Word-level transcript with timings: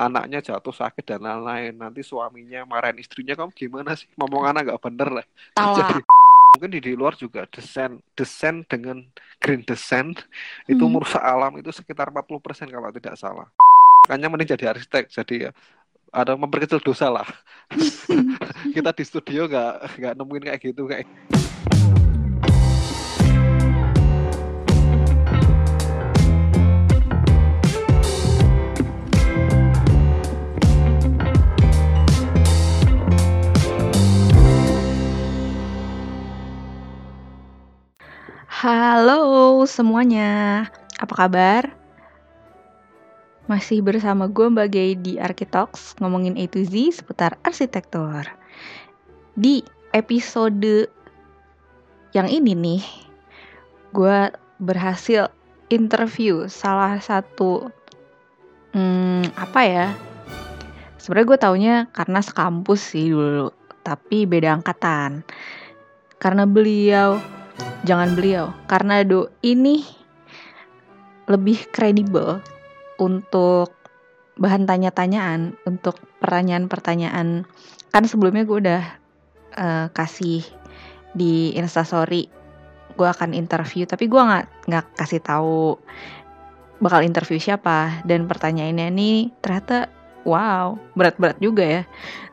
anaknya 0.00 0.40
jatuh 0.40 0.72
sakit 0.72 1.04
dan 1.04 1.20
lain-lain. 1.20 1.76
Nanti 1.76 2.00
suaminya 2.00 2.64
marahin 2.64 2.96
istrinya 2.96 3.36
kamu 3.36 3.52
gimana 3.52 3.92
sih? 3.92 4.08
Ngomong 4.16 4.48
anak 4.48 4.72
nggak 4.72 4.82
bener 4.82 5.08
lah. 5.20 5.26
Jadi 5.54 6.00
mungkin 6.56 6.70
di, 6.72 6.80
di 6.82 6.92
luar 6.96 7.14
juga 7.14 7.46
desain 7.46 8.00
desain 8.16 8.66
dengan 8.66 9.04
green 9.38 9.62
design 9.62 10.18
itu 10.66 10.82
hmm. 10.82 10.92
merusak 10.98 11.22
alam 11.22 11.54
itu 11.60 11.70
sekitar 11.70 12.10
40% 12.10 12.72
kalau 12.72 12.90
tidak 12.90 13.14
salah. 13.20 13.46
Makanya 14.08 14.26
mending 14.32 14.50
jadi 14.56 14.74
arsitek 14.74 15.12
jadi 15.12 15.34
ya 15.48 15.50
ada 16.10 16.34
memperkecil 16.34 16.82
dosa 16.82 17.06
lah. 17.06 17.28
Kita 18.74 18.90
di 18.90 19.04
studio 19.06 19.46
nggak 19.46 20.00
nggak 20.00 20.14
nemuin 20.18 20.44
kayak 20.50 20.60
gitu 20.60 20.90
kayak 20.90 21.06
Halo 38.60 39.64
semuanya, 39.64 40.68
apa 41.00 41.14
kabar? 41.16 41.72
Masih 43.48 43.80
bersama 43.80 44.28
gue 44.28 44.52
Mbak 44.52 44.68
Gay 44.68 44.90
di 45.00 45.16
Architox 45.16 45.96
ngomongin 45.96 46.36
A 46.36 46.44
to 46.44 46.60
Z 46.68 47.00
seputar 47.00 47.40
arsitektur. 47.40 48.28
Di 49.32 49.64
episode 49.96 50.92
yang 52.12 52.28
ini 52.28 52.52
nih, 52.52 52.84
gue 53.96 54.28
berhasil 54.60 55.32
interview 55.72 56.44
salah 56.44 57.00
satu 57.00 57.72
hmm, 58.76 59.40
apa 59.40 59.60
ya? 59.64 59.86
Sebenarnya 61.00 61.28
gue 61.32 61.38
taunya 61.40 61.76
karena 61.96 62.20
sekampus 62.20 62.92
sih 62.92 63.08
dulu, 63.08 63.56
tapi 63.80 64.28
beda 64.28 64.52
angkatan. 64.52 65.24
Karena 66.20 66.44
beliau 66.44 67.39
jangan 67.84 68.14
beliau. 68.14 68.52
Karena 68.66 69.02
do 69.02 69.30
ini 69.40 69.84
lebih 71.30 71.70
kredibel 71.70 72.42
untuk 72.98 73.72
bahan 74.40 74.64
tanya-tanyaan 74.64 75.56
untuk 75.68 76.00
pertanyaan-pertanyaan. 76.18 77.44
Kan 77.90 78.04
sebelumnya 78.08 78.44
gue 78.48 78.58
udah 78.60 78.82
uh, 79.56 79.86
kasih 79.92 80.42
di 81.14 81.54
instastory 81.58 82.30
gue 82.94 83.08
akan 83.08 83.32
interview 83.32 83.88
tapi 83.88 84.06
gue 84.12 84.20
nggak 84.20 84.68
nggak 84.68 84.86
kasih 85.00 85.24
tahu 85.24 85.78
bakal 86.80 87.00
interview 87.04 87.36
siapa. 87.40 88.02
Dan 88.04 88.26
pertanyaannya 88.26 88.86
ini 88.92 89.10
ternyata 89.40 89.88
wow 90.24 90.76
berat-berat 90.96 91.40
juga 91.40 91.64
ya. 91.64 91.82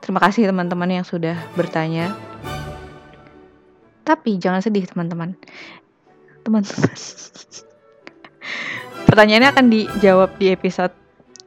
Terima 0.04 0.20
kasih 0.24 0.48
teman-teman 0.50 1.02
yang 1.02 1.06
sudah 1.08 1.36
bertanya 1.56 2.16
tapi 4.08 4.40
jangan 4.40 4.64
sedih 4.64 4.88
teman-teman. 4.88 5.36
Teman-teman. 6.48 6.96
Pertanyaannya 9.04 9.50
akan 9.52 9.66
dijawab 9.68 10.40
di 10.40 10.56
episode 10.56 10.96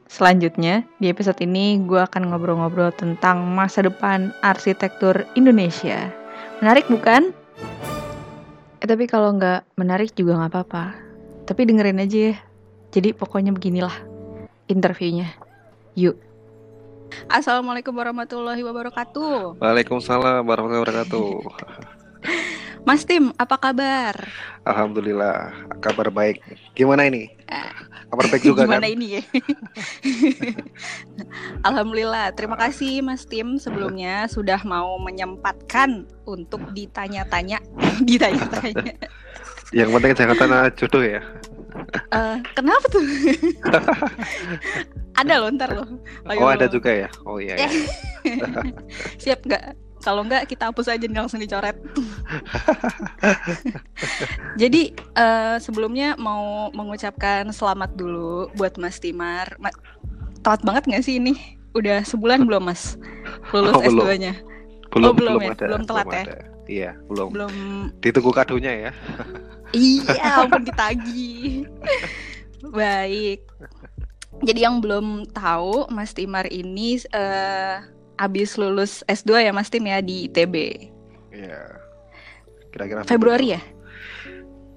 selanjutnya. 0.05 0.85
Di 1.01 1.09
episode 1.09 1.41
ini 1.41 1.81
gue 1.81 1.97
akan 1.97 2.29
ngobrol-ngobrol 2.29 2.93
tentang 2.93 3.41
masa 3.49 3.81
depan 3.81 4.29
arsitektur 4.45 5.25
Indonesia. 5.33 6.13
Menarik 6.61 6.85
bukan? 6.85 7.33
Eh 8.77 8.85
tapi 8.85 9.09
kalau 9.09 9.33
nggak 9.33 9.65
menarik 9.81 10.13
juga 10.13 10.37
nggak 10.37 10.53
apa-apa. 10.53 10.93
Tapi 11.49 11.61
dengerin 11.65 12.05
aja 12.05 12.19
ya. 12.29 12.35
Jadi 12.93 13.17
pokoknya 13.17 13.49
beginilah 13.49 13.93
interviewnya. 14.69 15.33
Yuk. 15.97 16.19
Assalamualaikum 17.27 17.91
warahmatullahi 17.91 18.61
wabarakatuh. 18.63 19.59
Waalaikumsalam 19.59 20.45
warahmatullahi 20.45 20.83
wabarakatuh. 20.85 21.97
Mas 22.81 23.05
Tim, 23.05 23.29
apa 23.37 23.61
kabar? 23.61 24.17
Alhamdulillah, 24.65 25.53
kabar 25.85 26.09
baik. 26.09 26.41
Gimana 26.73 27.05
ini? 27.05 27.29
Kabar 28.11 28.27
baik 28.27 28.43
juga 28.43 28.67
Gimana 28.67 28.83
kan? 28.83 28.95
ini 28.97 29.07
ya? 29.15 29.23
Alhamdulillah, 31.67 32.35
terima 32.35 32.59
kasih 32.59 32.99
Mas 32.99 33.23
Tim 33.23 33.55
sebelumnya 33.55 34.27
sudah 34.27 34.59
mau 34.67 34.99
menyempatkan 34.99 36.03
untuk 36.27 36.59
ditanya-tanya, 36.75 37.63
ditanya-tanya. 38.09 38.99
Yang 39.71 39.89
penting 39.95 40.11
jangan 40.19 40.35
tanya 40.35 40.59
jodoh 40.75 41.03
ya. 41.05 41.23
Uh, 42.11 42.43
kenapa 42.51 42.85
tuh? 42.91 43.05
ada 45.23 45.33
loh 45.39 45.49
ntar 45.55 45.71
loh. 45.71 45.87
oh 46.27 46.51
ada 46.51 46.67
juga 46.67 46.91
ya. 46.91 47.09
Oh 47.23 47.39
iya. 47.39 47.55
iya. 47.55 47.69
Siap 49.23 49.47
nggak? 49.47 49.90
Kalau 50.01 50.25
enggak 50.25 50.49
kita 50.49 50.73
hapus 50.73 50.89
aja 50.89 51.05
nih 51.05 51.19
langsung 51.21 51.37
dicoret. 51.37 51.77
Jadi 54.61 54.97
uh, 55.13 55.61
sebelumnya 55.61 56.17
mau 56.17 56.73
mengucapkan 56.73 57.47
selamat 57.53 57.93
dulu 57.93 58.49
buat 58.57 58.75
Mas 58.81 58.97
Timar. 58.97 59.55
Ma 59.61 59.69
telat 60.41 60.61
banget 60.65 60.83
nggak 60.89 61.03
sih 61.05 61.21
ini? 61.21 61.37
Udah 61.77 62.01
sebulan 62.03 62.49
belum 62.49 62.65
Mas 62.65 62.97
lulus 63.53 63.77
oh, 63.77 63.85
S2-nya? 63.85 64.33
Belum, 64.91 65.13
oh, 65.13 65.15
belum, 65.15 65.33
belum 65.37 65.39
ya? 65.39 65.53
Ada, 65.53 65.65
belum 65.69 65.81
telat 65.85 66.05
belum 66.05 66.17
ya? 66.17 66.23
Ada. 66.25 66.37
Iya, 66.71 66.91
belum. 67.07 67.29
Belum. 67.35 67.53
Ditunggu 67.99 68.31
kadonya 68.33 68.71
ya. 68.73 68.91
iya, 69.71 70.29
ampun 70.43 70.63
ditagi. 70.65 71.65
Baik. 72.73 73.39
Jadi 74.41 74.59
yang 74.65 74.81
belum 74.81 75.29
tahu 75.29 75.91
Mas 75.93 76.17
Timar 76.17 76.49
ini 76.49 76.97
uh, 77.13 77.83
abis 78.17 78.59
lulus 78.59 79.03
S2 79.07 79.47
ya 79.47 79.51
Mas 79.51 79.69
Tim 79.69 79.85
ya 79.87 79.99
di 80.03 80.27
ITB. 80.27 80.55
Iya. 81.31 81.79
Kira-kira 82.71 83.03
Februari 83.03 83.55
ya? 83.55 83.61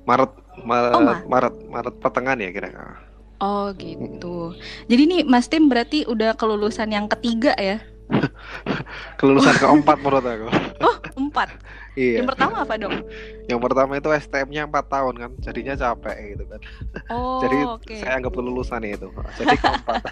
Maret 0.04 0.32
Maret 0.62 0.92
oh, 0.94 1.00
Maret, 1.00 1.24
Maret 1.26 1.54
Maret 1.70 1.94
pertengahan 1.98 2.38
ya 2.42 2.50
kira-kira. 2.52 3.00
Oh 3.42 3.74
gitu. 3.76 4.54
Jadi 4.86 5.02
nih 5.10 5.20
Mas 5.26 5.50
Tim 5.50 5.66
berarti 5.66 6.06
udah 6.06 6.38
kelulusan 6.38 6.94
yang 6.94 7.10
ketiga 7.10 7.52
ya? 7.58 7.82
kelulusan 9.18 9.56
keempat 9.58 9.96
menurut 10.00 10.24
aku. 10.24 10.48
Oh 10.84 10.96
empat. 11.16 11.48
iya. 11.96 12.20
Yang 12.20 12.34
pertama 12.34 12.66
apa 12.66 12.74
dong? 12.76 13.06
Yang 13.46 13.60
pertama 13.62 13.92
itu 13.96 14.08
STM-nya 14.10 14.66
empat 14.66 14.86
tahun 14.90 15.14
kan, 15.16 15.30
jadinya 15.40 15.74
capek 15.78 16.16
gitu 16.36 16.44
kan. 16.50 16.60
Oh, 17.08 17.38
Jadi 17.46 17.58
okay. 17.64 17.98
saya 18.02 18.18
anggap 18.18 18.34
kelulusan 18.34 18.82
itu. 18.84 19.08
Jadi 19.38 19.54
keempat. 19.56 20.02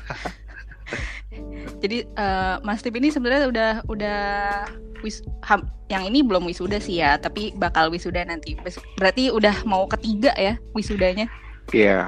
Jadi 1.83 2.07
uh, 2.15 2.63
Mas 2.63 2.85
Tip 2.85 2.95
ini 2.95 3.11
sebenarnya 3.11 3.49
udah 3.49 3.73
udah 3.91 4.21
wis 5.03 5.25
ham, 5.43 5.67
yang 5.91 6.07
ini 6.07 6.23
belum 6.23 6.47
wisuda 6.47 6.79
sih 6.79 7.03
ya, 7.03 7.19
tapi 7.19 7.51
bakal 7.59 7.91
wisuda 7.91 8.23
nanti. 8.23 8.55
Berarti 8.97 9.35
udah 9.35 9.67
mau 9.67 9.85
ketiga 9.91 10.31
ya 10.39 10.57
wisudanya? 10.73 11.27
Iya. 11.75 12.07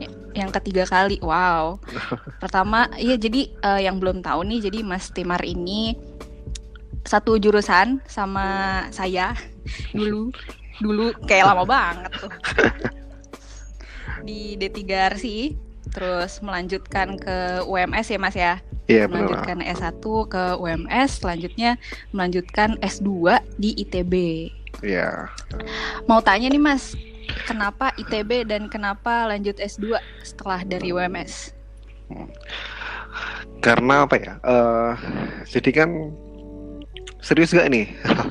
Yeah. 0.00 0.12
Yang 0.30 0.50
ketiga 0.62 0.88
kali, 0.88 1.20
wow. 1.20 1.76
Pertama, 2.42 2.88
iya 2.96 3.20
jadi 3.20 3.50
uh, 3.60 3.80
yang 3.82 4.00
belum 4.00 4.24
tahu 4.24 4.46
nih, 4.46 4.70
jadi 4.70 4.78
Mas 4.86 5.12
Timar 5.12 5.42
ini 5.44 5.98
satu 7.04 7.40
jurusan 7.40 8.00
sama 8.08 8.86
saya 8.92 9.36
dulu, 9.96 10.32
dulu 10.80 11.12
kayak 11.24 11.48
lama 11.48 11.64
banget 11.64 12.12
tuh 12.12 12.32
di 14.26 14.56
D3 14.60 14.84
sih 15.16 15.69
terus 15.88 16.44
melanjutkan 16.44 17.16
ke 17.16 17.64
UMS 17.64 18.06
ya 18.12 18.18
Mas 18.20 18.36
ya. 18.36 18.54
Iya, 18.90 19.06
melanjutkan 19.06 19.62
benar. 19.62 19.78
S1 19.78 20.04
ke 20.26 20.44
UMS, 20.58 21.10
selanjutnya 21.22 21.78
melanjutkan 22.10 22.74
S2 22.82 23.38
di 23.54 23.70
ITB. 23.86 24.14
Iya. 24.82 25.30
Mau 26.10 26.18
tanya 26.18 26.50
nih 26.50 26.58
Mas, 26.58 26.98
kenapa 27.46 27.94
ITB 27.94 28.50
dan 28.50 28.66
kenapa 28.66 29.30
lanjut 29.30 29.54
S2 29.62 29.94
setelah 30.26 30.66
dari 30.66 30.90
UMS? 30.90 31.54
Karena 33.62 34.08
apa 34.08 34.16
ya? 34.18 34.32
Uh, 34.42 34.98
jadi 35.46 35.84
kan 35.84 35.90
serius 37.20 37.52
gak 37.52 37.68
nih? 37.68 37.86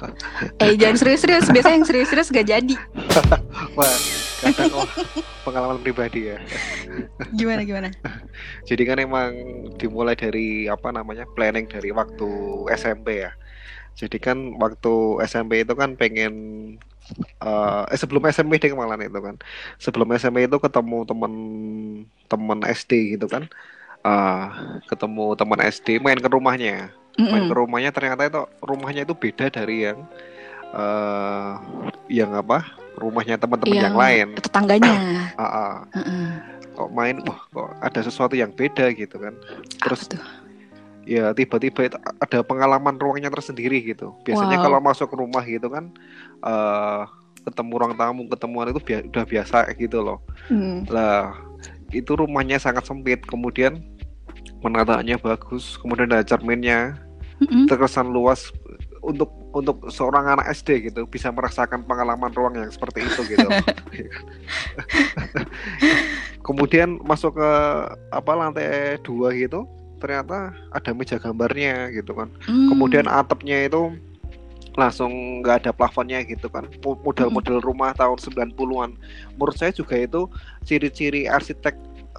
eh 0.63 0.73
jangan 0.77 0.97
serius-serius, 0.97 1.47
biasanya 1.49 1.75
yang 1.81 1.87
serius-serius 1.87 2.29
gak 2.33 2.47
jadi. 2.49 2.75
Wah, 3.77 3.95
kadang 4.41 4.73
oh, 4.73 4.87
pengalaman 5.45 5.79
pribadi 5.81 6.33
ya. 6.33 6.37
Gimana 7.33 7.61
gimana? 7.63 7.89
Jadi 8.69 8.83
kan 8.87 8.97
emang 9.01 9.31
dimulai 9.75 10.15
dari 10.15 10.69
apa 10.71 10.89
namanya 10.93 11.27
planning 11.33 11.67
dari 11.67 11.91
waktu 11.91 12.29
SMP 12.75 13.25
ya. 13.27 13.31
Jadi 13.99 14.17
kan 14.21 14.55
waktu 14.61 15.25
SMP 15.27 15.67
itu 15.67 15.73
kan 15.75 15.99
pengen 15.99 16.33
uh, 17.43 17.83
eh 17.89 17.99
sebelum 17.99 18.23
SMP 18.31 18.61
deh 18.61 18.71
malah 18.71 18.95
itu 18.99 19.19
kan. 19.19 19.35
Sebelum 19.75 20.07
SMP 20.15 20.47
itu 20.47 20.55
ketemu 20.55 21.03
temen 21.03 21.33
temen 22.31 22.59
SD 22.63 23.19
gitu 23.19 23.27
kan. 23.27 23.49
Uh, 23.99 24.79
ketemu 24.87 25.35
teman 25.35 25.59
SD 25.59 25.99
main 25.99 26.19
ke 26.19 26.29
rumahnya. 26.31 26.95
Mm 27.17 27.25
-hmm. 27.25 27.31
Main 27.33 27.45
ke 27.47 27.55
rumahnya 27.55 27.91
ternyata 27.91 28.21
itu 28.27 28.41
rumahnya 28.61 29.01
itu 29.03 29.13
beda 29.13 29.45
dari 29.49 29.89
yang 29.89 30.05
uh, 30.71 31.57
yang 32.07 32.31
apa 32.33 32.65
rumahnya 32.95 33.39
teman-teman 33.39 33.75
yang, 33.75 33.85
yang 33.91 33.97
lain 33.97 34.27
tetangganya 34.39 34.93
uh, 35.35 35.43
uh. 35.43 35.73
Uh 35.89 35.99
-uh. 35.99 36.27
kok 36.75 36.89
main 36.91 37.15
wah 37.23 37.39
kok 37.51 37.69
ada 37.79 37.99
sesuatu 38.03 38.35
yang 38.35 38.51
beda 38.51 38.91
gitu 38.93 39.19
kan 39.19 39.33
terus 39.83 40.07
Apa 40.07 40.15
tuh? 40.15 40.23
ya 41.09 41.33
tiba-tiba 41.33 41.89
itu 41.89 41.97
ada 41.97 42.39
pengalaman 42.45 42.95
ruangnya 42.95 43.33
tersendiri 43.33 43.81
gitu 43.81 44.13
biasanya 44.23 44.61
Wow. 44.61 44.63
kalau 44.69 44.79
masuk 44.79 45.09
rumah 45.15 45.41
gitu 45.43 45.67
kan 45.67 45.89
eh 46.45 47.01
ketemu 47.39 47.71
ruang 47.79 47.93
tamu 47.95 48.21
ketemuan 48.29 48.69
itu 48.69 48.81
bia- 48.83 49.05
udah 49.07 49.25
biasa 49.25 49.57
gitu 49.79 50.03
loh 50.03 50.19
Hmm. 50.51 50.85
lah 50.91 51.33
itu 51.89 52.13
rumahnya 52.13 52.61
sangat 52.61 52.85
sempit 52.85 53.25
kemudian 53.25 53.81
menataannya 54.59 55.15
bagus 55.19 55.79
kemudian 55.79 56.11
ada 56.11 56.25
cerminnya 56.25 56.99
Mm-mm. 57.39 57.71
terkesan 57.71 58.11
luas 58.11 58.51
untuk 58.99 59.31
untuk 59.55 59.89
seorang 59.89 60.37
anak 60.37 60.51
SD 60.53 60.91
gitu 60.91 61.09
bisa 61.09 61.33
merasakan 61.33 61.81
pengalaman 61.87 62.29
ruang 62.35 62.59
yang 62.59 62.69
seperti 62.69 63.01
itu 63.01 63.21
gitu. 63.33 63.47
Kemudian 66.47 67.01
masuk 67.01 67.39
ke 67.39 67.51
apa 68.13 68.31
lantai 68.35 68.99
dua 69.01 69.33
gitu 69.33 69.65
ternyata 69.99 70.55
ada 70.71 70.91
meja 70.95 71.19
gambarnya 71.19 71.91
gitu 71.91 72.15
kan. 72.15 72.29
Hmm. 72.45 72.71
Kemudian 72.71 73.09
atapnya 73.09 73.67
itu 73.67 73.91
langsung 74.77 75.43
nggak 75.43 75.65
ada 75.65 75.71
plafonnya 75.75 76.23
gitu 76.23 76.47
kan. 76.47 76.69
Mo- 76.85 77.01
Model-model 77.03 77.59
rumah 77.59 77.91
tahun 77.97 78.21
90-an. 78.21 78.95
Menurut 79.35 79.55
saya 79.57 79.75
juga 79.75 79.99
itu 79.99 80.29
ciri-ciri 80.63 81.27
arsitek 81.27 81.75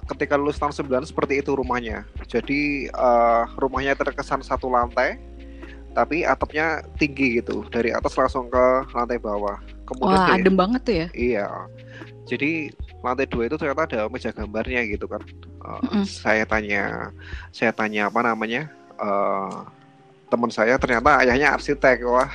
ketika 0.09 0.39
lulus 0.39 0.57
tahun 0.57 0.73
9 0.73 1.09
seperti 1.11 1.41
itu 1.43 1.51
rumahnya. 1.53 2.07
Jadi 2.25 2.87
eh, 2.87 3.43
rumahnya 3.57 3.93
terkesan 3.97 4.41
satu 4.41 4.71
lantai 4.71 5.17
tapi 5.91 6.23
atapnya 6.23 6.81
tinggi 6.95 7.43
gitu. 7.43 7.67
Dari 7.67 7.91
atas 7.91 8.15
langsung 8.15 8.47
ke 8.47 8.65
lantai 8.95 9.19
bawah. 9.19 9.59
Kemudian 9.83 10.17
Wah, 10.17 10.27
dari- 10.31 10.43
adem 10.43 10.55
banget 10.55 10.81
tuh 10.87 10.95
ya. 10.95 11.07
Iya. 11.11 11.47
Jadi 12.25 12.71
lantai 13.03 13.27
dua 13.27 13.43
itu 13.49 13.57
ternyata 13.59 13.83
ada 13.89 14.01
meja 14.07 14.31
gambarnya 14.31 14.81
gitu 14.87 15.05
kan. 15.09 15.19
Uh, 15.61 15.77
Mm-mm. 15.83 16.03
Saya 16.07 16.47
tanya, 16.47 17.11
saya 17.51 17.75
tanya 17.75 18.07
apa 18.07 18.23
namanya 18.23 18.71
uh, 19.01 19.67
teman 20.31 20.47
saya 20.47 20.79
ternyata 20.79 21.19
ayahnya 21.27 21.51
arsitek 21.59 22.07
wah 22.07 22.31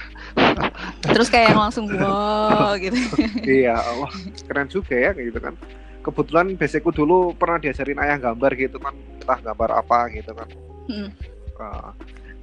Terus 1.01 1.33
kayak 1.33 1.57
yang 1.57 1.61
langsung 1.65 1.89
wow 1.97 2.77
gitu. 2.77 2.93
iya 3.65 3.81
wah 3.97 4.13
keren 4.45 4.69
juga 4.69 4.93
ya 4.93 5.11
gitu 5.17 5.41
kan 5.41 5.57
kebetulan 6.07 6.55
basicku 6.55 6.95
dulu 6.95 7.35
pernah 7.35 7.59
diajarin 7.59 7.99
ayah 7.99 8.31
gambar 8.31 8.51
gitu 8.55 8.79
kan 8.79 8.95
entah 8.95 9.41
gambar 9.43 9.71
apa 9.83 9.99
gitu 10.15 10.31
kan 10.33 10.49
Mm. 10.87 11.11
Uh, 11.59 11.91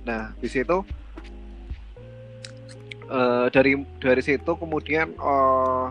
nah 0.04 0.36
di 0.36 0.52
situ 0.52 0.84
eh, 3.08 3.46
dari 3.56 3.80
dari 4.04 4.20
situ 4.20 4.52
kemudian 4.60 5.16
eh, 5.16 5.86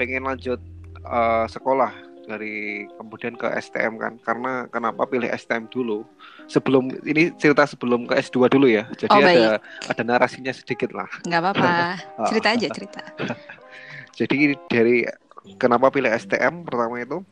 pengen 0.00 0.24
lanjut 0.24 0.56
eh, 1.04 1.44
sekolah 1.44 1.92
dari 2.28 2.84
kemudian 3.00 3.36
ke 3.40 3.48
STM 3.56 3.96
kan 3.96 4.12
karena 4.20 4.68
kenapa 4.68 5.08
pilih 5.08 5.32
STM 5.32 5.64
dulu 5.72 6.04
sebelum 6.44 6.92
ini 7.08 7.32
cerita 7.40 7.64
sebelum 7.64 8.04
ke 8.04 8.20
S2 8.20 8.52
dulu 8.52 8.68
ya 8.68 8.84
jadi 9.00 9.08
Oh, 9.08 9.20
ada 9.24 9.60
ada 9.88 10.02
narasinya 10.04 10.52
sedikit 10.52 10.92
lah 10.92 11.08
Nggak 11.24 11.40
apa-apa. 11.40 11.68
Ah. 12.20 12.28
Cerita 12.28 12.48
aja 12.52 12.68
cerita. 12.68 13.00
jadi 14.18 14.56
dari 14.68 15.08
kenapa 15.56 15.88
pilih 15.88 16.10
STM 16.10 16.62
pertama 16.62 16.98
itu 16.98 17.24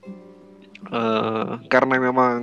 eh, 0.89 1.51
karena 1.67 2.01
memang 2.01 2.39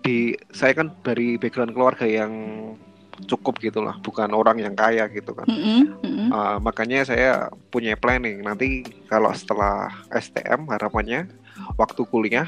di 0.00 0.38
saya 0.48 0.70
kan 0.72 0.94
dari 1.02 1.34
background 1.34 1.74
keluarga 1.74 2.06
yang 2.06 2.30
cukup 3.26 3.56
gitulah 3.58 3.96
bukan 3.98 4.28
orang 4.30 4.60
yang 4.60 4.76
kaya 4.76 5.08
gitu 5.08 5.32
kan 5.32 5.48
Mm-mm, 5.48 5.98
mm-mm. 6.04 6.28
Uh, 6.28 6.58
makanya 6.60 7.00
saya 7.00 7.30
punya 7.70 7.96
planning 7.96 8.44
nanti 8.44 8.84
kalau 9.08 9.32
setelah 9.32 9.88
STM 10.12 10.68
harapannya 10.68 11.24
waktu 11.74 12.04
kuliah 12.04 12.44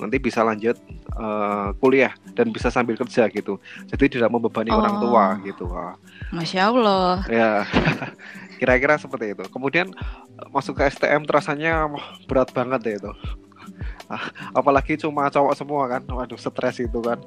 nanti 0.00 0.16
bisa 0.16 0.40
lanjut 0.40 0.80
uh, 1.12 1.76
kuliah 1.76 2.14
dan 2.32 2.48
bisa 2.48 2.72
sambil 2.72 2.96
kerja 2.96 3.28
gitu 3.28 3.60
jadi 3.92 4.04
tidak 4.08 4.30
membebani 4.32 4.72
orang 4.72 4.96
Oh. 4.96 5.00
tua 5.04 5.24
gitu 5.44 5.68
Masya 6.32 6.72
Allah. 6.72 7.20
ya 7.28 7.68
kira-kira 8.58 8.98
seperti 8.98 9.32
itu. 9.38 9.44
Kemudian 9.48 9.94
uh, 9.94 10.48
masuk 10.50 10.82
ke 10.82 10.90
STM 10.90 11.24
terasanya 11.24 11.86
berat 12.26 12.50
banget 12.50 12.80
ya 12.84 12.94
itu. 12.98 13.12
Ah, 14.08 14.32
apalagi 14.56 14.96
cuma 14.96 15.28
cowok 15.28 15.54
semua 15.54 15.84
kan. 15.86 16.02
Waduh 16.02 16.40
stres 16.40 16.80
itu 16.82 16.98
kan. 16.98 17.20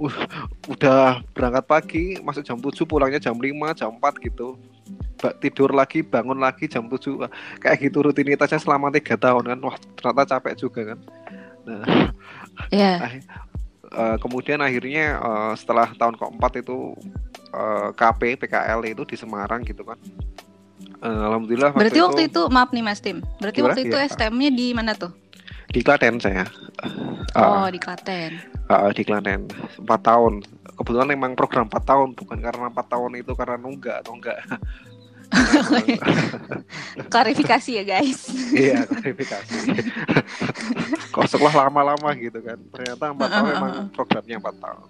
Uh, 0.00 0.12
udah 0.66 1.22
berangkat 1.36 1.64
pagi 1.68 2.04
masuk 2.20 2.42
jam 2.42 2.58
7 2.58 2.82
pulangnya 2.88 3.20
jam 3.22 3.36
5 3.36 3.46
jam 3.78 3.94
4 3.94 4.26
gitu. 4.26 4.58
Tidur 5.40 5.72
lagi 5.72 6.04
bangun 6.04 6.36
lagi 6.36 6.68
jam 6.68 6.88
7 6.88 7.20
Wah, 7.20 7.30
kayak 7.60 7.88
gitu 7.88 8.04
rutinitasnya 8.04 8.60
selama 8.60 8.90
tiga 8.90 9.16
tahun 9.16 9.44
kan. 9.46 9.58
Wah 9.62 9.76
ternyata 9.96 10.36
capek 10.36 10.54
juga 10.58 10.80
kan. 10.92 10.98
Nah 11.68 11.84
Ya. 12.72 13.20
eh, 13.92 14.16
kemudian 14.16 14.64
akhirnya 14.64 15.20
eh, 15.20 15.52
setelah 15.60 15.92
tahun 15.92 16.16
keempat 16.16 16.64
itu 16.64 16.96
eh, 17.52 17.88
KP 17.92 18.40
PKL 18.40 18.80
itu 18.88 19.04
di 19.04 19.16
Semarang 19.16 19.60
gitu 19.60 19.84
kan 19.84 20.00
Eh, 20.96 21.08
alhamdulillah 21.22 21.70
Berarti 21.70 22.00
waktu 22.00 22.22
itu 22.26 22.40
maaf 22.48 22.70
nih 22.70 22.80
Mas 22.80 22.98
Tim. 22.98 23.20
Berarti 23.36 23.58
Gimana? 23.58 23.72
waktu 23.72 23.82
itu 23.84 23.96
Iya. 23.96 24.08
STM-nya 24.08 24.50
di 24.50 24.66
mana 24.72 24.92
tuh? 24.92 25.12
di 25.66 25.82
Klaten 25.82 26.16
saya 26.16 26.46
Oh, 27.34 27.66
Ah, 27.66 27.68
di 27.68 27.76
Klaten. 27.76 28.38
ah, 28.66 28.86
di 28.88 29.02
Klaten 29.02 29.50
empat 29.76 30.00
tahun 30.00 30.38
kebetulan 30.72 31.10
memang 31.10 31.34
program 31.34 31.66
empat 31.66 31.84
tahun 31.84 32.14
bukan 32.14 32.38
karena 32.38 32.70
empat 32.70 32.86
tahun 32.86 33.18
itu 33.18 33.34
karena 33.34 33.58
nunggak 33.58 33.96
atau 34.00 34.14
enggak 34.14 34.38
Klarifikasi 37.08 37.70
ya, 37.72 37.84
guys. 37.84 38.30
iya 38.52 38.86
klarifikasi 38.86 39.56
kok 41.12 41.26
sekolah 41.26 41.66
lama-lama 41.66 42.14
gitu 42.14 42.38
kan 42.40 42.56
ternyata 42.70 43.04
empat 43.10 43.28
tahun 43.28 43.44
Heeh, 43.44 43.54
memang 43.56 43.72
programnya 43.90 44.36
empat 44.38 44.56
tahun 44.58 44.86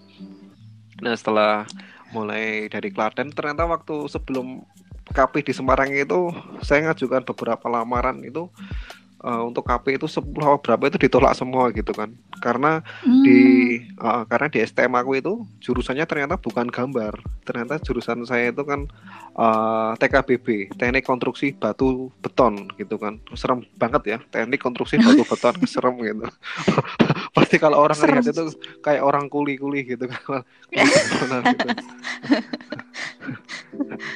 nah 0.98 1.14
setelah 1.14 1.52
mulai 2.10 2.68
dari 2.68 2.88
Klaten 2.88 3.32
ternyata 3.32 3.64
waktu 3.64 4.06
sebelum 4.06 4.60
KP 5.06 5.46
di 5.46 5.52
Semarang 5.54 5.90
itu 5.94 6.34
saya 6.66 6.90
ngajukan 6.90 7.22
beberapa 7.22 7.66
lamaran 7.70 8.22
itu 8.26 8.50
eh, 9.26 9.42
untuk 9.42 9.66
KP 9.66 9.98
itu 9.98 10.06
10 10.06 10.22
apa 10.46 10.58
berapa 10.62 10.82
itu 10.86 10.98
ditolak 11.02 11.34
semua 11.34 11.74
gitu 11.74 11.90
kan 11.90 12.14
karena 12.38 12.78
Hmm. 13.02 13.22
di 13.26 13.40
eh, 13.82 14.22
karena 14.30 14.46
di 14.46 14.58
STM 14.62 14.92
aku 14.94 15.18
itu 15.18 15.32
jurusannya 15.60 16.06
ternyata 16.06 16.38
bukan 16.38 16.70
gambar 16.70 17.18
ternyata 17.42 17.82
jurusan 17.82 18.22
saya 18.22 18.54
itu 18.54 18.62
kan 18.62 18.86
eh, 19.36 19.90
TKBB 19.98 20.76
teknik 20.78 21.04
konstruksi 21.04 21.52
batu 21.56 22.08
beton 22.22 22.70
gitu 22.78 22.96
kan 22.96 23.18
serem 23.34 23.66
banget 23.76 24.02
ya 24.06 24.18
teknik 24.30 24.62
konstruksi 24.62 24.96
batu 25.04 25.22
beton 25.26 25.54
serem 25.66 25.96
gitu 26.02 26.26
pasti 27.36 27.56
kalau 27.60 27.84
orang 27.84 27.98
Serem. 27.98 28.22
lihat 28.22 28.32
itu 28.32 28.44
kayak 28.80 29.02
orang 29.04 29.28
kuli-kuli 29.28 29.84
gitu 29.84 30.08
kan 30.08 30.40
gitu. 30.72 31.26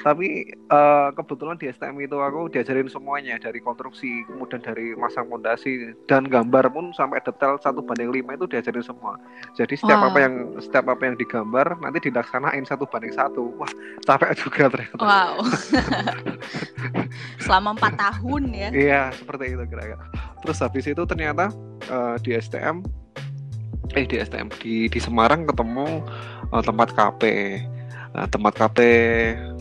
tapi 0.00 0.28
eh, 0.56 1.08
kebetulan 1.14 1.56
di 1.60 1.68
STM 1.68 2.00
itu 2.00 2.16
aku 2.16 2.48
diajarin 2.48 2.88
semuanya 2.88 3.36
dari 3.36 3.60
konstruksi 3.60 4.24
kemudian 4.28 4.62
dari 4.64 4.96
masang 5.00 5.24
fondasi 5.26 5.96
dan 6.04 6.28
gambar 6.28 6.68
pun 6.68 6.92
sampai 6.92 7.24
detail 7.24 7.56
satu 7.56 7.80
banding 7.80 8.12
lima 8.12 8.36
itu 8.36 8.44
diajarin 8.44 8.84
semua 8.84 9.16
jadi 9.56 9.72
setiap 9.72 9.96
Wow. 10.00 10.08
apa 10.12 10.18
yang 10.20 10.34
setiap 10.60 10.84
apa 10.86 11.02
yang 11.08 11.16
digambar 11.16 11.66
nanti 11.80 11.98
dilaksanain 12.04 12.62
satu 12.68 12.84
banding 12.84 13.16
satu 13.16 13.50
wah 13.56 13.72
capek 14.04 14.36
juga 14.36 14.68
ternyata 14.68 15.00
Wow. 15.00 15.34
Selama 17.44 17.72
empat 17.74 17.96
tahun 17.96 18.42
ya. 18.52 18.68
iya 18.70 19.02
seperti 19.10 19.56
itu 19.56 19.64
kira-kira 19.66 20.04
terus 20.44 20.60
habis 20.60 20.84
itu 20.84 21.02
ternyata 21.08 21.48
eh, 21.88 22.16
di 22.20 22.36
STM 22.36 22.84
eh 23.96 24.04
di 24.06 24.16
STM 24.20 24.52
di 24.62 24.86
di 24.86 25.00
Semarang 25.00 25.48
ketemu 25.48 26.04
eh, 26.52 26.62
tempat 26.62 26.92
KP 26.92 27.22
Nah, 28.10 28.26
tempat 28.26 28.58
KP 28.58 28.78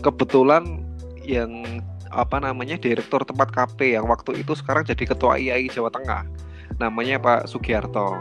kebetulan 0.01 0.81
yang 1.21 1.61
apa 2.09 2.41
namanya 2.41 2.75
direktur 2.75 3.21
tempat 3.21 3.53
KP 3.53 3.97
yang 3.97 4.09
waktu 4.09 4.41
itu 4.41 4.53
sekarang 4.57 4.85
jadi 4.85 5.03
ketua 5.05 5.37
IAI 5.37 5.69
Jawa 5.69 5.93
Tengah 5.93 6.25
namanya 6.81 7.21
Pak 7.21 7.49
Sugiarto 7.49 8.17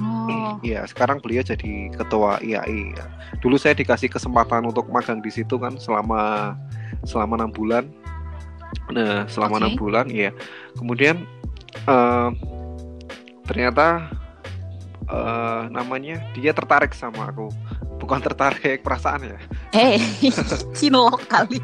Oh. 0.00 0.56
Iya, 0.62 0.86
sekarang 0.86 1.18
beliau 1.18 1.42
jadi 1.42 1.90
ketua 1.90 2.38
IAI. 2.38 2.94
Dulu 3.42 3.58
saya 3.58 3.74
dikasih 3.74 4.08
kesempatan 4.08 4.62
untuk 4.62 4.86
magang 4.88 5.18
di 5.18 5.28
situ 5.28 5.58
kan 5.58 5.74
selama 5.74 6.54
selama 7.02 7.42
enam 7.42 7.50
bulan. 7.50 7.84
Nah, 8.94 9.26
selama 9.26 9.58
enam 9.58 9.74
bulan, 9.74 10.06
iya. 10.08 10.30
Kemudian 10.78 11.26
eh, 11.74 12.30
ternyata 13.44 14.06
eh, 15.10 15.62
namanya 15.68 16.22
dia 16.38 16.54
tertarik 16.54 16.94
sama 16.94 17.28
aku. 17.28 17.50
Bukan 18.02 18.18
tertarik 18.18 18.82
perasaan 18.82 19.22
ya. 19.22 19.38
Eh, 19.78 20.02
cinlok 20.76 21.22
kali. 21.30 21.62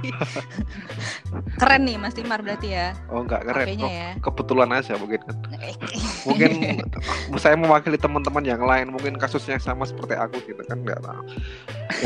Keren 1.59 1.83
nih 1.83 1.99
Mas 1.99 2.15
Timar 2.15 2.39
berarti 2.39 2.79
ya. 2.79 2.95
Oh, 3.11 3.27
enggak 3.27 3.43
keren. 3.43 3.67
Oh, 3.83 3.91
ya. 3.91 4.15
kebetulan 4.23 4.71
aja 4.71 4.95
mungkin 4.95 5.19
kan. 5.27 5.37
Eh, 5.59 5.75
Mungkin 6.23 6.51
saya 7.43 7.59
mewakili 7.59 7.99
teman-teman 7.99 8.47
yang 8.47 8.63
lain, 8.63 8.95
mungkin 8.95 9.19
kasusnya 9.19 9.59
sama 9.59 9.83
seperti 9.83 10.15
aku 10.15 10.39
gitu 10.47 10.63
kan 10.63 10.79
enggak 10.79 11.03
tahu. 11.03 11.23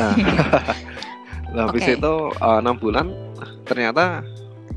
Nah, 0.01 0.15
Nah, 1.53 1.69
habis 1.69 1.85
Oke. 1.85 2.01
itu 2.01 2.15
eh, 2.33 2.59
enam 2.65 2.77
bulan 2.81 3.12
ternyata 3.69 4.25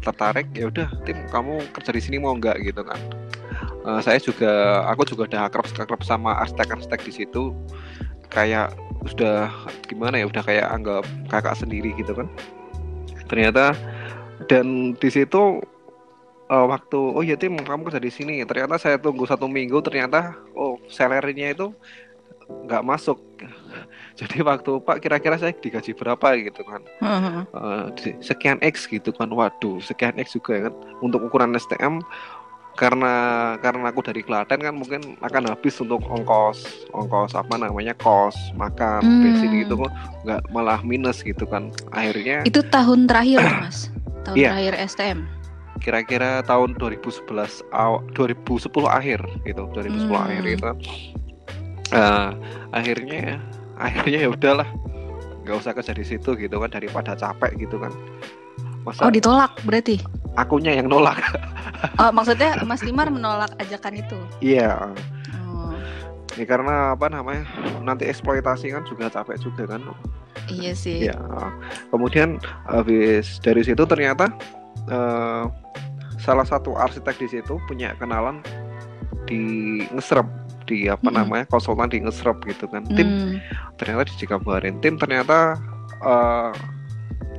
tertarik 0.03 0.51
ya 0.53 0.67
udah 0.69 0.91
tim 1.07 1.17
kamu 1.31 1.63
kerja 1.71 1.91
di 1.95 2.01
sini 2.03 2.17
mau 2.21 2.35
nggak 2.37 2.61
gitu 2.61 2.85
kan 2.85 2.99
uh, 3.89 3.97
saya 4.05 4.21
juga 4.21 4.85
aku 4.85 5.01
juga 5.07 5.25
udah 5.25 5.41
akrab 5.49 5.65
akrab 5.65 6.01
sama 6.05 6.37
arsitek-arsitek 6.45 7.01
di 7.09 7.13
situ 7.23 7.57
kayak 8.29 8.69
sudah 9.09 9.49
gimana 9.85 10.21
ya 10.21 10.25
udah 10.25 10.43
kayak 10.43 10.67
anggap 10.69 11.03
kakak 11.29 11.55
sendiri 11.57 11.93
gitu 11.97 12.13
kan. 12.13 12.27
Ternyata 13.29 13.73
dan 14.49 14.93
di 14.97 15.09
situ 15.09 15.61
uh, 16.49 16.65
waktu 16.69 16.99
oh 16.99 17.23
ya 17.25 17.37
tim 17.37 17.57
kamu 17.57 17.89
kerja 17.89 18.01
di 18.01 18.11
sini. 18.11 18.41
Ternyata 18.45 18.77
saya 18.81 18.97
tunggu 19.01 19.25
satu 19.25 19.49
minggu 19.49 19.81
ternyata 19.81 20.35
oh 20.53 20.77
salarynya 20.89 21.53
itu 21.53 21.73
nggak 22.45 22.85
masuk. 22.85 23.17
Jadi 24.19 24.39
waktu 24.45 24.79
pak 24.79 25.03
kira-kira 25.03 25.35
saya 25.35 25.51
digaji 25.51 25.91
berapa? 25.91 26.27
gitu 26.39 26.61
kan. 26.63 26.81
Uh, 27.51 27.91
sekian 28.21 28.61
x 28.63 28.87
gitu 28.87 29.11
kan. 29.11 29.27
Waduh 29.27 29.81
sekian 29.81 30.15
x 30.21 30.37
juga 30.37 30.69
kan. 30.69 30.73
Untuk 31.01 31.25
ukuran 31.25 31.53
STM 31.57 31.99
karena 32.75 33.55
karena 33.63 33.87
aku 33.87 34.03
dari 34.03 34.19
Klaten 34.19 34.59
kan 34.59 34.75
mungkin 34.75 35.15
akan 35.23 35.47
habis 35.47 35.79
untuk 35.79 36.03
ongkos 36.03 36.87
ongkos 36.91 37.31
apa 37.31 37.55
namanya 37.55 37.95
kos 37.95 38.35
makan 38.59 38.99
hmm. 38.99 39.21
bensin 39.23 39.51
gitu 39.63 39.73
kok 39.79 39.91
nggak 40.27 40.41
malah 40.51 40.79
minus 40.83 41.23
gitu 41.23 41.47
kan 41.47 41.71
akhirnya 41.95 42.43
itu 42.43 42.59
tahun 42.67 43.07
terakhir 43.07 43.39
mas 43.63 43.87
tahun 44.27 44.35
yeah. 44.35 44.51
terakhir 44.51 44.75
STM 44.91 45.19
kira-kira 45.79 46.43
tahun 46.43 46.75
2011 46.79 47.29
aw, 47.71 48.03
2010 48.11 48.67
akhir 48.87 49.19
gitu 49.47 49.63
2010 49.71 50.11
hmm. 50.11 50.15
akhir 50.15 50.43
itu 50.43 50.71
uh, 51.95 52.31
akhirnya 52.75 53.39
akhirnya 53.79 54.19
ya 54.27 54.29
udahlah 54.31 54.67
nggak 55.45 55.55
usah 55.61 55.71
kerja 55.77 55.93
di 55.93 56.03
situ 56.03 56.33
gitu 56.35 56.55
kan 56.57 56.73
daripada 56.73 57.13
capek 57.13 57.55
gitu 57.55 57.77
kan 57.77 57.93
Masa 58.85 59.09
oh 59.09 59.11
ditolak 59.11 59.57
berarti? 59.65 59.97
Akunya 60.37 60.77
yang 60.77 60.87
nolak. 60.87 61.19
Oh 62.01 62.09
maksudnya 62.09 62.65
Mas 62.65 62.81
Limar 62.81 63.13
menolak 63.13 63.51
ajakan 63.61 63.99
itu? 63.99 64.17
Iya. 64.41 64.89
Oh. 65.45 65.75
ya 66.33 66.45
karena 66.47 66.97
apa 66.97 67.13
namanya 67.13 67.45
nanti 67.85 68.09
eksploitasi 68.09 68.73
kan 68.73 68.81
juga 68.89 69.11
capek 69.11 69.37
juga 69.37 69.69
kan? 69.69 69.85
Iya 70.49 70.73
sih. 70.73 71.05
Ya 71.11 71.19
kemudian 71.93 72.41
habis 72.65 73.37
dari 73.43 73.61
situ 73.61 73.85
ternyata 73.85 74.33
uh, 74.89 75.45
salah 76.17 76.47
satu 76.47 76.73
arsitek 76.73 77.21
di 77.21 77.27
situ 77.37 77.61
punya 77.69 77.93
kenalan 78.01 78.41
di 79.29 79.85
ngesrep 79.93 80.25
di 80.65 80.89
apa 80.89 81.05
hmm. 81.11 81.17
namanya 81.21 81.45
konsultan 81.53 81.91
di 81.91 82.01
ngesrep 82.01 82.39
gitu 82.49 82.65
kan. 82.65 82.81
Tim. 82.97 83.05
Hmm. 83.05 83.37
ternyata 83.77 84.09
dikabarin 84.17 84.81
tim 84.81 84.97
ternyata 84.97 85.59
uh, 86.01 86.49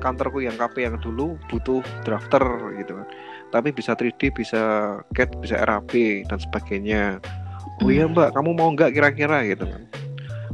kantorku 0.07 0.39
yang 0.47 0.55
KP 0.55 0.87
yang 0.87 0.97
dulu 1.03 1.35
butuh 1.51 1.83
drafter 2.07 2.43
gitu 2.79 2.95
kan. 2.95 3.07
Tapi 3.51 3.75
bisa 3.75 3.99
3D 3.99 4.31
bisa 4.31 4.63
CAD 5.11 5.43
bisa 5.43 5.67
RAP 5.67 5.93
dan 6.31 6.39
sebagainya. 6.39 7.19
Oh 7.83 7.91
iya 7.91 8.07
hmm. 8.07 8.15
mbak 8.15 8.31
kamu 8.39 8.51
mau 8.55 8.71
nggak 8.71 8.95
kira-kira 8.95 9.43
gitu 9.51 9.67
kan. 9.67 9.83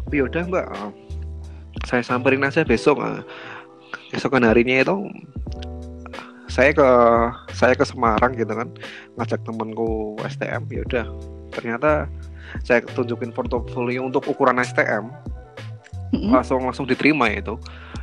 Oh 0.08 0.12
yaudah 0.12 0.42
mbak. 0.48 0.66
Uh, 0.72 0.90
saya 1.84 2.00
samperin 2.00 2.46
aja 2.46 2.64
besok 2.64 3.04
uh, 3.04 3.20
besokan 4.14 4.46
harinya 4.46 4.80
itu 4.80 4.96
saya 6.46 6.70
ke 6.76 6.88
saya 7.56 7.72
ke 7.72 7.84
Semarang 7.84 8.36
gitu 8.36 8.52
kan 8.52 8.68
ngajak 9.20 9.40
temanku 9.44 10.16
STM 10.24 10.64
ya 10.72 10.80
udah. 10.88 11.06
Ternyata 11.52 12.08
saya 12.64 12.84
tunjukin 12.84 13.32
portofolio 13.32 14.04
untuk 14.04 14.28
ukuran 14.28 14.60
STM 14.60 15.08
mm-hmm. 16.12 16.30
langsung 16.30 16.60
langsung 16.68 16.84
diterima 16.84 17.32
itu 17.32 17.56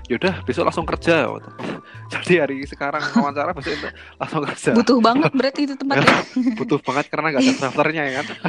yaudah 0.10 0.42
besok 0.44 0.66
langsung 0.66 0.90
kerja. 0.90 1.30
Waktu. 1.30 1.50
jadi 2.18 2.34
hari 2.44 2.66
sekarang 2.66 3.02
wawancara 3.14 3.54
besok 3.54 3.94
langsung 4.18 4.42
kerja. 4.44 4.72
Butuh 4.74 4.98
banget 5.00 5.32
berarti 5.32 5.62
itu 5.70 5.76
tempatnya. 5.78 6.10
Butuh 6.60 6.80
banget 6.82 7.06
karena 7.14 7.28
nggak 7.38 7.44
ada 7.46 7.54
daftarnya 7.70 8.02
ya 8.04 8.14
kan 8.20 8.26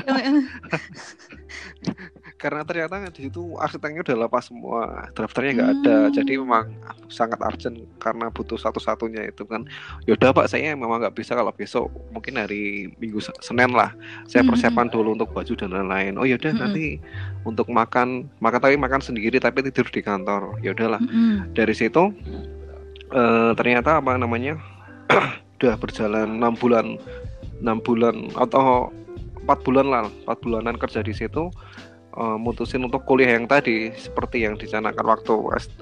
karena 2.41 2.65
ternyata 2.65 3.05
di 3.13 3.29
situ 3.29 3.53
arsiteknya 3.61 4.01
udah 4.01 4.17
lepas 4.25 4.49
semua 4.49 5.13
daftarnya 5.13 5.61
nggak 5.61 5.71
ada 5.77 5.97
hmm. 6.09 6.13
jadi 6.17 6.33
memang 6.41 6.73
sangat 7.13 7.37
urgent 7.45 7.77
karena 8.01 8.33
butuh 8.33 8.57
satu-satunya 8.57 9.29
itu 9.29 9.45
kan 9.45 9.69
yaudah 10.09 10.33
pak 10.33 10.49
saya 10.49 10.73
memang 10.73 11.05
nggak 11.05 11.21
bisa 11.21 11.37
kalau 11.37 11.53
besok 11.53 11.93
mungkin 12.09 12.41
hari 12.41 12.89
minggu 12.97 13.21
senin 13.45 13.77
lah 13.77 13.93
saya 14.25 14.41
hmm. 14.41 14.57
persiapan 14.57 14.89
hmm. 14.89 14.95
dulu 14.97 15.09
untuk 15.21 15.29
baju 15.37 15.53
dan 15.53 15.71
lain-lain 15.77 16.17
oh 16.17 16.25
yaudah 16.25 16.49
hmm. 16.57 16.63
nanti 16.65 16.97
untuk 17.45 17.69
makan 17.69 18.25
makan 18.41 18.61
tapi 18.65 18.81
makan 18.81 19.05
sendiri 19.05 19.37
tapi 19.37 19.61
tidur 19.61 19.85
di 19.93 20.01
kantor 20.01 20.57
yaudahlah 20.65 21.01
hmm. 21.05 21.53
dari 21.53 21.77
situ 21.77 22.09
uh, 23.13 23.53
ternyata 23.53 24.01
apa 24.01 24.17
namanya 24.17 24.57
udah 25.61 25.77
berjalan 25.77 26.41
enam 26.41 26.57
bulan 26.57 26.97
enam 27.61 27.85
bulan 27.85 28.33
atau 28.41 28.89
empat 29.45 29.61
bulan 29.65 29.87
lah 29.93 30.03
empat 30.25 30.39
bulanan 30.41 30.77
kerja 30.81 31.05
di 31.05 31.13
situ 31.13 31.53
uh, 32.17 32.39
mutusin 32.39 32.83
untuk 32.83 33.05
kuliah 33.07 33.37
yang 33.39 33.47
tadi 33.47 33.95
seperti 33.95 34.43
yang 34.47 34.59
dicanangkan 34.59 35.05
waktu 35.07 35.35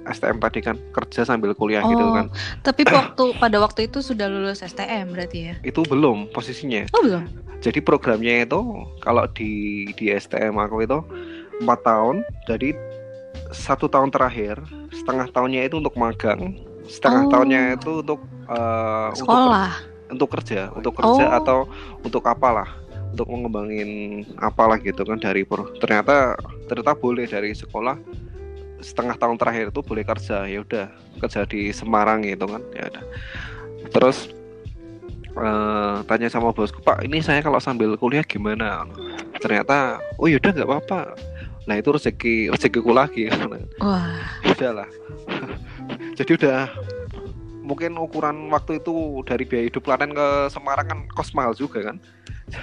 STM 0.09 0.39
tadi 0.43 0.61
kan 0.61 0.77
kerja 0.93 1.25
sambil 1.25 1.55
kuliah 1.57 1.85
gitu 1.87 1.97
oh, 1.97 2.13
gitu 2.13 2.17
kan. 2.17 2.27
Tapi 2.65 2.83
waktu 2.89 3.25
pada 3.39 3.57
waktu 3.63 3.81
itu 3.89 4.05
sudah 4.05 4.27
lulus 4.29 4.61
STM 4.61 5.15
berarti 5.15 5.39
ya? 5.53 5.55
Itu 5.65 5.85
belum 5.87 6.33
posisinya. 6.33 6.89
Oh 6.93 7.03
belum. 7.05 7.25
Jadi 7.59 7.83
programnya 7.83 8.47
itu 8.47 8.61
kalau 9.03 9.27
di 9.35 9.85
di 9.99 10.13
STM 10.15 10.55
aku 10.59 10.87
itu 10.87 10.99
empat 11.59 11.81
tahun, 11.83 12.23
jadi 12.47 12.71
satu 13.51 13.91
tahun 13.91 14.15
terakhir 14.15 14.63
setengah 14.95 15.27
tahunnya 15.35 15.67
itu 15.67 15.83
untuk 15.83 15.99
magang, 15.99 16.55
setengah 16.87 17.27
oh. 17.27 17.31
tahunnya 17.35 17.61
itu 17.75 17.93
untuk 18.07 18.21
uh, 18.47 19.11
sekolah, 19.11 19.71
untuk, 19.75 20.13
untuk 20.15 20.29
kerja, 20.39 20.61
untuk 20.71 20.93
kerja 20.95 21.25
oh. 21.35 21.39
atau 21.43 21.59
untuk 22.07 22.23
apalah 22.31 22.71
untuk 23.13 23.29
mengembangin 23.29 24.23
apalah 24.39 24.79
gitu 24.79 25.03
kan 25.03 25.19
dari 25.19 25.43
ternyata 25.81 26.39
ternyata 26.71 26.93
boleh 26.95 27.27
dari 27.27 27.51
sekolah 27.57 27.99
setengah 28.79 29.19
tahun 29.19 29.37
terakhir 29.39 29.75
itu 29.75 29.81
boleh 29.83 30.05
kerja 30.07 30.47
ya 30.47 30.63
udah 30.63 30.87
kerja 31.19 31.43
di 31.51 31.75
Semarang 31.75 32.23
gitu 32.23 32.47
kan 32.47 32.63
ya 32.75 32.87
udah. 32.87 33.05
Terus 33.91 34.31
uh, 35.35 36.03
tanya 36.07 36.31
sama 36.31 36.55
bosku 36.55 36.79
pak 36.83 37.03
ini 37.03 37.19
saya 37.19 37.43
kalau 37.43 37.59
sambil 37.59 37.99
kuliah 37.99 38.23
gimana? 38.23 38.87
Ternyata 39.43 39.99
oh 40.19 40.31
yaudah 40.31 40.55
nggak 40.55 40.69
apa-apa. 40.69 41.19
Nah 41.67 41.75
itu 41.77 41.91
rezeki 41.91 42.55
rezekiku 42.55 42.95
lagi. 42.95 43.29
Wah. 43.85 44.39
Udah 44.47 44.85
lah. 44.85 44.89
Jadi 46.19 46.39
udah 46.39 46.71
mungkin 47.69 48.01
ukuran 48.01 48.49
waktu 48.49 48.81
itu 48.81 49.21
dari 49.29 49.45
biaya 49.45 49.69
hidup 49.69 49.85
Klaten 49.85 50.17
ke 50.17 50.49
Semarang 50.49 50.87
kan 50.89 50.99
kos 51.13 51.37
mahal 51.37 51.53
juga 51.53 51.85
kan 51.85 52.01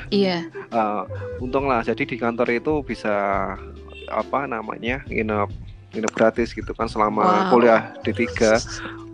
Iya. 0.09 0.49
uh, 0.73 1.05
untung 1.41 1.69
lah 1.69 1.85
jadi 1.85 2.03
di 2.05 2.17
kantor 2.17 2.49
itu 2.53 2.81
bisa 2.85 3.13
apa 4.09 4.45
namanya 4.45 5.01
nginep 5.09 5.49
nginep 5.95 6.13
gratis 6.13 6.51
gitu 6.51 6.75
kan 6.75 6.85
selama 6.91 7.23
wow. 7.23 7.49
kuliah 7.53 7.81
D3 8.03 8.23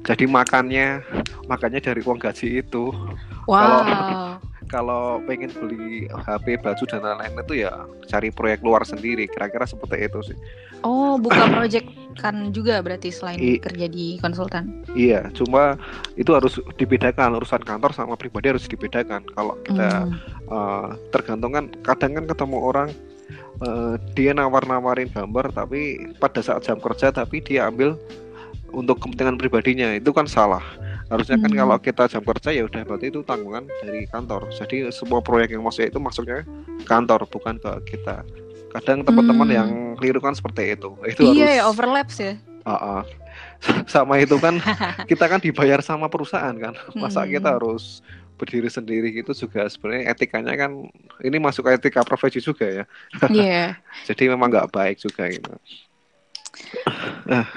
jadi 0.01 0.25
makannya 0.25 1.06
makannya 1.46 1.80
dari 1.80 2.01
uang 2.01 2.20
gaji 2.20 2.63
itu 2.66 2.92
wow. 3.46 3.56
kalau 3.56 3.80
kalau 4.72 5.20
pengen 5.28 5.51
beli 5.51 6.08
HP 6.08 6.56
baju 6.63 6.84
dan 6.88 7.04
lain-lain 7.04 7.44
itu 7.44 7.68
ya 7.68 7.84
cari 8.08 8.32
proyek 8.32 8.63
luar 8.63 8.88
sendiri. 8.88 9.28
Kira-kira 9.28 9.68
seperti 9.68 10.08
itu 10.08 10.20
sih. 10.32 10.38
Oh 10.88 11.20
buka 11.20 11.51
proyek 11.51 11.86
kan 12.18 12.56
juga 12.56 12.80
berarti 12.80 13.12
selain 13.12 13.38
I, 13.38 13.60
kerja 13.60 13.92
di 13.92 14.16
konsultan? 14.24 14.88
Iya 14.96 15.28
cuma 15.36 15.75
itu 16.16 16.32
harus 16.32 16.58
dibedakan. 16.80 17.36
Urusan 17.38 17.62
kantor 17.68 17.92
sama 17.92 18.16
pribadi 18.16 18.56
harus 18.56 18.63
dibedakan. 18.66 19.28
Kalau 19.36 19.60
kita 19.68 20.08
hmm. 20.08 20.16
uh, 20.48 20.96
tergantung 21.12 21.51
kan 21.51 21.66
kadang 21.84 22.16
kan 22.16 22.25
ketemu 22.32 22.58
orang 22.63 22.90
uh, 23.68 24.00
dia 24.16 24.32
nawar-nawarin 24.32 25.12
gambar 25.12 25.51
tapi 25.51 26.00
pada 26.18 26.40
saat 26.40 26.63
jam 26.63 26.80
kerja 26.80 27.12
tapi 27.12 27.44
dia 27.44 27.68
ambil 27.68 28.00
untuk 28.72 29.04
kepentingan 29.04 29.36
pribadinya. 29.36 29.92
Itu 29.92 30.16
kan 30.16 30.32
salah 30.32 30.63
harusnya 31.12 31.36
kan 31.44 31.51
hmm. 31.51 31.60
kalau 31.60 31.77
kita 31.84 32.03
jam 32.08 32.24
kerja 32.24 32.50
ya 32.56 32.63
udah 32.63 32.82
berarti 32.88 33.12
itu 33.12 33.20
tanggungan 33.27 33.68
dari 33.84 34.08
kantor 34.08 34.48
jadi 34.56 34.88
semua 34.96 35.20
proyek 35.20 35.60
yang 35.60 35.63
masuk 35.68 35.84
itu 35.84 36.00
masuknya 36.00 36.48
kantor 36.88 37.27
bukan 37.27 37.60
ke 37.60 37.72
kita 37.91 38.24
kadang 38.72 39.03
teman-teman 39.03 39.48
hmm. 39.51 39.58
yang 39.60 39.70
keliru 40.00 40.24
kan 40.24 40.32
seperti 40.32 40.80
itu 40.80 40.96
itu 41.03 41.22
iya 41.36 41.51
harus, 41.51 41.60
ya 41.60 41.63
overlaps 41.68 42.15
ya 42.24 42.34
uh 42.63 42.74
-uh. 42.74 43.01
sama 43.94 44.24
itu 44.24 44.39
kan 44.39 44.63
kita 45.12 45.27
kan 45.27 45.44
dibayar 45.44 45.84
sama 45.84 46.08
perusahaan 46.08 46.56
kan 46.56 46.80
masa 46.96 47.27
hmm. 47.27 47.36
kita 47.36 47.60
harus 47.60 48.00
berdiri 48.39 48.72
sendiri 48.72 49.12
gitu 49.12 49.36
juga 49.36 49.68
sebenarnya 49.68 50.15
etikanya 50.15 50.56
kan 50.56 50.72
ini 51.22 51.38
masuk 51.38 51.68
etika 51.70 52.08
profesi 52.08 52.39
juga 52.39 52.65
ya 52.65 52.84
yeah. 53.36 53.75
jadi 54.08 54.32
memang 54.32 54.48
nggak 54.48 54.72
baik 54.72 54.96
juga 54.96 55.27
gitu 55.27 55.51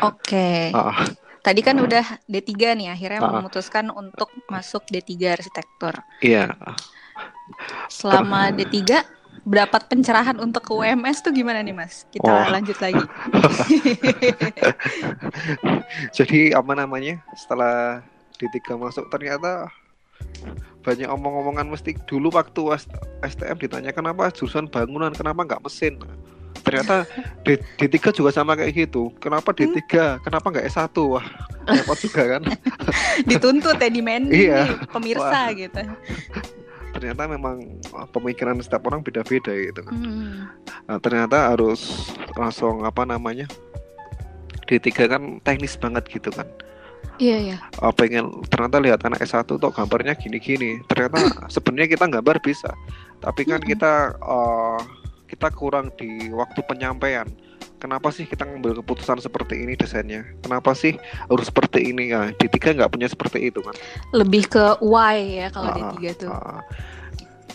oke 0.03 0.19
okay. 0.27 0.75
uh. 0.75 1.23
Tadi 1.45 1.61
kan 1.61 1.77
udah 1.77 2.25
D3 2.25 2.73
nih, 2.73 2.89
akhirnya 2.89 3.21
uh, 3.21 3.37
memutuskan 3.37 3.93
untuk 3.93 4.33
masuk 4.49 4.81
D3 4.89 5.37
arsitektur. 5.37 5.93
Iya. 6.25 6.57
Selama 7.93 8.49
D3 8.49 9.05
berapa 9.45 9.77
pencerahan 9.77 10.41
untuk 10.41 10.65
ke 10.65 10.73
UMS 10.73 11.21
tuh 11.21 11.37
gimana 11.37 11.61
nih 11.61 11.77
Mas? 11.77 12.09
Kita 12.09 12.25
oh. 12.25 12.49
lanjut 12.49 12.81
lagi. 12.81 12.97
Jadi 16.17 16.57
apa 16.57 16.73
namanya? 16.73 17.21
Setelah 17.37 18.01
D3 18.41 18.81
masuk 18.81 19.13
ternyata 19.13 19.69
banyak 20.81 21.09
omong-omongan 21.09 21.69
mesti 21.69 21.97
dulu 22.09 22.33
waktu 22.33 22.81
STM 23.25 23.57
ditanya 23.57 23.93
kenapa 23.93 24.33
jurusan 24.33 24.69
bangunan 24.69 25.13
kenapa 25.17 25.45
nggak 25.45 25.65
mesin 25.65 25.97
ternyata 26.65 27.05
D, 27.45 27.61
D3 27.77 28.11
juga 28.17 28.31
sama 28.33 28.57
kayak 28.57 28.73
gitu 28.89 29.13
kenapa 29.21 29.53
D3 29.53 29.77
hmm? 29.77 30.25
kenapa 30.25 30.47
nggak 30.49 30.67
S1 30.73 30.97
wah 31.05 31.25
repot 31.69 31.99
juga 32.01 32.23
kan 32.37 32.43
dituntut 33.31 33.77
ya 33.77 33.89
demanding 33.93 34.33
iya. 34.33 34.81
pemirsa 34.89 35.53
wah. 35.53 35.53
gitu 35.53 35.83
ternyata 36.97 37.23
memang 37.29 37.79
pemikiran 38.11 38.57
setiap 38.65 38.89
orang 38.89 39.05
beda-beda 39.05 39.53
gitu 39.53 39.81
kan 39.85 39.95
hmm. 39.95 40.33
nah, 40.89 40.99
ternyata 40.99 41.53
harus 41.53 42.09
langsung 42.35 42.83
apa 42.89 43.05
namanya 43.05 43.45
D3 44.65 44.89
kan 45.07 45.23
teknis 45.45 45.77
banget 45.77 46.09
gitu 46.09 46.33
kan 46.33 46.49
Iya 47.15 47.37
iya. 47.39 47.59
Uh, 47.79 47.95
pengen 47.95 48.43
ternyata 48.51 48.83
lihat 48.83 48.99
anak 49.07 49.23
S1 49.23 49.47
tuh 49.47 49.71
gambarnya 49.71 50.19
gini-gini. 50.19 50.83
Ternyata 50.91 51.23
sebenarnya 51.55 51.95
kita 51.95 52.11
gambar 52.11 52.43
bisa, 52.43 52.75
tapi 53.23 53.47
kan 53.47 53.63
kita 53.63 54.19
uh, 54.19 54.83
kita 55.29 55.49
kurang 55.53 55.93
di 55.97 56.31
waktu 56.31 56.61
penyampaian. 56.65 57.29
Kenapa 57.81 58.09
sih 58.09 58.25
kita 58.25 58.49
ngambil 58.49 58.81
keputusan 58.81 59.21
seperti 59.21 59.61
ini 59.61 59.77
desainnya? 59.77 60.25
Kenapa 60.41 60.73
sih 60.73 60.97
harus 61.29 61.53
seperti 61.53 61.93
ini 61.93 62.17
ya? 62.17 62.33
Di 62.33 62.49
tiga 62.49 62.73
nggak 62.73 62.93
punya 62.93 63.09
seperti 63.13 63.53
itu 63.53 63.61
kan? 63.61 63.77
Lebih 64.17 64.49
ke 64.49 64.65
why 64.81 65.45
ya 65.45 65.49
kalau 65.53 65.69
uh, 65.69 65.77
di 65.77 65.83
tiga 66.01 66.11
tuh. 66.17 66.31
Uh, 66.33 66.61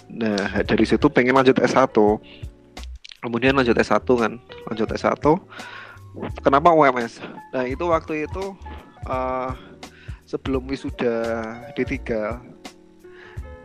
nah 0.10 0.66
dari 0.66 0.86
situ 0.90 1.06
pengen 1.06 1.38
lanjut 1.38 1.58
S1 1.62 1.94
kemudian 3.22 3.54
lanjut 3.54 3.78
S1 3.78 4.02
kan 4.10 4.42
lanjut 4.74 4.90
S1 4.90 5.22
kenapa 6.42 6.74
UMS 6.74 7.22
nah 7.54 7.64
itu 7.64 7.86
waktu 7.86 8.26
itu 8.26 8.58
uh, 9.06 9.54
sebelum 10.26 10.66
wisuda 10.66 11.16
D3 11.78 11.94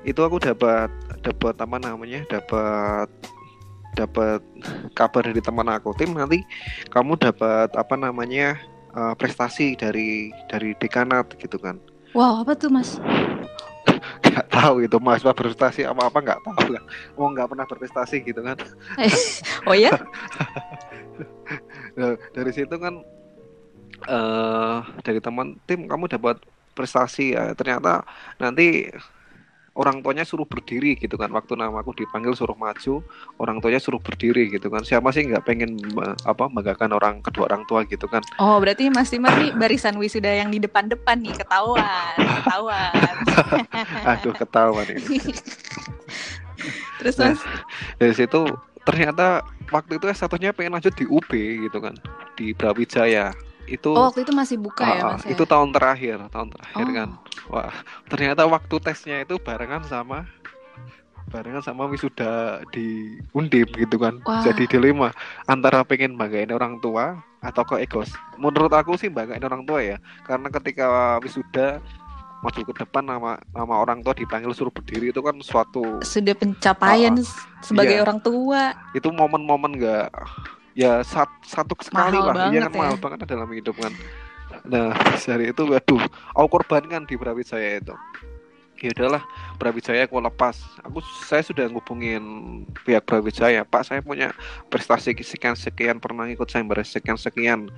itu 0.04 0.20
aku 0.20 0.37
dapat 0.37 0.92
dapat 1.25 1.56
apa 1.56 1.76
namanya 1.80 2.20
dapat 2.28 3.08
dapat 3.95 4.43
kabar 4.99 5.23
dari 5.25 5.41
teman 5.41 5.71
aku. 5.71 5.95
Tim 5.97 6.15
nanti 6.15 6.43
kamu 6.91 7.17
dapat 7.19 7.71
apa 7.75 7.95
namanya 7.95 8.59
uh, 8.93 9.15
prestasi 9.15 9.79
dari 9.79 10.35
dari 10.51 10.75
dekanat 10.79 11.35
gitu 11.39 11.57
kan. 11.59 11.79
Wow 12.15 12.43
apa 12.47 12.55
tuh 12.55 12.71
mas? 12.71 12.99
Nggak 14.25 14.47
tahu 14.51 14.83
itu 14.83 14.99
mas 14.99 15.23
berprestasi 15.23 15.87
apa 15.87 16.11
apa 16.11 16.19
nggak 16.19 16.41
tahu 16.43 16.79
kan 16.79 16.85
mau 17.15 17.31
nggak 17.31 17.49
pernah 17.51 17.67
berprestasi 17.67 18.17
gitu 18.27 18.41
kan. 18.43 18.59
Oh 19.67 19.75
ya? 19.75 19.95
Nah, 21.95 22.19
dari 22.35 22.51
situ 22.51 22.75
kan 22.75 23.03
uh, 24.11 24.83
dari 25.07 25.23
teman 25.23 25.55
tim 25.69 25.87
kamu 25.87 26.11
dapat 26.11 26.43
prestasi 26.75 27.39
ya 27.39 27.55
ternyata 27.55 28.03
nanti 28.43 28.91
orang 29.75 30.00
tuanya 30.00 30.23
suruh 30.23 30.47
berdiri 30.47 30.95
gitu 30.95 31.19
kan. 31.19 31.31
Waktu 31.35 31.59
nama 31.59 31.83
aku 31.83 31.95
dipanggil 31.95 32.35
suruh 32.35 32.54
maju 32.54 33.02
orang 33.43 33.59
tuanya 33.59 33.83
suruh 33.83 33.99
berdiri 33.99 34.50
gitu 34.50 34.71
kan. 34.71 34.87
Siapa 34.87 35.11
sih 35.11 35.26
nggak 35.26 35.45
pengen 35.45 35.78
apa 36.25 36.47
banggakan 36.47 36.90
orang 36.95 37.14
kedua 37.21 37.50
orang 37.50 37.66
tua 37.66 37.83
gitu 37.87 38.07
kan? 38.07 38.23
Oh 38.38 38.62
berarti 38.62 38.88
Mas 38.88 39.11
Timar 39.11 39.35
nih 39.38 39.52
barisan 39.54 39.99
wisuda 39.99 40.31
yang 40.31 40.50
di 40.54 40.62
depan-depan 40.62 41.19
nih 41.21 41.35
ketahuan 41.35 42.14
ketahuan. 42.43 43.14
Aduh 44.14 44.35
ketahuan 44.35 44.87
ini. 44.88 45.02
Terus 47.02 47.14
nah, 47.21 47.37
dari 48.00 48.14
situ 48.16 48.40
ternyata 48.85 49.45
waktu 49.73 49.97
itu 49.97 50.07
satunya 50.12 50.52
pengen 50.52 50.76
lanjut 50.76 50.93
di 50.95 51.09
UB 51.09 51.31
gitu 51.69 51.78
kan 51.81 51.97
di 52.37 52.52
Brawijaya 52.52 53.33
itu 53.66 53.90
oh, 53.92 54.11
waktu 54.11 54.25
itu 54.25 54.33
masih 54.33 54.56
buka 54.61 54.85
uh, 54.85 54.94
ya 54.94 55.02
mas 55.16 55.23
ya? 55.25 55.33
itu 55.33 55.44
tahun 55.44 55.71
terakhir 55.73 56.16
tahun 56.28 56.49
terakhir 56.52 56.87
kan. 56.87 56.88
oh. 56.88 56.94
kan 56.94 57.11
wah 57.49 57.75
ternyata 58.09 58.42
waktu 58.44 58.75
tesnya 58.80 59.16
itu 59.25 59.40
barengan 59.40 59.85
sama 59.88 60.28
barengan 61.33 61.64
sama 61.64 61.88
wisuda 61.88 62.62
di 62.71 63.18
undip 63.33 63.73
gitu 63.75 63.97
kan 63.97 64.21
wah. 64.23 64.44
jadi 64.44 64.68
dilema 64.68 65.11
antara 65.49 65.83
pengen 65.83 66.14
banggain 66.14 66.52
orang 66.52 66.78
tua 66.78 67.18
atau 67.40 67.64
ke 67.64 67.85
egos 67.85 68.12
menurut 68.37 68.73
aku 68.73 68.97
sih 68.97 69.09
banggain 69.09 69.42
orang 69.44 69.64
tua 69.64 69.80
ya 69.80 69.97
karena 70.25 70.49
ketika 70.52 71.18
wisuda 71.21 71.80
maju 72.45 72.60
ke 72.60 72.75
depan 72.76 73.08
nama 73.08 73.41
nama 73.56 73.75
orang 73.80 74.04
tua 74.04 74.12
dipanggil 74.12 74.52
suruh 74.52 74.69
berdiri 74.69 75.08
itu 75.08 75.21
kan 75.25 75.32
suatu 75.41 76.04
sudah 76.04 76.36
pencapaian 76.36 77.17
uh, 77.17 77.25
sebagai 77.65 77.97
iya, 77.97 78.04
orang 78.04 78.21
tua 78.21 78.76
itu 78.93 79.08
momen-momen 79.08 79.80
gak 79.80 80.12
ya 80.75 81.00
sat, 81.06 81.30
satu 81.47 81.78
sekali 81.80 82.19
mahal 82.19 82.34
lah. 82.34 82.50
Iya 82.50 82.67
kan 82.69 82.73
ya. 82.75 82.78
mahal 82.78 82.97
banget 82.99 83.19
dalam 83.30 83.49
hidup 83.54 83.78
kan 83.78 83.95
nah 84.65 84.97
dari 85.21 85.52
itu 85.52 85.63
waduh 85.67 86.00
aku 86.32 86.47
korbankan 86.60 87.04
di 87.04 87.19
Brawijaya 87.19 87.82
itu. 87.82 87.97
Ya 88.82 88.93
udahlah 88.93 89.23
Brawijaya 89.56 90.04
aku 90.04 90.21
lepas. 90.21 90.60
Aku 90.84 91.00
saya 91.25 91.41
sudah 91.41 91.71
ngubungin 91.73 92.23
pihak 92.84 93.06
Brawijaya. 93.08 93.65
Pak 93.65 93.89
saya 93.89 94.00
punya 94.04 94.34
prestasi 94.69 95.17
sekian 95.25 95.56
sekian 95.56 95.97
pernah 96.02 96.28
ikut 96.28 96.45
saya 96.50 96.67
sekian 96.84 97.17
sekian. 97.17 97.73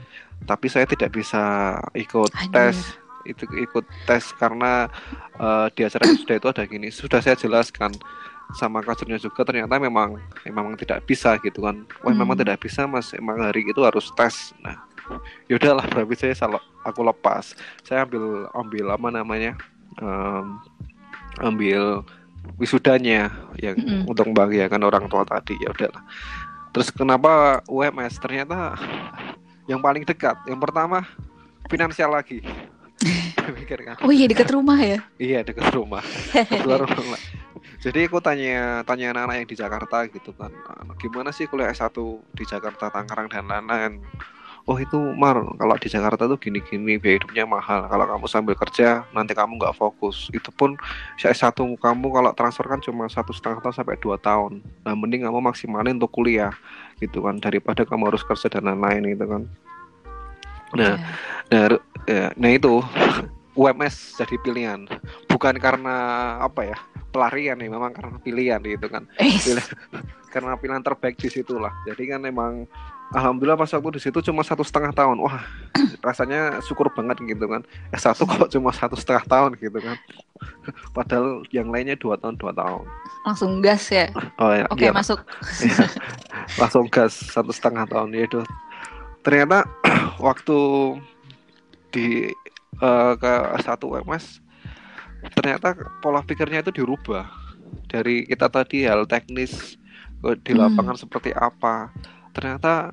Tapi 0.48 0.66
saya 0.66 0.82
tidak 0.88 1.14
bisa 1.14 1.76
ikut 1.94 2.32
Aduh. 2.32 2.50
tes 2.50 2.98
itu 3.26 3.44
ikut 3.58 3.86
tes 4.06 4.34
karena 4.38 4.90
uh, 5.38 5.70
di 5.74 5.86
acara 5.86 6.06
sudah 6.10 6.36
itu 6.42 6.48
ada 6.50 6.64
gini. 6.66 6.88
Sudah 6.90 7.22
saya 7.22 7.38
jelaskan 7.38 7.94
sama 8.54 8.78
kasurnya 8.78 9.18
juga 9.18 9.42
ternyata 9.42 9.74
memang 9.82 10.22
memang 10.46 10.78
tidak 10.78 11.02
bisa 11.02 11.34
gitu 11.42 11.66
kan. 11.66 11.82
Wah 12.06 12.14
hmm. 12.14 12.20
memang 12.22 12.36
tidak 12.38 12.62
bisa 12.62 12.86
mas. 12.86 13.10
Emang 13.16 13.42
hari 13.42 13.66
itu 13.66 13.82
harus 13.82 14.12
tes. 14.14 14.54
Nah 14.62 14.78
yaudahlah 15.50 15.86
berarti 15.90 16.30
saya 16.30 16.34
salah 16.38 16.62
aku 16.86 17.02
lepas. 17.02 17.58
Saya 17.82 18.06
ambil 18.06 18.46
ambil 18.54 18.84
apa 18.94 19.08
namanya 19.10 19.52
um, 19.98 20.62
ambil 21.42 22.06
wisudanya 22.62 23.34
yang 23.58 23.74
mm 23.74 24.06
-hmm. 24.06 24.10
untuk 24.10 24.30
membahagiakan 24.30 24.82
orang 24.86 25.04
tua 25.10 25.26
tadi. 25.26 25.58
Ya 25.58 25.74
udahlah. 25.74 26.02
Terus 26.70 26.88
kenapa 26.94 27.64
UMS 27.66 28.20
ternyata 28.22 28.78
yang 29.66 29.82
paling 29.82 30.06
dekat. 30.06 30.38
Yang 30.46 30.60
pertama 30.62 31.02
finansial 31.66 32.14
lagi. 32.14 32.40
Oh 34.02 34.10
iya 34.10 34.26
dekat 34.26 34.50
rumah 34.50 34.74
ya? 34.74 34.98
Iya 35.22 35.46
dekat 35.46 35.70
rumah. 35.70 36.02
Rumah 36.66 37.36
jadi 37.82 38.08
aku 38.08 38.18
tanya 38.18 38.82
tanya 38.88 39.12
anak-anak 39.12 39.36
yang 39.42 39.48
di 39.48 39.56
Jakarta 39.56 39.96
gitu 40.08 40.32
kan 40.34 40.52
gimana 40.96 41.30
sih 41.30 41.46
kuliah 41.46 41.70
S1 41.70 41.94
di 42.34 42.44
Jakarta 42.48 42.90
Tangerang 42.90 43.28
dan 43.30 43.46
lain-lain? 43.46 44.02
Oh 44.66 44.74
itu 44.82 44.98
Mar 45.14 45.38
kalau 45.54 45.78
di 45.78 45.86
Jakarta 45.86 46.26
tuh 46.26 46.34
gini-gini 46.34 46.98
biaya 46.98 47.22
hidupnya 47.22 47.46
mahal. 47.46 47.86
Kalau 47.86 48.02
kamu 48.02 48.26
sambil 48.26 48.58
kerja 48.58 49.06
nanti 49.14 49.30
kamu 49.30 49.62
nggak 49.62 49.78
fokus. 49.78 50.26
Itu 50.34 50.50
pun 50.50 50.74
S1 51.22 51.54
kamu 51.54 52.06
kalau 52.10 52.34
transfer 52.34 52.66
kan 52.66 52.82
cuma 52.82 53.06
satu 53.06 53.30
setengah 53.30 53.62
tahun 53.62 53.74
sampai 53.78 53.96
dua 54.02 54.18
tahun. 54.18 54.66
Nah 54.82 54.94
mending 54.98 55.22
kamu 55.22 55.38
maksimalin 55.38 56.02
untuk 56.02 56.10
kuliah 56.10 56.50
gitu 56.98 57.22
kan 57.22 57.38
daripada 57.38 57.86
kamu 57.86 58.10
harus 58.10 58.26
kerja 58.26 58.50
dan 58.50 58.66
lain-lain 58.66 59.14
gitu 59.14 59.24
kan. 59.30 59.42
Nah 60.74 60.98
yeah. 61.54 61.70
nah, 61.70 61.78
ya, 62.10 62.26
nah 62.34 62.50
itu 62.50 62.82
UMS 63.54 64.18
jadi 64.18 64.34
pilihan. 64.42 64.90
Bukan 65.30 65.62
karena 65.62 65.94
apa 66.42 66.74
ya 66.74 66.78
pelarian 67.16 67.56
nih 67.56 67.72
memang 67.72 67.96
karena 67.96 68.20
pilihan 68.20 68.60
gitu 68.60 68.86
kan. 68.92 69.08
Pilihan, 69.16 69.72
karena 70.28 70.52
pilihan 70.60 70.84
terbaik 70.84 71.16
di 71.16 71.32
situlah 71.32 71.72
jadi 71.88 72.12
kan 72.12 72.20
memang 72.20 72.68
alhamdulillah 73.16 73.56
pas 73.56 73.72
aku 73.72 73.96
di 73.96 74.00
situ 74.04 74.20
cuma 74.20 74.44
satu 74.44 74.60
setengah 74.60 74.92
tahun. 74.92 75.16
Wah 75.24 75.40
rasanya 76.06 76.60
syukur 76.60 76.92
banget 76.92 77.16
gitu 77.24 77.48
kan. 77.48 77.64
Eh 77.88 78.00
satu 78.00 78.28
kok 78.28 78.52
cuma 78.52 78.68
satu 78.76 79.00
setengah 79.00 79.24
tahun 79.24 79.56
gitu 79.56 79.80
kan. 79.80 79.96
Padahal 80.96 81.40
yang 81.48 81.72
lainnya 81.72 81.96
dua 81.96 82.20
tahun 82.20 82.36
dua 82.36 82.52
tahun. 82.52 82.84
Langsung 83.24 83.64
gas 83.64 83.88
ya? 83.88 84.12
Oh 84.36 84.52
ya 84.52 84.68
oke 84.68 84.84
iya, 84.84 84.92
masuk. 84.92 85.24
Ya, 85.64 85.88
langsung 86.60 86.84
gas 86.92 87.16
satu 87.32 87.50
setengah 87.50 87.88
tahun 87.88 88.12
ya 88.12 88.28
itu 88.28 88.40
ternyata 89.24 89.66
waktu 90.26 90.58
di 91.90 92.30
uh, 92.78 93.16
ke 93.16 93.32
satu 93.64 93.96
UMS 93.96 94.44
ternyata 95.34 95.76
pola 96.00 96.20
pikirnya 96.22 96.62
itu 96.64 96.82
dirubah 96.82 97.28
dari 97.86 98.26
kita 98.26 98.50
tadi 98.50 98.86
hal 98.86 99.04
teknis 99.06 99.78
di 100.42 100.52
hmm. 100.52 100.60
lapangan 100.60 100.96
hmm. 100.96 101.02
seperti 101.06 101.30
apa 101.36 101.92
ternyata 102.32 102.92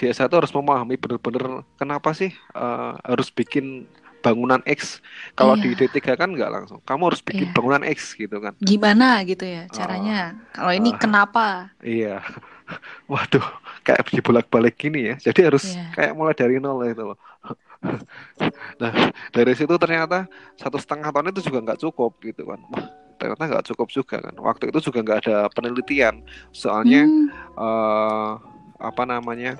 desa 0.00 0.24
itu 0.24 0.36
harus 0.36 0.52
memahami 0.56 0.96
benar-benar 0.96 1.66
kenapa 1.76 2.16
sih 2.16 2.32
uh, 2.56 2.96
harus 3.04 3.28
bikin 3.28 3.84
bangunan 4.20 4.60
X 4.68 5.00
kalau 5.32 5.56
iya. 5.56 5.76
di 5.76 5.88
D3 5.88 6.16
kan 6.16 6.28
nggak 6.32 6.52
langsung 6.52 6.80
kamu 6.84 7.12
harus 7.12 7.20
bikin 7.24 7.48
iya. 7.48 7.54
bangunan 7.56 7.82
X 7.84 8.16
gitu 8.16 8.36
kan 8.40 8.52
gimana 8.60 9.24
gitu 9.24 9.44
ya 9.44 9.64
caranya 9.72 10.36
uh, 10.36 10.52
kalau 10.56 10.72
ini 10.76 10.90
uh, 10.92 10.98
kenapa 11.00 11.72
iya 11.84 12.20
waduh 13.10 13.44
kayak 13.84 14.08
dibolak-balik 14.12 14.76
gini 14.76 15.12
ya 15.12 15.14
jadi 15.20 15.52
harus 15.52 15.72
yeah. 15.72 15.92
kayak 15.96 16.12
mulai 16.16 16.36
dari 16.36 16.60
nol 16.60 16.80
itu 16.84 17.04
loh 17.04 17.18
nah 18.80 18.92
dari 19.32 19.52
situ 19.56 19.72
ternyata 19.80 20.28
satu 20.60 20.76
setengah 20.76 21.08
tahun 21.12 21.32
itu 21.32 21.48
juga 21.48 21.58
nggak 21.64 21.80
cukup 21.80 22.12
gitu 22.20 22.44
kan. 22.44 22.60
Wah, 22.72 22.86
ternyata 23.16 23.42
nggak 23.48 23.66
cukup 23.72 23.88
juga 23.88 24.16
kan. 24.20 24.34
Waktu 24.36 24.72
itu 24.72 24.78
juga 24.90 24.98
nggak 25.04 25.18
ada 25.26 25.36
penelitian. 25.52 26.24
Soalnya 26.52 27.08
hmm. 27.08 27.26
uh, 27.56 28.32
apa 28.80 29.02
namanya 29.04 29.56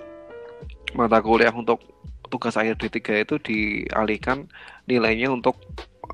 mata 0.96 1.20
kuliah 1.20 1.52
untuk 1.52 1.80
tugas 2.30 2.54
akhir 2.54 2.78
D3 2.78 3.26
itu 3.26 3.34
dialihkan 3.42 4.46
nilainya 4.86 5.32
untuk 5.32 5.58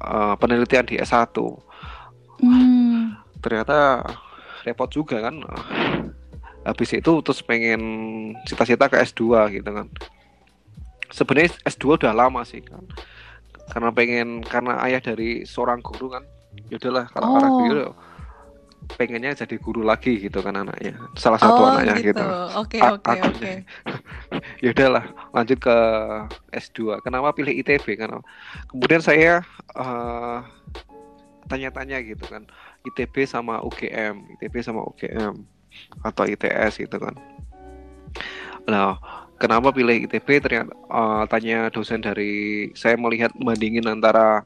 uh, 0.01 0.35
penelitian 0.39 0.87
di 0.87 0.97
S1 0.99 1.35
Hmm. 2.37 3.17
ternyata 3.41 4.05
repot 4.69 4.93
juga 4.93 5.25
kan. 5.25 5.41
Habis 6.69 7.01
itu 7.01 7.13
terus 7.25 7.41
pengen 7.41 7.81
cita-cita 8.45 8.93
ke 8.93 9.01
S2 9.01 9.57
gitu 9.57 9.71
kan 9.73 9.89
sebenarnya 11.11 11.55
S2 11.67 12.03
udah 12.03 12.13
lama 12.15 12.43
sih 12.43 12.63
kan 12.63 12.83
karena 13.71 13.91
pengen 13.91 14.29
karena 14.47 14.79
ayah 14.87 15.03
dari 15.03 15.43
seorang 15.43 15.83
guru 15.83 16.15
kan. 16.15 16.25
Yaudahlah 16.71 17.11
kalau 17.13 17.27
Oh. 17.27 17.37
orang 17.39 17.53
guru 17.67 17.87
pengennya 18.95 19.35
jadi 19.35 19.59
guru 19.59 19.83
lagi 19.83 20.23
gitu 20.23 20.39
kan 20.39 20.55
anaknya. 20.55 20.95
Salah 21.19 21.43
satu 21.43 21.59
oh 21.59 21.75
anaknya 21.75 21.99
gitu. 21.99 22.15
gitu. 22.15 22.27
Oke 22.63 22.79
oke 22.79 23.13
oke. 23.19 23.53
ya 24.65 24.69
udahlah 24.71 25.05
lanjut 25.35 25.59
ke 25.59 25.77
S2 26.55 27.03
kenapa 27.03 27.35
pilih 27.35 27.51
ITB 27.51 27.99
kan 27.99 28.23
kemudian 28.71 29.03
saya 29.03 29.43
eh, 29.75 30.39
tanya-tanya 31.51 31.99
gitu 32.07 32.23
kan. 32.31 32.47
ITB 32.87 33.27
sama 33.27 33.59
UGM 33.67 34.39
ITB 34.39 34.63
sama 34.63 34.87
UGM 34.87 35.43
atau 36.07 36.23
ITS 36.25 36.79
gitu 36.79 36.97
kan. 37.03 37.19
Nah 38.71 38.97
kenapa 39.37 39.73
pilih 39.73 40.09
ITB 40.09 40.29
ternyata 40.41 40.73
eh, 40.73 41.23
tanya 41.29 41.59
dosen 41.73 42.01
dari 42.01 42.69
saya 42.73 42.97
melihat 42.97 43.33
bandingin 43.37 43.87
antara 43.89 44.45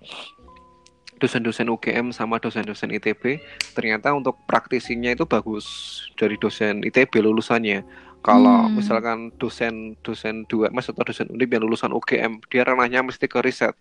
dosen-dosen 1.20 1.68
UGM 1.68 2.16
sama 2.16 2.40
dosen-dosen 2.40 2.90
ITB 2.96 3.38
ternyata 3.76 4.10
untuk 4.16 4.40
praktisinya 4.48 5.12
itu 5.12 5.28
bagus 5.28 5.68
dari 6.16 6.40
dosen 6.40 6.80
ITB 6.80 7.20
lulusannya. 7.20 7.84
Kalau 8.20 8.68
Hmm. 8.68 8.76
misalkan 8.76 9.32
dosen 9.40 9.96
dosen 10.04 10.44
2 10.48 10.68
mas 10.72 10.88
atau 10.88 11.04
dosen 11.04 11.28
undip 11.32 11.48
yang 11.52 11.64
lulusan 11.64 11.92
UGM 11.92 12.40
dia 12.48 12.64
ranahnya 12.64 13.04
mesti 13.04 13.28
ke 13.28 13.40
riset. 13.40 13.76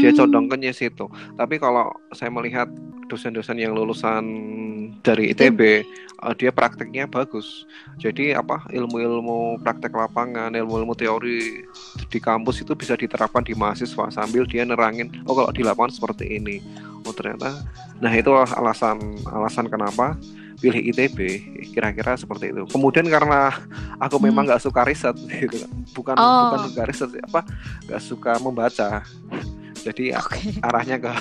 Dia 0.00 0.12
Hmm. 0.12 0.28
condongnya 0.28 0.72
situ. 0.76 1.08
Tapi 1.36 1.56
kalau 1.56 1.92
saya 2.12 2.28
melihat 2.32 2.68
dosen-dosen 3.08 3.58
yang 3.58 3.72
lulusan 3.74 4.24
dari 5.02 5.32
ITB 5.32 5.60
eh, 5.62 6.34
dia 6.38 6.50
prakteknya 6.52 7.06
bagus 7.08 7.64
jadi 8.00 8.38
apa 8.40 8.64
ilmu-ilmu 8.72 9.60
praktek 9.62 9.92
lapangan 9.92 10.52
ilmu-ilmu 10.52 10.92
teori 10.96 11.64
di 12.08 12.18
kampus 12.18 12.62
itu 12.64 12.72
bisa 12.76 12.94
diterapkan 12.96 13.44
di 13.44 13.56
mahasiswa 13.56 14.10
sambil 14.12 14.44
dia 14.44 14.66
nerangin 14.66 15.10
oh 15.24 15.34
kalau 15.36 15.50
di 15.54 15.62
lapangan 15.64 15.92
seperti 15.94 16.40
ini 16.40 16.60
oh 17.04 17.14
ternyata 17.14 17.64
nah 18.00 18.12
itu 18.12 18.32
alasan 18.32 19.16
alasan 19.28 19.68
kenapa 19.68 20.16
pilih 20.60 20.92
ITB 20.92 21.18
kira-kira 21.72 22.20
seperti 22.20 22.52
itu 22.52 22.68
kemudian 22.68 23.08
karena 23.08 23.48
aku 23.96 24.20
memang 24.20 24.44
nggak 24.44 24.60
suka 24.60 24.84
riset 24.84 25.16
gitu 25.42 25.64
kan. 25.64 25.70
bukan 25.96 26.14
Hmm. 26.20 26.28
Oh. 26.28 26.40
bukan 26.52 26.60
nggak 26.76 26.86
riset 26.92 27.10
apa 27.24 27.40
nggak 27.88 28.02
suka 28.04 28.32
membaca 28.44 29.00
jadi 29.80 30.20
Oke. 30.20 30.60
arahnya 30.60 31.00
ke 31.00 31.12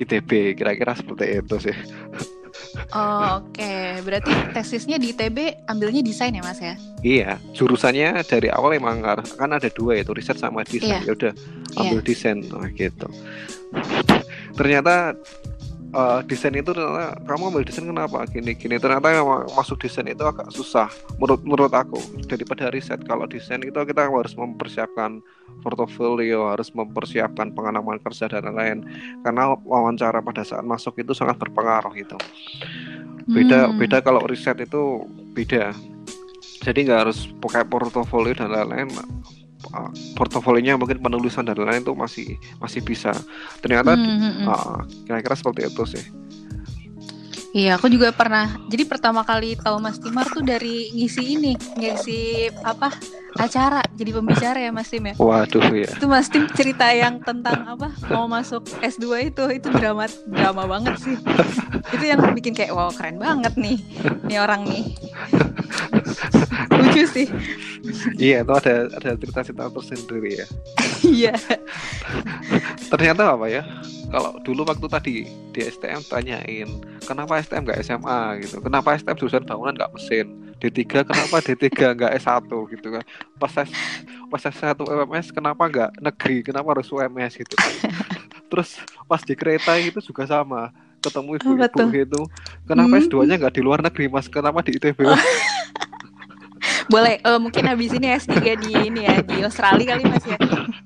ITB 0.00 0.56
kira-kira 0.56 0.96
seperti 0.96 1.44
itu 1.44 1.56
sih 1.60 1.76
Oh, 2.94 3.42
Oke, 3.42 3.98
berarti 4.06 4.30
tesisnya 4.54 4.96
di 4.98 5.10
ITB 5.10 5.66
ambilnya 5.66 6.02
desain 6.02 6.34
ya 6.34 6.42
Mas 6.42 6.60
ya? 6.62 6.74
iya. 7.02 7.30
Jurusannya 7.54 8.22
dari 8.26 8.48
awal 8.50 8.78
emang 8.78 9.02
kan 9.02 9.50
ada 9.50 9.66
dua 9.72 9.98
itu 9.98 10.14
riset 10.14 10.38
sama 10.38 10.62
desain. 10.62 11.02
Iya. 11.02 11.10
ya 11.10 11.12
udah 11.14 11.32
ambil 11.80 12.00
desain. 12.02 12.38
Nah, 12.46 12.70
gitu. 12.74 13.08
Ternyata 14.54 15.14
eh, 15.90 16.20
desain 16.26 16.54
itu 16.54 16.70
ternyata 16.70 17.18
kamu 17.26 17.50
ambil 17.50 17.62
desain 17.66 17.86
kenapa? 17.86 18.22
Gini 18.30 18.54
gini. 18.54 18.76
Ternyata 18.78 19.22
masuk 19.54 19.82
desain 19.82 20.06
itu 20.06 20.22
agak 20.22 20.50
susah 20.54 20.88
menurut 21.18 21.40
menurut 21.42 21.72
aku. 21.74 21.98
Daripada 22.26 22.70
riset 22.70 23.02
kalau 23.06 23.26
desain 23.26 23.60
itu 23.62 23.74
kita 23.74 24.06
harus 24.06 24.34
mempersiapkan 24.38 25.20
portofolio 25.60 26.48
harus 26.54 26.72
mempersiapkan 26.72 27.52
pengalaman 27.52 28.00
kerja 28.00 28.30
dan 28.30 28.50
lain-lain. 28.50 28.86
Karena 29.26 29.54
wawancara 29.66 30.22
pada 30.24 30.46
saat 30.46 30.64
masuk 30.64 30.98
itu 31.02 31.12
sangat 31.12 31.36
berpengaruh 31.36 31.92
gitu. 31.98 32.16
Beda 33.30 33.70
Hmm. 33.70 33.78
beda 33.78 33.98
kalau 34.02 34.24
riset 34.26 34.58
itu 34.62 35.06
beda. 35.36 35.74
Jadi 36.60 36.78
nggak 36.88 37.00
harus 37.08 37.24
pakai 37.40 37.64
portofolio 37.64 38.36
dan 38.36 38.52
lain-lain 38.52 38.88
Uh, 39.60 39.92
portofolionya 40.16 40.80
mungkin 40.80 41.04
penulisan 41.04 41.44
dan 41.44 41.52
lain-lain 41.52 41.84
itu 41.84 41.92
masih 41.92 42.28
masih 42.56 42.80
bisa 42.80 43.12
ternyata 43.60 43.92
Hmm, 43.92 44.16
hmm, 44.16 44.32
hmm. 44.40 44.46
uh, 44.48 44.80
kira-kira 45.04 45.36
seperti 45.36 45.60
itu 45.68 45.82
sih 45.84 46.04
Iya, 47.50 47.82
aku 47.82 47.90
juga 47.90 48.14
pernah. 48.14 48.62
Jadi 48.70 48.86
pertama 48.86 49.26
kali 49.26 49.58
tahu 49.58 49.82
Mas 49.82 49.98
Timar 49.98 50.22
tuh 50.30 50.46
dari 50.46 50.86
ngisi 50.94 51.34
ini, 51.34 51.58
ngisi 51.74 52.46
apa 52.62 52.94
acara, 53.34 53.82
jadi 53.98 54.22
pembicara 54.22 54.58
ya 54.62 54.70
Mas 54.70 54.86
Tim 54.86 55.10
ya. 55.10 55.14
waduh 55.18 55.66
ya 55.74 55.90
Itu 55.98 56.06
Mas 56.06 56.30
Tim 56.30 56.46
cerita 56.54 56.86
yang 56.94 57.18
tentang 57.18 57.66
apa 57.66 57.90
mau 58.06 58.30
masuk 58.30 58.62
S2 58.78 59.34
itu, 59.34 59.44
itu 59.50 59.66
drama 59.66 60.06
drama 60.30 60.62
banget 60.78 60.94
sih. 61.02 61.18
Itu 61.90 62.04
yang 62.06 62.22
bikin 62.38 62.54
kayak 62.54 62.70
wow 62.70 62.94
keren 62.94 63.18
banget 63.18 63.58
nih, 63.58 63.82
nih 64.30 64.38
orang 64.38 64.62
nih. 64.70 64.94
Lucu 66.90 67.04
sih. 67.06 67.26
iya 68.18 68.42
itu 68.42 68.52
ada 68.52 68.90
ada 68.90 69.10
cerita-cerita 69.14 69.70
tersendiri 69.70 70.30
ya. 70.36 70.46
Iya. 71.00 71.32
ternyata 72.88 73.34
apa 73.34 73.46
ya? 73.46 73.62
Kalau 74.10 74.42
dulu 74.42 74.66
waktu 74.66 74.86
tadi 74.86 75.14
di 75.50 75.60
STM 75.60 76.02
tanyain 76.04 76.66
kenapa 77.00 77.38
STM 77.38 77.62
nggak 77.62 77.80
SMA 77.80 78.20
gitu? 78.42 78.58
Kenapa 78.58 78.94
STM 78.94 79.16
jurusan 79.16 79.44
bangunan 79.44 79.72
nggak 79.72 79.92
mesin? 79.94 80.26
D3 80.60 80.76
kenapa 81.06 81.40
D3 81.40 81.66
nggak 81.96 82.12
S1 82.18 82.44
gitu 82.68 82.88
kan? 82.90 83.04
Pas 83.38 83.52
S, 83.56 83.70
pas 84.28 84.42
S1 84.42 84.76
UMS 84.76 85.30
kenapa 85.30 85.62
nggak 85.64 85.90
negeri? 85.98 86.36
Kenapa 86.42 86.74
harus 86.74 86.90
UMS 86.90 87.32
gitu 87.34 87.54
kan? 87.54 87.72
Terus 88.50 88.76
pas 89.06 89.22
di 89.22 89.32
kereta 89.32 89.78
itu 89.78 90.02
juga 90.02 90.26
sama. 90.26 90.68
Ketemu 91.00 91.40
ibu-ibu 91.40 91.64
tuh? 91.72 91.88
gitu. 91.88 92.20
Kenapa 92.66 92.92
Hmm. 92.92 93.04
S2 93.06 93.14
nya 93.24 93.40
nggak 93.40 93.54
di 93.56 93.62
luar 93.64 93.80
negeri 93.80 94.10
mas? 94.10 94.28
Kenapa 94.28 94.60
di 94.60 94.76
ITB 94.76 95.00
Boleh 96.90 97.16
eh, 97.16 97.38
mungkin 97.38 97.64
habis 97.64 97.94
ini 97.94 98.10
S3 98.10 98.34
di 98.58 98.74
ini 98.74 99.06
ya, 99.06 99.22
di 99.22 99.40
Australia 99.40 99.94
kali 99.94 100.02
Mas 100.04 100.26
ya. 100.26 100.36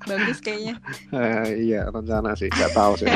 Bagus 0.05 0.37
kayaknya. 0.37 0.77
Eh, 1.09 1.45
iya 1.65 1.89
rencana 1.89 2.37
sih 2.37 2.47
nggak 2.47 2.71
tahu 2.71 2.93
sih 2.95 3.09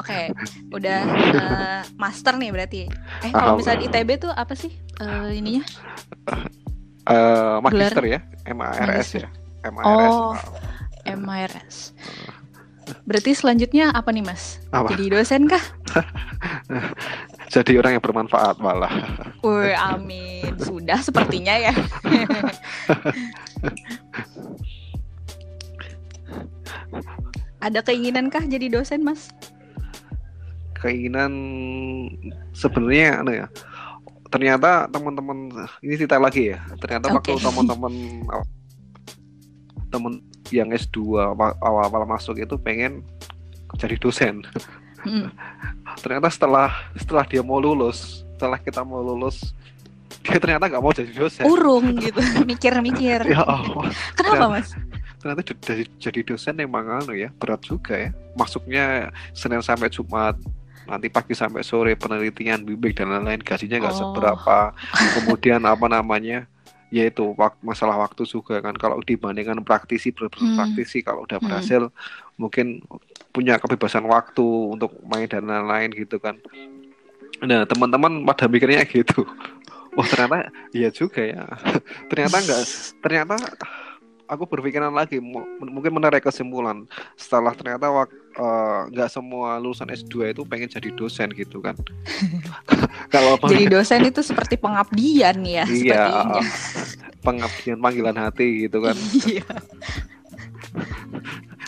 Oke, 0.00 0.32
udah 0.68 1.00
eh, 1.32 1.80
master 1.96 2.36
nih 2.36 2.50
berarti. 2.52 2.80
Eh 3.24 3.30
kalau 3.30 3.56
misalnya 3.56 3.80
di 3.80 3.86
ITB 3.88 4.10
tuh 4.20 4.32
apa 4.32 4.52
sih 4.52 4.72
eh, 5.00 5.28
ininya? 5.32 5.64
Eh, 7.02 7.56
magister 7.60 8.04
ya 8.04 8.20
MARS 8.46 9.08
ya 9.16 9.28
MARS 9.64 9.88
Oh. 9.88 10.36
MIRS. 11.02 11.98
Berarti 13.02 13.34
selanjutnya 13.34 13.90
apa 13.90 14.14
nih 14.14 14.22
Mas? 14.22 14.62
Apa? 14.70 14.94
Jadi 14.94 15.10
dosen 15.10 15.50
kah? 15.50 15.58
jadi 17.52 17.76
orang 17.84 18.00
yang 18.00 18.04
bermanfaat 18.04 18.56
malah 18.64 18.90
Wih, 19.44 19.76
amin. 19.76 20.56
Sudah 20.56 20.96
sepertinya 21.04 21.52
ya. 21.52 21.74
Ada 27.62 27.84
keinginan 27.84 28.32
kah 28.32 28.42
jadi 28.42 28.72
dosen 28.72 29.04
Mas? 29.04 29.28
keinginan 30.82 31.32
sebenarnya 32.50 33.22
anu 33.22 33.30
ya 33.30 33.46
ternyata 34.34 34.90
teman-teman 34.90 35.54
ini 35.78 35.94
cerita 35.94 36.18
lagi 36.18 36.50
ya 36.50 36.58
ternyata 36.82 37.14
waktu 37.14 37.38
Oke. 37.38 37.46
teman-teman 37.46 37.94
temen 39.94 40.12
yang 40.50 40.74
S2 40.74 41.22
awa- 41.22 41.54
awal-awal 41.62 42.02
masuk 42.02 42.42
itu 42.42 42.58
pengen 42.58 43.06
jadi 43.78 43.94
dosen 44.02 44.42
Hmm. 45.02 45.28
ternyata 46.02 46.28
setelah 46.28 46.70
setelah 46.94 47.24
dia 47.24 47.40
mau 47.40 47.58
lulus 47.58 48.22
setelah 48.32 48.56
kita 48.56 48.80
mau 48.80 49.00
lulus 49.00 49.54
dia 50.22 50.38
ternyata 50.38 50.66
nggak 50.66 50.78
mau 50.78 50.90
jadi 50.90 51.10
dosen 51.10 51.42
Urung 51.44 51.96
gitu, 52.04 52.20
mikir-mikir. 52.44 53.26
ya 53.26 53.42
Allah 53.42 53.90
Kenapa 54.14 54.46
Mas? 54.52 54.70
ternyata 55.18 55.42
jadi 55.56 55.84
jadi 55.98 56.20
dosen 56.24 56.58
emang 56.58 56.86
anu 56.92 57.12
ya 57.12 57.30
berat 57.32 57.62
juga 57.62 57.94
ya 57.96 58.10
masuknya 58.32 58.84
Senin 59.32 59.58
sampai 59.60 59.86
Jumat 59.86 60.34
nanti 60.82 61.06
pagi 61.06 61.30
sampai 61.32 61.62
sore 61.62 61.94
penelitian 61.94 62.62
bimbing 62.62 62.90
dan 62.92 63.06
lain-lain 63.08 63.38
gajinya 63.38 63.78
nggak 63.80 63.94
Oh. 63.94 64.00
seberapa 64.00 64.74
kemudian 65.16 65.62
apa 65.62 65.86
namanya 65.86 66.46
yaitu 66.90 67.32
wak- 67.32 67.56
masalah 67.60 67.96
waktu 67.96 68.22
juga 68.22 68.58
kan 68.58 68.74
kalau 68.74 68.98
dibandingkan 69.00 69.62
praktisi 69.62 70.10
ber- 70.10 70.28
Hmm. 70.28 70.54
praktisi 70.54 71.00
kalau 71.00 71.22
udah 71.22 71.38
Hmm. 71.38 71.46
berhasil 71.48 71.82
mungkin 72.34 72.82
punya 73.32 73.56
kebebasan 73.56 74.04
waktu 74.04 74.44
untuk 74.44 74.92
main 75.02 75.24
dan 75.24 75.48
lain-lain 75.48 75.90
gitu 75.96 76.20
kan. 76.20 76.36
Nah 77.42 77.64
teman-teman 77.64 78.22
pada 78.22 78.46
mikirnya 78.46 78.84
gitu. 78.92 79.24
Oh 79.92 80.04
ternyata 80.04 80.48
iya 80.70 80.88
juga 80.88 81.20
ya. 81.20 81.44
Ternyata 82.12 82.36
enggak 82.38 82.60
ternyata 83.00 83.34
aku 84.24 84.48
berpikiran 84.48 84.88
lagi 84.88 85.20
mu- 85.20 85.44
mungkin 85.60 85.92
menarik 85.92 86.24
kesimpulan. 86.24 86.88
Setelah 87.12 87.52
ternyata 87.52 87.92
wak- 87.92 88.12
eh, 88.32 88.80
nggak 88.88 89.10
semua 89.12 89.60
lulusan 89.60 89.92
S2 89.92 90.32
itu 90.32 90.48
pengen 90.48 90.68
jadi 90.68 90.88
dosen 90.92 91.28
gitu 91.36 91.60
kan. 91.60 91.76
Kalau 93.12 93.36
Jadi 93.44 93.68
dosen 93.68 94.00
itu 94.08 94.24
seperti 94.24 94.56
pengabdian 94.56 95.36
ya, 95.44 95.68
iya 95.68 96.04
sepertinya. 96.08 96.40
pengabdian 97.20 97.76
panggilan 97.76 98.16
hati 98.16 98.64
gitu 98.64 98.80
kan. 98.80 98.96
Iya. 99.28 99.48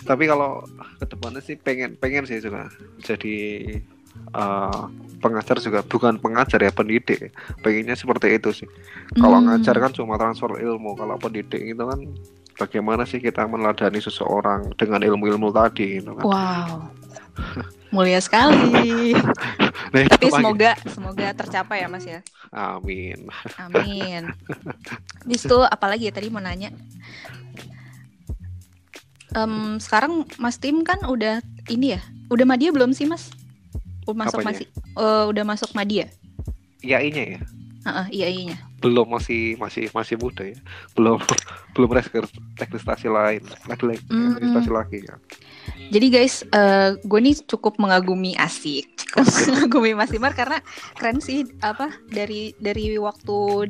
Tapi 0.05 0.25
kalau 0.25 0.62
ke 0.97 1.07
depannya 1.07 1.40
sih 1.40 1.57
pengen 1.57 1.97
pengen 1.97 2.25
sih 2.25 2.38
juga 2.38 2.69
jadi 3.01 3.37
uh, 4.31 4.88
pengajar 5.19 5.57
juga 5.59 5.81
bukan 5.81 6.17
pengajar 6.17 6.61
ya 6.61 6.71
pendidik 6.71 7.33
pengennya 7.61 7.97
seperti 7.97 8.37
itu 8.37 8.51
sih 8.55 8.69
kalau 9.17 9.40
Hmm. 9.40 9.49
ngajar 9.51 9.77
kan 9.79 9.90
cuma 9.90 10.14
transfer 10.14 10.53
ilmu 10.55 10.95
kalau 10.95 11.17
pendidik 11.17 11.64
itu 11.64 11.81
kan 11.81 12.01
bagaimana 12.55 13.03
sih 13.03 13.19
kita 13.19 13.43
meneladani 13.45 13.99
seseorang 13.99 14.71
dengan 14.75 15.03
ilmu-ilmu 15.03 15.51
tadi 15.51 15.99
gitu 15.99 16.12
kan 16.12 16.25
Wow. 16.25 16.93
Mulia 17.90 18.19
sekali. 18.19 19.11
Nah, 19.90 20.11
Tapi 20.11 20.27
semoga 20.29 20.75
semoga 20.87 21.31
tercapai 21.31 21.83
ya 21.83 21.87
Mas 21.87 22.03
ya. 22.03 22.19
amin 22.51 23.31
Amin. 23.57 24.27
Habis 25.23 25.47
itu 25.47 25.59
apalagi 25.62 26.07
ya 26.07 26.12
tadi 26.12 26.31
mau 26.31 26.38
nanya. 26.38 26.75
Em, 29.35 29.83
sekarang 29.83 30.23
Mas 30.38 30.57
Tim 30.57 30.87
kan 30.87 31.03
udah 31.05 31.42
ini 31.66 31.99
ya, 31.99 32.01
udah 32.31 32.47
Madia 32.47 32.70
belum 32.70 32.94
sih 32.94 33.05
Mas? 33.05 33.35
Udah 34.07 34.29
masuk 34.29 34.38
Apanya? 34.40 34.62
masih, 34.62 34.66
eh, 34.94 35.25
udah 35.27 35.44
masuk 35.44 35.70
Madia? 35.75 36.07
IAI-nya 36.85 37.25
ya 37.25 37.40
Heeh, 37.85 38.07
iya 38.16 38.29
iya. 38.29 38.57
belum 38.81 39.12
masih 39.12 39.57
masih 39.61 39.88
masih 39.92 40.16
muda 40.16 40.40
ya 40.44 40.57
belum 40.92 41.20
belum 41.77 41.90
registrasi 42.57 43.09
lain 43.09 43.44
lagi 43.68 43.85
lagi 43.85 44.05
Mm-mm. 44.09 44.37
registrasi 44.40 44.70
lagi 44.73 44.99
ya 45.05 45.16
Jadi 45.92 46.07
guys, 46.09 46.44
eh 46.49 46.97
gue 46.97 47.20
nih 47.20 47.44
cukup 47.44 47.77
mengagumi 47.77 48.33
asik, 48.40 48.88
cukup 49.05 49.29
mengagumi 49.53 49.92
Mas 49.92 50.09
Timar 50.09 50.33
karena 50.33 50.64
keren 50.97 51.20
sih 51.20 51.44
apa 51.61 51.92
dari 52.09 52.57
dari 52.57 52.97
waktu 52.97 53.68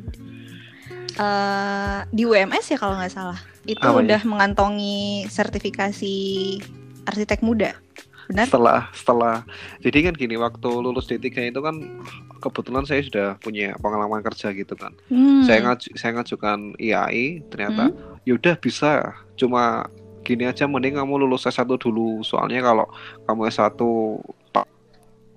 eh 1.14 1.98
di 2.10 2.22
UMS 2.26 2.74
ya 2.74 2.78
kalau 2.78 2.98
nggak 2.98 3.12
salah. 3.14 3.38
Itu 3.64 3.80
Apa 3.80 4.02
udah 4.04 4.20
mengantongi 4.28 5.24
sertifikasi 5.30 6.16
arsitek 7.08 7.40
muda, 7.40 7.72
benar? 8.28 8.44
setelah 8.48 8.80
setelah. 8.92 9.36
Jadi 9.80 9.98
kan 10.10 10.14
gini 10.16 10.36
waktu 10.36 10.68
lulus 10.68 11.08
D3 11.08 11.48
itu 11.48 11.60
kan 11.64 11.80
kebetulan 12.44 12.84
saya 12.84 13.00
sudah 13.00 13.28
punya 13.40 13.72
pengalaman 13.80 14.20
kerja 14.20 14.52
gitu 14.52 14.76
kan. 14.76 14.92
Hmm. 15.08 15.44
saya 15.48 15.64
ngaju 15.64 15.88
saya 15.96 16.10
ngajukan 16.20 16.76
IAI 16.76 17.40
ternyata 17.48 17.88
yaudah 18.28 18.56
bisa. 18.60 19.16
Cuma 19.40 19.88
gini 20.24 20.48
aja 20.48 20.64
mending 20.68 20.96
kamu 21.00 21.24
lulus 21.24 21.44
S1 21.48 21.68
dulu. 21.80 22.20
Soalnya 22.24 22.60
kalau 22.64 22.88
kamu 23.24 23.48
S1 23.48 23.72
pak 23.72 24.43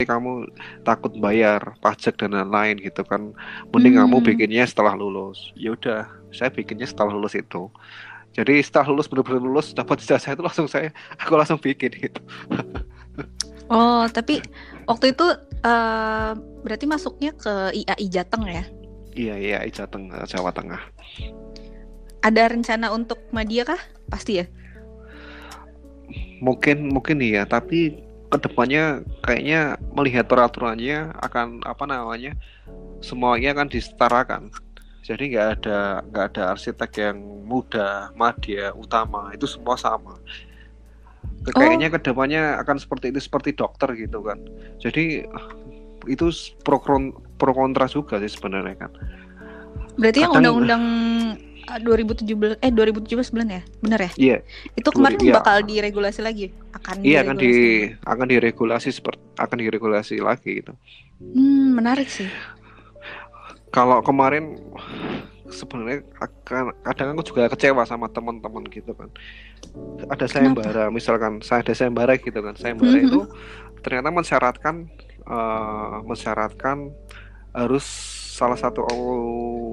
kamu 0.05 0.45
takut 0.85 1.13
bayar 1.17 1.73
pajak 1.81 2.13
dan 2.21 2.35
lain-lain 2.37 2.77
gitu 2.77 3.01
kan 3.01 3.33
mending 3.73 3.97
kamu 3.97 4.17
Hmm. 4.17 4.25
bikinnya 4.25 4.67
setelah 4.69 4.93
lulus 4.93 5.49
ya 5.57 5.73
udah 5.73 6.05
saya 6.29 6.53
bikinnya 6.53 6.85
setelah 6.85 7.15
lulus 7.17 7.33
itu 7.33 7.71
jadi 8.37 8.61
setelah 8.61 8.93
lulus 8.93 9.07
benar-benar 9.09 9.41
lulus 9.41 9.73
dapat 9.73 9.97
ijazah 10.03 10.33
itu 10.35 10.43
langsung 10.45 10.67
saya 10.69 10.89
aku 11.17 11.33
langsung 11.37 11.57
bikin 11.61 11.91
gitu 11.93 12.21
Oh, 13.67 14.07
tapi 14.07 14.39
waktu 14.87 15.11
itu 15.11 15.25
eh 15.67 16.31
berarti 16.63 16.85
masuknya 16.87 17.35
ke 17.35 17.51
IAI 17.75 18.07
Jateng 18.07 18.43
ya? 18.47 18.63
iya 19.17 19.35
iya 19.39 19.57
Jateng 19.67 20.03
Jawa 20.31 20.51
Tengah 20.55 20.81
Ada 22.21 22.43
rencana 22.53 22.87
untuk 22.93 23.19
Madia 23.33 23.63
kah? 23.65 23.79
Pasti 24.11 24.41
ya. 24.41 24.45
mungkin 26.39 26.77
mungkin 26.93 27.17
iya 27.19 27.43
tapi 27.49 27.97
ke 28.27 28.37
depannya 28.43 29.07
kayaknya 29.23 29.79
melihat 29.95 30.27
peraturannya 30.27 31.15
akan 31.23 31.63
apa 31.63 31.83
namanya 31.87 32.35
semuanya 32.99 33.55
akan 33.55 33.67
disetarakan. 33.71 34.51
Jadi 35.07 35.31
nggak 35.31 35.47
ada 35.59 36.03
nggak 36.11 36.25
ada 36.35 36.43
arsitek 36.51 36.91
yang 36.99 37.17
muda 37.47 38.11
madya 38.19 38.75
utama 38.75 39.31
itu 39.31 39.47
semua 39.47 39.79
sama. 39.79 40.19
Oh. 41.47 41.55
kayaknya 41.55 41.87
ke 41.87 41.99
depannya 42.03 42.59
akan 42.59 42.75
seperti 42.75 43.15
itu 43.15 43.23
seperti 43.23 43.55
dokter 43.55 43.87
gitu 43.95 44.19
kan. 44.19 44.35
Jadi 44.83 45.23
itu 46.11 46.27
pro 46.59 46.83
pro 47.39 47.51
kontra 47.55 47.87
juga 47.87 48.19
sih 48.19 48.27
sebenarnya 48.27 48.75
kan. 48.75 48.91
Berarti 49.95 50.19
yang 50.27 50.35
undang-undang 50.35 50.83
2017 51.67 52.57
eh 52.57 52.71
2017 52.71 53.33
bulan 53.35 53.47
ya? 53.51 53.61
Benar 53.83 53.99
ya? 53.99 54.11
iya 54.15 54.37
Itu 54.73 54.89
kemarin 54.89 55.19
Iya. 55.19 55.35
bakal 55.35 55.61
diregulasi 55.61 56.23
lagi. 56.23 56.55
Akan 56.71 57.03
iya 57.03 57.21
akan 57.21 57.35
di 57.35 57.51
akan 58.01 58.25
diregulasi 58.25 58.89
seperti 58.89 59.19
akan 59.35 59.57
diregulasi 59.59 60.15
lagi 60.17 60.63
gitu 60.63 60.71
Hmm, 61.17 61.73
menarik 61.73 62.07
sih. 62.07 62.29
kalau 63.67 63.99
kemarin 63.99 64.55
sebenarnya 65.49 66.05
akan 66.17 66.71
kadang 66.83 67.13
aku 67.13 67.23
juga 67.25 67.49
kecewa 67.49 67.83
sama 67.83 68.07
teman-teman 68.07 68.63
gitu 68.69 68.93
kan 68.93 69.09
ada 70.07 70.25
sayembara 70.25 70.87
misalkan 70.87 71.39
saya 71.41 71.63
ada 71.63 71.73
sayembara 71.73 72.15
gitu 72.19 72.37
kan 72.37 72.53
sayembara 72.53 72.95
Mhm. 72.95 73.05
itu 73.05 73.19
ternyata 73.81 74.09
mensyaratkan 74.09 74.75
eh, 75.23 75.95
mensyaratkan 76.03 76.91
harus 77.51 77.83
salah 78.31 78.55
satu 78.55 78.85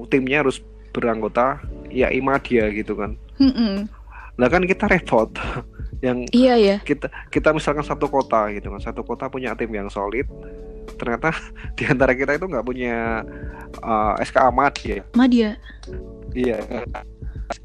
timnya 0.09 0.43
harus 0.43 0.59
beranggota 0.95 1.59
ya 1.91 2.07
Imadia 2.07 2.71
gitu 2.71 2.95
kan 2.95 3.19
Mm-mm. 3.37 3.91
lah 4.39 4.47
kan 4.47 4.63
kita 4.63 4.87
repot 4.87 5.27
yang 6.05 6.23
Iya 6.31 6.55
ya. 6.55 6.75
kita 6.81 7.11
kita 7.27 7.51
misalkan 7.51 7.83
satu 7.83 8.07
kota 8.07 8.47
gitu 8.51 8.71
kan 8.71 8.79
satu 8.79 9.03
kota 9.03 9.27
punya 9.27 9.51
tim 9.55 9.71
yang 9.71 9.91
solid 9.91 10.23
ternyata 10.95 11.35
di 11.77 11.83
antara 11.83 12.15
kita 12.15 12.35
itu 12.35 12.45
nggak 12.45 12.63
punya 12.63 13.19
eh, 13.79 14.13
SK 14.23 14.37
Ahmadiyah 14.39 15.03
Madia. 15.13 15.59
Iya, 16.31 16.59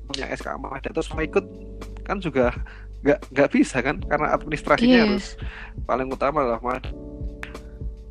punya 0.06 0.30
SK 0.30 0.46
Ahmad 0.54 0.78
terus 0.84 1.10
mau 1.10 1.22
ikut 1.22 1.42
kan 2.06 2.18
juga 2.18 2.54
nggak 3.02 3.18
nggak 3.32 3.50
bisa 3.50 3.80
kan 3.80 3.98
karena 4.04 4.30
administrasinya 4.30 4.98
harus 5.08 5.34
Yes. 5.34 5.84
paling 5.84 6.06
utama 6.06 6.44
adalah 6.44 6.60
Ahmad. 6.62 6.86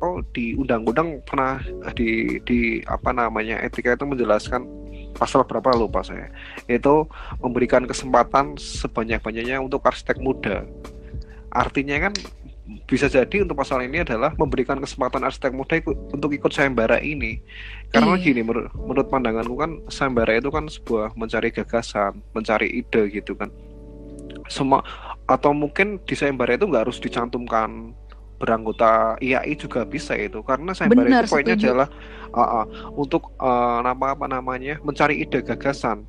Oh 0.00 0.20
di 0.32 0.56
undang-undang 0.56 1.20
pernah 1.24 1.60
di 1.92 2.40
di 2.44 2.80
apa 2.84 3.12
namanya 3.12 3.60
etika 3.60 3.92
itu 3.92 4.04
menjelaskan 4.04 4.64
pasal 5.16 5.44
berapa 5.44 5.74
lupa 5.76 6.00
saya 6.04 6.30
itu 6.70 7.06
memberikan 7.42 7.84
kesempatan 7.84 8.56
sebanyak-banyaknya 8.56 9.58
untuk 9.60 9.84
arsitek 9.84 10.18
muda. 10.22 10.64
Artinya 11.50 12.08
kan 12.08 12.14
bisa 12.86 13.10
jadi 13.10 13.42
untuk 13.42 13.58
pasal 13.58 13.82
ini 13.82 14.06
adalah 14.06 14.30
memberikan 14.38 14.78
kesempatan 14.78 15.26
arsitek 15.26 15.50
muda 15.50 15.74
ikut, 15.82 16.14
untuk 16.14 16.30
ikut 16.30 16.54
sayembara 16.54 17.02
ini 17.02 17.42
karena 17.90 18.14
Iya. 18.14 18.22
gini 18.30 18.40
menur- 18.46 18.70
menurut 18.78 19.10
pandanganku 19.10 19.54
kan 19.58 19.70
sayembara 19.90 20.38
itu 20.38 20.54
kan 20.54 20.70
sebuah 20.70 21.18
mencari 21.18 21.50
gagasan 21.50 22.22
mencari 22.30 22.70
ide 22.70 23.10
gitu 23.10 23.34
kan 23.34 23.50
semua 24.46 24.86
atau 25.26 25.50
mungkin 25.50 25.98
di 26.06 26.14
sayembara 26.14 26.54
itu 26.54 26.70
nggak 26.70 26.86
harus 26.86 27.02
dicantumkan 27.02 27.90
beranggota 28.40 29.20
IAI 29.20 29.52
juga 29.54 29.84
bisa 29.84 30.16
itu 30.16 30.40
karena 30.40 30.72
sayembara 30.72 31.12
Benar, 31.12 31.22
itu 31.22 31.26
poinnya 31.28 31.54
setuju. 31.54 31.66
adalah 31.70 31.88
uh, 32.32 32.40
uh, 32.40 32.64
untuk 32.96 33.36
uh, 33.36 33.84
nama 33.84 34.16
apa 34.16 34.26
namanya 34.26 34.80
mencari 34.80 35.20
ide 35.20 35.44
gagasan 35.44 36.08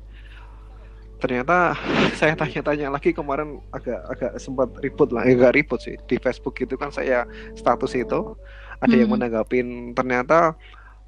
ternyata 1.22 1.76
saya 2.18 2.34
tanya-tanya 2.34 2.90
lagi 2.90 3.14
kemarin 3.14 3.60
agak 3.70 4.00
agak 4.10 4.32
sempat 4.42 4.68
ribut 4.82 5.12
lah 5.14 5.22
eh, 5.22 5.36
agak 5.38 5.54
ribut 5.54 5.78
sih 5.78 5.94
di 6.10 6.16
Facebook 6.18 6.58
itu 6.58 6.74
kan 6.74 6.90
saya 6.90 7.28
status 7.54 7.92
itu 7.94 8.34
ada 8.82 8.94
yang 8.98 9.06
Hmm. 9.06 9.20
menanggapin 9.20 9.94
ternyata 9.94 10.58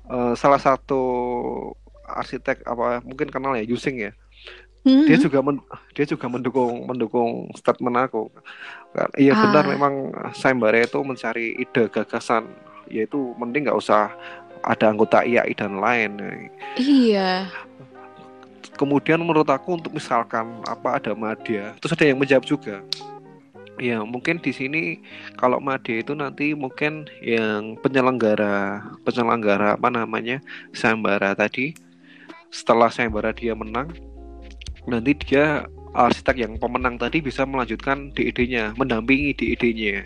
eh, 0.07 0.35
salah 0.39 0.61
satu 0.63 1.03
arsitek 2.05 2.63
apa 2.69 3.01
mungkin 3.03 3.33
kenal 3.33 3.57
ya 3.57 3.65
Yusing 3.65 3.99
ya 3.99 4.13
Hmm. 4.85 5.09
dia 5.09 5.17
juga 5.17 5.41
men- 5.41 5.65
dia 5.97 6.05
juga 6.05 6.29
mendukung 6.29 6.85
mendukung 6.85 7.49
statement 7.57 7.97
aku 8.05 8.29
iya 9.19 9.35
benar 9.35 9.65
Ah. 9.67 9.71
memang 9.75 9.95
sayembara 10.33 10.83
itu 10.83 10.99
mencari 11.03 11.59
ide 11.59 11.91
gagasan. 11.91 12.47
Yaitu 12.87 13.33
mending 13.37 13.67
nggak 13.67 13.81
usah 13.81 14.13
ada 14.61 14.89
anggota 14.89 15.21
IAI 15.21 15.53
dan 15.53 15.77
lain 15.77 16.21
Iya. 16.77 17.49
kemudian 18.75 19.23
menurut 19.23 19.47
aku 19.47 19.79
untuk 19.79 19.95
misalkan 19.95 20.59
apa 20.67 20.99
ada 20.99 21.15
media 21.15 21.79
terus 21.79 21.95
ada 21.95 22.05
yang 22.05 22.19
menjawab 22.19 22.43
juga. 22.45 22.83
Ya 23.79 24.03
mungkin 24.03 24.39
di 24.39 24.55
sini 24.55 25.03
kalau 25.35 25.59
media 25.59 25.99
itu 25.99 26.15
nanti 26.15 26.55
mungkin 26.55 27.07
yang 27.19 27.75
penyelenggara 27.83 28.83
penyelenggara 29.03 29.75
apa 29.75 29.89
namanya 29.91 30.39
sayembara 30.75 31.35
tadi. 31.35 31.75
Setelah 32.51 32.91
sayembara 32.91 33.35
dia 33.35 33.55
menang 33.55 33.91
nanti 34.87 35.13
dia 35.17 35.67
arsitek 35.95 36.37
yang 36.37 36.53
pemenang 36.57 36.95
tadi 36.95 37.19
bisa 37.19 37.43
melanjutkan 37.43 38.11
DID-nya 38.11 38.75
mendampingi 38.75 39.33
DID-nya 39.33 40.05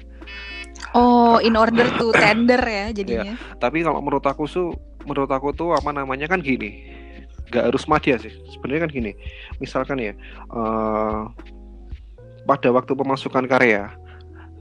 Oh, 0.91 1.37
in 1.39 1.53
order 1.53 1.91
to 1.93 2.15
tender 2.23 2.61
ya 2.61 2.93
jadinya. 2.93 3.35
tapi 3.57 3.81
kalau 3.81 3.99
menurut 3.99 4.23
aku 4.23 4.47
tuh 4.47 4.73
menurut 5.03 5.29
aku 5.29 5.51
tuh 5.51 5.73
apa 5.73 5.91
namanya 5.91 6.25
kan 6.25 6.39
gini 6.39 6.87
nggak 7.49 7.65
harus 7.67 7.85
media 7.85 8.15
sih 8.17 8.31
sebenarnya 8.49 8.85
kan 8.85 8.93
gini 8.93 9.13
misalkan 9.59 9.99
ya 9.99 10.13
eh, 10.47 11.21
pada 12.45 12.69
waktu 12.71 12.93
pemasukan 12.93 13.45
karya 13.47 13.89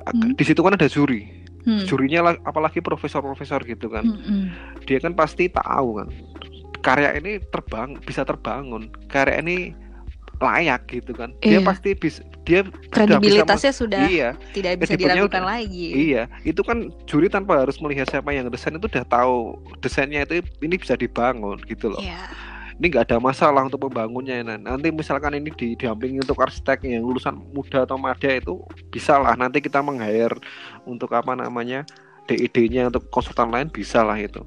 Hmm. 0.08 0.32
di 0.32 0.42
situ 0.42 0.63
kan 0.63 0.72
ada 0.72 0.88
juri 0.88 1.28
Hmm. 1.62 1.84
jurinya 1.84 2.32
la- 2.32 2.40
apalagi 2.42 2.80
profesor-profesor 2.80 3.60
gitu 3.62 3.92
kan 3.92 4.08
Mm-mm. 4.08 4.48
dia 4.82 5.04
kan 5.04 5.12
pasti 5.12 5.52
tahu 5.52 6.00
kan 6.00 6.08
karya 6.80 7.12
ini 7.13 7.44
terbang 7.44 8.00
bisa 8.00 8.24
terbangun 8.24 8.88
karya 9.06 9.44
ini 9.44 9.76
layak 10.38 10.82
gitu 10.89 11.12
kan. 11.17 11.34
Dia 11.41 11.60
Iya. 11.60 11.65
pasti 11.65 11.89
bisa 11.97 12.21
dia 12.47 12.63
Kredibilitasnya 12.93 13.73
sudah 13.76 14.08
iya. 14.08 14.32
tidak 14.56 14.80
bisa 14.80 14.95
diragukan 14.95 15.43
udah- 15.43 15.52
lagi. 15.60 15.88
iya. 16.13 16.32
Itu 16.47 16.63
kan 16.63 16.93
juri 17.10 17.28
tanpa 17.28 17.60
harus 17.60 17.76
melihat 17.84 18.08
siapa 18.08 18.32
yang 18.32 18.47
desain 18.47 18.71
itu 18.71 18.88
udah 18.88 19.04
tahu 19.04 19.60
desainnya 19.84 20.23
itu 20.23 20.39
ini 20.63 20.80
bisa 20.80 20.95
dibangun 20.95 21.60
gitu 21.67 21.91
loh. 21.91 22.00
Iya. 22.00 22.21
ini 22.78 22.93
nggak 22.93 23.10
ada 23.10 23.17
masalah 23.17 23.65
untuk 23.65 23.89
membangunnya 23.89 24.38
nah, 24.45 24.54
nanti 24.54 24.93
misalkan 24.93 25.34
ini 25.34 25.50
di 25.50 25.73
didampingi 25.73 26.21
untuk 26.21 26.38
arsitek 26.38 26.86
yang 26.86 27.10
lulusan 27.10 27.34
muda 27.50 27.89
atau 27.89 27.97
madya 27.97 28.38
itu 28.38 28.62
bisa 28.93 29.17
lah 29.17 29.34
nanti 29.34 29.65
kita 29.65 29.82
meng-hire 29.82 30.38
untuk 30.86 31.10
apa 31.17 31.34
namanya 31.34 31.89
DID-nya 32.30 32.93
untuk 32.93 33.10
konsultan 33.10 33.50
lain 33.50 33.73
bisa 33.73 34.06
lah 34.06 34.13
itu. 34.21 34.45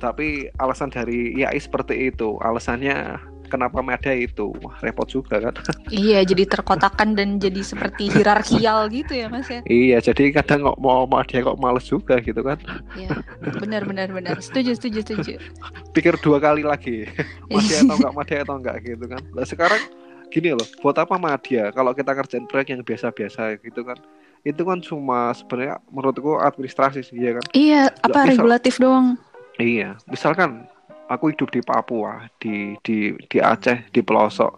Tapi 0.00 0.48
alasan 0.56 0.88
dari 0.88 1.36
IAI 1.36 1.60
seperti 1.60 2.08
itu 2.08 2.40
alasannya 2.40 3.20
kenapa 3.54 3.78
madya 3.78 4.10
itu 4.12 4.50
Wah, 4.58 4.74
repot 4.80 5.06
juga 5.06 5.38
kan 5.40 5.54
Iya, 5.94 6.20
jadi 6.22 6.44
terkotakan 6.44 7.14
dan 7.14 7.38
jadi 7.38 7.62
seperti 7.62 8.10
hierarkial 8.10 8.88
gitu 8.88 9.14
ya, 9.14 9.26
Mas 9.26 9.46
ya. 9.46 9.62
iya 9.64 9.98
jadi 9.98 10.34
kadang 10.34 10.66
kok 10.66 10.78
mau 10.78 11.06
madya 11.06 11.40
kok 11.40 11.56
males 11.56 11.84
juga 11.84 12.18
gitu 12.18 12.40
kan 12.40 12.58
Iya. 12.94 13.14
Benar 13.56 13.82
benar 13.84 14.08
benar. 14.08 14.36
Setuju, 14.38 14.74
setuju, 14.74 15.00
setuju. 15.00 15.34
pikir 15.94 16.18
dua 16.18 16.38
kali 16.38 16.60
lagi 16.60 17.06
madya 17.48 17.80
atau 17.80 17.94
enggak 17.94 18.12
madya 18.12 18.36
atau 18.40 18.56
enggak 18.56 18.76
gitu 18.82 19.04
kan 19.04 19.22
nah 19.30 19.44
sekarang 19.44 19.78
gini 20.26 20.50
loh 20.50 20.66
buat 20.80 20.96
apa 20.96 21.14
madya 21.14 21.70
kalau 21.70 21.92
kita 21.92 22.10
kerjain 22.12 22.44
proyek 22.44 22.68
yang 22.68 22.82
biasa-biasa 22.82 23.54
gitu 23.60 23.80
kan 23.80 23.94
itu 24.42 24.60
kan 24.60 24.76
cuma 24.78 25.30
sebenarnya 25.32 25.78
menurutku 25.86 26.36
administrasi 26.36 27.00
sih 27.00 27.16
ya 27.16 27.32
kan 27.32 27.44
Iya, 27.50 27.88
apa 27.96 28.18
Misal- 28.18 28.28
regulatif 28.34 28.74
doang. 28.76 29.14
iya 29.56 29.94
misalkan 30.04 30.66
aku 31.06 31.30
hidup 31.30 31.48
di 31.50 31.60
Papua 31.60 32.26
di 32.36 32.74
di 32.80 33.12
di 33.28 33.38
Aceh 33.38 33.90
di 33.90 34.00
pelosok 34.00 34.52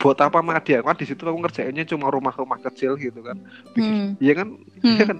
buat 0.00 0.16
apa 0.16 0.40
madya 0.40 0.80
kan 0.80 0.96
di 0.96 1.04
situ 1.04 1.20
aku 1.20 1.40
ngerjainnya 1.40 1.84
cuma 1.84 2.08
rumah-rumah 2.08 2.60
kecil 2.62 2.96
gitu 2.96 3.20
kan 3.20 3.36
Hmm. 3.76 4.16
iya 4.16 4.32
kan 4.34 4.48
Hmm. 4.80 4.96
iya 4.96 5.04
kan 5.04 5.18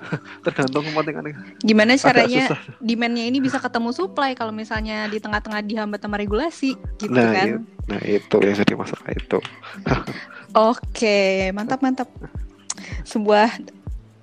tergantung 0.46 0.80
kepentingan 0.80 1.36
Gimana 1.60 1.92
caranya 1.94 2.56
demand-nya 2.80 3.28
ini 3.28 3.36
bisa 3.36 3.60
ketemu 3.60 3.92
supply 3.92 4.32
kalau 4.32 4.48
misalnya 4.48 5.04
di 5.06 5.20
tengah-tengah 5.20 5.60
dihambat 5.60 6.00
sama 6.00 6.16
regulasi 6.16 6.72
gitu 6.96 7.12
Nah, 7.12 7.36
kan. 7.36 7.46
iya. 7.46 7.56
nah 7.84 8.00
itu 8.00 8.36
yang 8.40 8.56
jadi 8.56 8.74
masalah 8.78 9.08
itu 9.12 9.38
Oke, 10.50 11.50
mantap 11.54 11.78
mantap. 11.78 12.10
Sebuah 13.06 13.54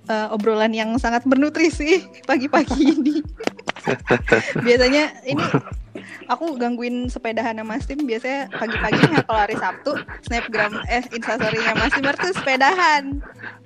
eh, 0.08 0.28
obrolan 0.36 0.76
yang 0.76 0.92
sangat 1.00 1.24
bernutrisi 1.24 2.04
pagi-pagi 2.28 2.84
ini. 2.84 3.16
biasanya 4.66 5.04
ini 5.24 5.44
aku 6.28 6.60
gangguin 6.60 7.08
sepedahan 7.08 7.60
Mas 7.64 7.88
Tim. 7.88 8.04
Biasanya 8.04 8.52
pagi-paginya 8.52 9.20
kalau 9.26 9.40
hari 9.40 9.56
Sabtu 9.58 9.92
snapgram 10.28 10.74
eh 10.92 11.04
instastorynya 11.12 11.74
Mas 11.76 11.94
Tim 11.96 12.06
tuh 12.06 12.34
sepedahan. 12.36 13.04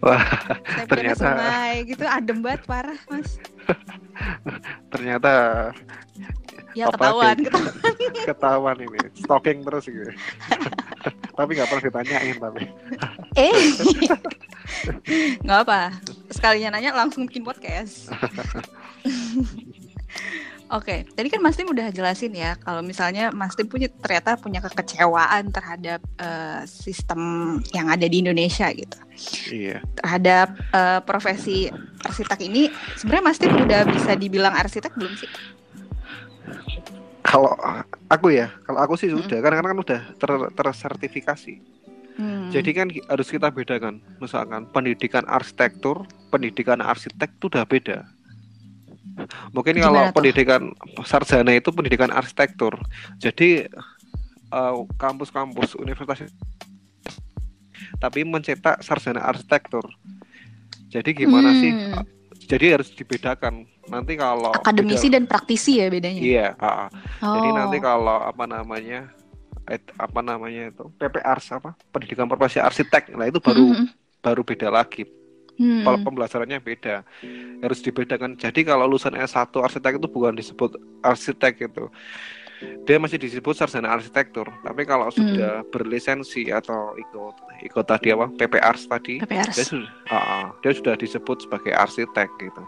Wah 0.01 0.23
snapgram 0.65 0.89
Ternyata- 0.89 1.25
sungai 1.36 1.73
gitu 1.89 2.03
adem 2.05 2.38
banget 2.45 2.62
parah 2.69 2.99
Mas. 3.10 3.29
Ternyata 4.93 5.31
ya 6.71 6.88
Apa 6.88 6.95
ketahuan 6.95 7.36
sih? 7.36 7.45
ketahuan. 7.51 8.25
Ketahuan 8.27 8.77
ini 8.79 8.99
stalking 9.17 9.60
terus 9.65 9.86
gitu. 9.89 10.12
Tapi 11.31 11.49
nggak 11.57 11.67
pernah 11.67 11.84
ditanyain 11.89 12.38
tapi. 12.38 12.63
Eh 13.36 13.55
nggak 15.43 15.60
apa 15.67 15.91
sekalinya 16.31 16.77
nanya 16.79 16.95
langsung 16.95 17.27
bikin 17.27 17.43
podcast 17.43 18.07
Oke, 20.71 21.03
tadi 21.03 21.27
kan 21.27 21.43
Mas 21.43 21.60
Tim 21.60 21.67
udah 21.67 21.91
jelasin 21.91 22.31
ya 22.31 22.55
kalau 22.55 22.79
misalnya 22.79 23.27
Mas 23.36 23.60
Tim 23.60 23.67
punya 23.67 23.91
ternyata 23.91 24.39
punya 24.39 24.63
kekecewaan 24.63 25.51
terhadap 25.51 25.99
eh, 26.15 26.63
sistem 26.63 27.19
yang 27.75 27.91
ada 27.91 28.07
di 28.07 28.23
Indonesia 28.23 28.71
gitu. 28.71 28.95
iya 29.51 29.84
Terhadap 29.99 30.55
eh, 30.71 30.99
profesi 31.03 31.67
arsitek 32.07 32.39
ini 32.47 32.71
sebenarnya 32.95 33.25
Mas 33.27 33.39
Tim 33.43 33.51
udah 33.51 33.84
bisa 33.84 34.15
dibilang 34.15 34.55
arsitek 34.55 34.95
belum 34.95 35.13
sih? 35.19 35.27
kalau 37.21 37.53
aku 38.12 38.34
ya 38.34 38.51
kalau 38.67 38.79
aku 38.84 38.99
sih 38.99 39.07
Mm-mm. 39.07 39.23
sudah 39.23 39.39
karena 39.39 39.63
kan 39.63 39.77
udah 39.77 40.01
ter 40.19 40.31
tersertifikasi 40.51 41.55
Hmm. 42.12 42.51
jadi 42.51 42.69
kan 42.75 42.88
harus 43.07 43.31
kita 43.31 43.47
bedakan 43.49 44.03
misalkan 44.19 44.67
pendidikan 44.75 45.23
arsitektur 45.31 46.03
pendidikan 46.27 46.84
arsitek 46.84 47.39
itu 47.39 47.47
udah 47.47 47.63
beda 47.63 48.03
mungkin 49.49 49.73
Gimana 49.73 49.84
kalau 49.84 50.01
tuh? 50.03 50.13
pendidikan 50.13 50.62
sarjana 51.01 51.51
itu 51.51 51.69
pendidikan 51.69 52.10
arsitektur 52.10 52.77
jadi 53.17 53.67
eh, 54.49 54.75
kampus-kampus 54.95 55.75
universitas 55.75 56.27
tapi 57.97 58.23
mencetak 58.23 58.81
sarjana 58.81 59.21
arsitektur 59.21 59.86
jadi 60.88 61.10
gimana 61.12 61.55
sih 61.55 61.71
Hmm. 61.71 62.03
jadi 62.47 62.75
harus 62.75 62.91
dibedakan 62.91 63.63
nanti 63.88 64.13
kalau 64.13 64.51
akademisi 64.51 65.07
beda- 65.07 65.15
dan 65.15 65.23
praktisi 65.23 65.79
ya 65.79 65.88
bedanya. 65.88 66.19
iya 66.19 66.47
ah, 66.57 66.88
ah. 66.88 66.88
jadi 67.31 67.47
Oh. 67.47 67.55
nanti 67.55 67.77
kalau 67.79 68.17
apa 68.19 68.43
namanya 68.43 69.07
apa 69.95 70.19
namanya 70.19 70.67
itu 70.67 70.84
PPARS 70.99 71.55
apa 71.55 71.71
pendidikan 71.89 72.27
profesi 72.27 72.60
arsitek 72.60 73.15
nah 73.15 73.23
itu 73.23 73.39
baru 73.39 73.71
Mm, 73.71 73.77
mm, 73.77 73.88
baru 74.19 74.41
beda 74.43 74.67
lagi 74.67 75.07
mm. 75.62 75.86
kalau 75.86 75.97
pembelajarannya 76.02 76.58
beda 76.58 77.06
harus 77.62 77.80
dibedakan 77.80 78.34
jadi 78.34 78.65
kalau 78.65 78.89
lulusan 78.89 79.13
S1 79.13 79.54
arsitek 79.54 80.02
itu 80.02 80.08
bukan 80.10 80.34
disebut 80.34 80.74
arsitek 81.06 81.69
itu 81.69 81.86
dia 82.86 82.97
masih 82.97 83.17
disebut 83.17 83.54
sarjana 83.54 83.89
arsitektur 83.89 84.50
tapi 84.62 84.86
kalau 84.86 85.10
Hmm. 85.10 85.17
sudah 85.17 85.65
berlisensi 85.69 86.50
atau 86.50 86.93
ikut 86.93 87.36
ikut 87.65 87.86
tadi 87.86 88.13
apa 88.13 88.30
PPARS 88.34 88.86
tadi 88.86 89.17
PPRs. 89.17 89.58
dia 89.58 89.65
sudah 89.65 89.89
ah, 90.10 90.17
ah, 90.17 90.45
dia 90.62 90.74
sudah 90.74 90.93
disebut 90.93 91.38
sebagai 91.45 91.74
arsitek 91.74 92.30
gitu 92.38 92.63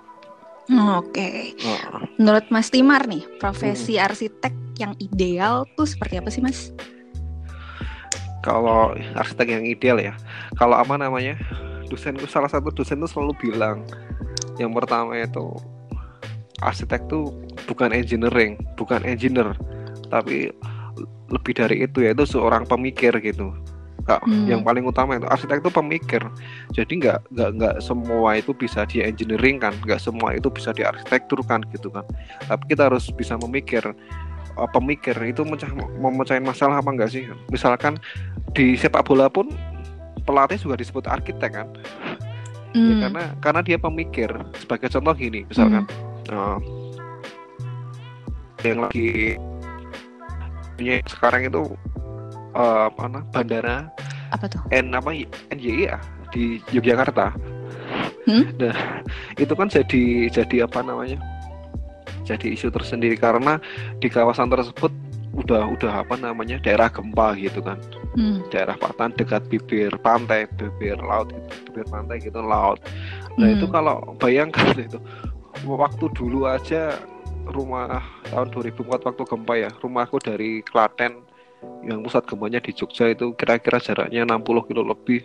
Oke. 0.95 1.51
Ah, 1.59 1.99
ah. 1.99 2.01
Menurut 2.15 2.47
Mas 2.47 2.71
Timar 2.71 3.03
nih, 3.03 3.27
profesi 3.35 3.99
Hmm. 3.99 4.07
arsitek 4.07 4.55
yang 4.79 4.95
ideal 4.95 5.67
tuh 5.75 5.83
seperti 5.83 6.15
apa 6.15 6.31
sih, 6.31 6.39
Mas? 6.39 6.71
kalau 8.39 8.91
arsitek 9.15 9.47
yang 9.49 9.63
ideal 9.63 9.97
ya 9.97 10.13
kalau 10.55 10.75
apa 10.75 10.95
namanya 10.95 11.39
dosenku 11.89 12.25
salah 12.29 12.49
satu 12.51 12.71
dosen 12.71 13.01
tuh 13.03 13.09
selalu 13.09 13.33
bilang 13.39 13.83
yang 14.61 14.71
pertama 14.71 15.17
itu 15.17 15.53
arsitek 16.63 17.09
tuh 17.11 17.33
bukan 17.67 17.91
engineering 17.91 18.55
bukan 18.77 19.03
engineer 19.03 19.55
tapi 20.07 20.53
lebih 21.33 21.53
dari 21.57 21.75
itu 21.83 22.05
yaitu 22.05 22.23
seorang 22.29 22.63
pemikir 22.69 23.13
gitu. 23.17 23.49
Kak, 24.03 24.19
Hmm. 24.27 24.51
yang 24.51 24.67
paling 24.67 24.83
utama 24.83 25.15
itu 25.15 25.23
arsitek 25.31 25.63
itu 25.63 25.71
pemikir. 25.71 26.19
Jadi 26.75 26.99
nggak 26.99 27.23
nggak 27.31 27.49
nggak 27.55 27.75
semua 27.79 28.35
itu 28.35 28.51
bisa 28.51 28.83
di 28.83 28.99
engineering 28.99 29.63
kan 29.63 29.71
nggak 29.87 29.95
semua 29.95 30.35
itu 30.35 30.51
bisa 30.51 30.75
di 30.75 30.83
arsitektur 30.83 31.39
kan 31.47 31.63
gitu 31.71 31.87
kan. 31.87 32.03
Tapi 32.51 32.75
kita 32.75 32.91
harus 32.91 33.07
bisa 33.15 33.39
memikir 33.39 33.79
uh, 34.59 34.69
pemikir 34.75 35.15
itu 35.23 35.47
mecah 35.47 35.71
memecahin 36.03 36.43
masalah 36.43 36.83
apa 36.83 36.91
enggak 36.91 37.15
sih? 37.15 37.31
Misalkan 37.47 37.95
di 38.51 38.75
sepak 38.75 39.07
bola 39.07 39.31
pun 39.31 39.47
pelatih 40.23 40.57
juga 40.59 40.79
disebut 40.79 41.05
arsitek 41.07 41.51
kan 41.51 41.67
Ya, 42.73 42.81
Hmm. 42.81 43.01
karena 43.05 43.23
karena 43.37 43.61
dia 43.61 43.77
pemikir 43.77 44.33
sebagai 44.57 44.89
contoh 44.89 45.13
gini 45.13 45.45
misalkan 45.45 45.85
uh, 46.33 46.57
yang 48.65 48.81
lagi 48.81 49.37
punya 50.73 50.97
sekarang 51.05 51.53
itu 51.53 51.69
uh, 52.57 52.89
apa 52.89 53.03
nah, 53.05 53.21
bandara 53.29 53.93
apa 54.33 54.49
tuh? 54.49 54.65
N 54.73 54.89
apa 54.89 55.13
ya 55.13 56.01
di 56.33 56.57
Yogyakarta. 56.73 57.37
Hmm? 58.25 58.49
Nah, 58.57 59.05
itu 59.37 59.53
kan 59.53 59.69
jadi 59.69 60.33
jadi 60.33 60.65
apa 60.65 60.81
namanya? 60.81 61.21
Jadi 62.25 62.57
isu 62.57 62.73
tersendiri 62.73 63.13
karena 63.21 63.61
di 64.01 64.09
kawasan 64.09 64.49
tersebut 64.49 64.89
udah 65.37 65.69
udah 65.77 66.01
apa 66.01 66.17
namanya 66.17 66.57
daerah 66.57 66.89
gempa 66.89 67.37
gitu 67.37 67.61
kan 67.61 67.77
Hmm. 68.13 68.45
daerah 68.53 68.77
patahan 68.77 69.09
dekat 69.17 69.41
bibir 69.49 69.89
pantai 70.05 70.45
bibir 70.53 71.01
laut 71.01 71.33
gitu 71.33 71.49
bibir 71.69 71.85
pantai 71.89 72.21
gitu 72.21 72.39
laut 72.45 72.77
nah 73.37 73.49
Hmm. 73.49 73.55
itu 73.57 73.65
kalau 73.69 74.13
bayangkan 74.21 74.69
itu 74.87 75.01
waktu 75.65 76.05
dulu 76.13 76.45
aja 76.45 76.97
rumah 77.49 77.99
tahun 78.29 78.53
2004 78.53 79.03
waktu 79.09 79.23
gempa 79.25 79.53
ya 79.57 79.69
rumahku 79.81 80.21
dari 80.21 80.61
Klaten 80.63 81.25
yang 81.83 82.03
pusat 82.03 82.23
gempanya 82.27 82.59
di 82.63 82.71
Jogja 82.71 83.11
itu 83.11 83.35
kira-kira 83.35 83.79
jaraknya 83.79 84.23
60 84.23 84.67
kilo 84.69 84.81
lebih 84.83 85.23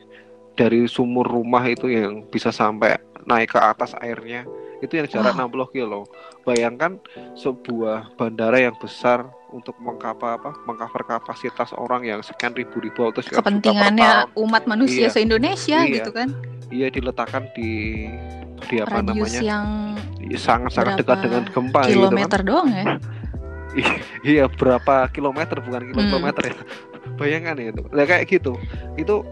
dari 0.58 0.90
sumur 0.90 1.26
rumah 1.28 1.62
itu 1.68 1.86
yang 1.86 2.26
bisa 2.26 2.50
sampai 2.50 2.98
naik 3.28 3.54
ke 3.54 3.60
atas 3.62 3.94
airnya 4.02 4.42
itu 4.82 4.94
yang 4.98 5.06
jarak 5.10 5.34
Wow. 5.34 5.70
60 5.70 5.74
kilo 5.74 6.00
bayangkan 6.42 6.98
sebuah 7.34 8.14
bandara 8.18 8.62
yang 8.62 8.74
besar 8.78 9.26
untuk 9.48 9.76
mengkapa 9.78 10.36
apa 10.36 10.50
mengcover 10.64 11.02
kapasitas 11.04 11.72
orang 11.72 12.04
yang 12.04 12.20
sekian 12.20 12.52
ribu 12.52 12.78
ribu 12.78 13.04
atau 13.04 13.20
sekian 13.20 13.40
Kepentingannya 13.40 14.28
umat 14.36 14.64
manusia 14.64 15.08
Iya. 15.08 15.12
se-Indonesia 15.12 15.78
Iya. 15.82 15.94
gitu 15.94 16.10
kan. 16.12 16.28
iya 16.68 16.92
diletakkan 16.92 17.48
di 17.52 18.04
di 18.68 18.76
apa 18.76 19.00
Radius 19.00 19.32
namanya 19.32 19.40
yang 19.40 19.66
sangat-sangat 20.36 20.94
berapa 20.94 21.00
dekat 21.00 21.18
dengan 21.24 21.42
gempa 21.48 21.80
gitu 21.80 21.88
kan 21.88 21.92
kilometer 21.96 22.40
doang 22.44 22.68
ya. 22.68 22.84
iya 24.26 24.44
berapa 24.48 24.94
kilometer 25.08 25.56
bukan 25.58 25.82
kilo- 25.86 25.96
Hmm. 25.98 26.10
kilometer 26.10 26.42
ya 26.44 26.54
bayangkan 27.16 27.56
itu 27.56 27.82
nah, 27.88 28.04
kayak 28.04 28.24
gitu 28.28 28.52
itu 28.94 29.24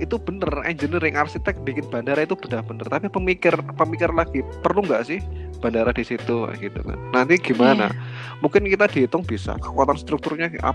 itu 0.00 0.16
bener 0.16 0.50
engineering 0.64 1.14
arsitek 1.16 1.60
bikin 1.62 1.84
bandara 1.88 2.24
itu 2.24 2.36
benar-benar. 2.36 2.88
Tapi 2.88 3.12
pemikir 3.12 3.54
pemikir 3.76 4.10
lagi 4.12 4.40
perlu 4.64 4.84
nggak 4.84 5.04
sih 5.08 5.20
bandara 5.60 5.92
di 5.92 6.04
situ 6.04 6.48
gitu 6.58 6.80
kan? 6.82 6.98
Nanti 7.12 7.38
gimana? 7.38 7.92
Yeah. 7.92 8.40
mungkin 8.42 8.66
kita 8.66 8.90
dihitung 8.90 9.22
bisa 9.22 9.54
kekuatan 9.60 9.94
strukturnya 9.94 10.50
up 10.66 10.74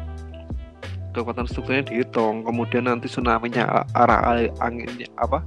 kekuatan 1.12 1.50
strukturnya 1.50 1.90
dihitung. 1.90 2.46
Kemudian 2.46 2.86
nanti 2.86 3.10
tsunami 3.10 3.50
nya 3.50 3.86
arah 3.98 4.48
anginnya 4.62 5.10
apa? 5.18 5.42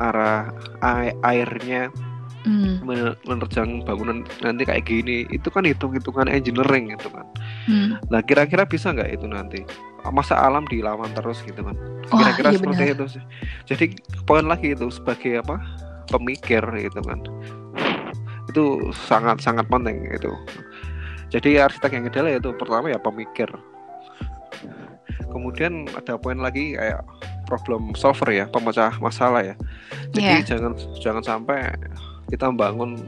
Arah 0.00 0.48
airnya 1.20 1.92
mm. 2.48 2.82
menerjang 3.28 3.84
bangunan 3.84 4.24
nanti 4.40 4.62
kayak 4.64 4.88
gini. 4.88 5.28
Itu 5.28 5.52
kan 5.52 5.68
hitung-hitungan 5.68 6.32
engineering 6.32 6.96
gitu 6.96 7.12
kan? 7.12 7.26
Mm. 7.68 8.00
nah 8.08 8.24
kira-kira 8.24 8.64
bisa 8.64 8.90
nggak 8.90 9.20
itu 9.20 9.26
nanti 9.28 9.60
masa 10.08 10.40
alam 10.40 10.64
dilawan 10.64 11.12
terus 11.12 11.44
gitu 11.44 11.60
kan 11.60 11.76
kira-kira 12.10 12.48
iya 12.50 12.58
seperti 12.58 12.82
benar. 12.82 12.94
itu 12.96 13.04
sih. 13.18 13.22
Jadi 13.70 13.84
poin 14.26 14.46
lagi 14.46 14.74
itu 14.74 14.86
sebagai 14.90 15.40
apa 15.42 15.62
pemikir 16.10 16.62
gitu 16.78 17.00
kan. 17.04 17.20
Itu 18.50 18.90
sangat 19.06 19.38
sangat 19.44 19.70
penting 19.70 20.10
itu. 20.10 20.32
Jadi 21.30 21.62
arsitek 21.62 21.94
yang 21.94 22.04
ideal 22.10 22.26
itu 22.26 22.50
pertama 22.58 22.90
ya 22.90 22.98
pemikir. 22.98 23.46
Kemudian 25.30 25.86
ada 25.94 26.18
poin 26.18 26.42
lagi 26.42 26.74
kayak 26.74 27.06
problem 27.46 27.94
solver 27.94 28.30
ya 28.34 28.50
pemecah 28.50 28.90
masalah 28.98 29.54
ya. 29.54 29.56
Jadi 30.10 30.26
yeah. 30.26 30.42
jangan 30.42 30.72
jangan 30.98 31.22
sampai 31.22 31.70
kita 32.30 32.50
bangun 32.50 32.98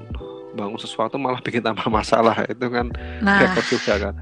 bangun 0.53 0.79
sesuatu 0.79 1.17
malah 1.17 1.41
bikin 1.47 1.65
tambah 1.65 1.89
masalah 1.89 2.45
itu 2.47 2.67
kan 2.69 2.93
nah, 3.25 3.41
repot 3.41 3.65
juga 3.67 3.95
kan 4.09 4.15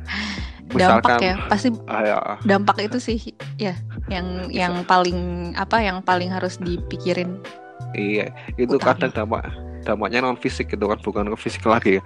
Misalkan, 0.71 1.03
dampak 1.03 1.19
ya 1.19 1.35
pasti 1.51 1.69
uh, 1.75 2.03
ya. 2.07 2.19
dampak 2.47 2.77
itu 2.87 2.99
sih 3.03 3.19
ya 3.59 3.75
yang 4.07 4.47
Misal. 4.47 4.55
yang 4.55 4.75
paling 4.87 5.19
apa 5.59 5.83
yang 5.83 5.99
paling 5.99 6.31
harus 6.31 6.63
dipikirin 6.63 7.43
iya 7.99 8.31
itu 8.55 8.79
utama. 8.79 8.95
kadang 8.95 9.13
dampak 9.13 9.51
dampaknya 9.83 10.23
non 10.23 10.39
fisik 10.39 10.71
gitu 10.71 10.87
kan 10.87 11.01
bukan 11.03 11.27
ke 11.35 11.37
fisik 11.41 11.65
lagi 11.67 11.99
ya 11.99 12.03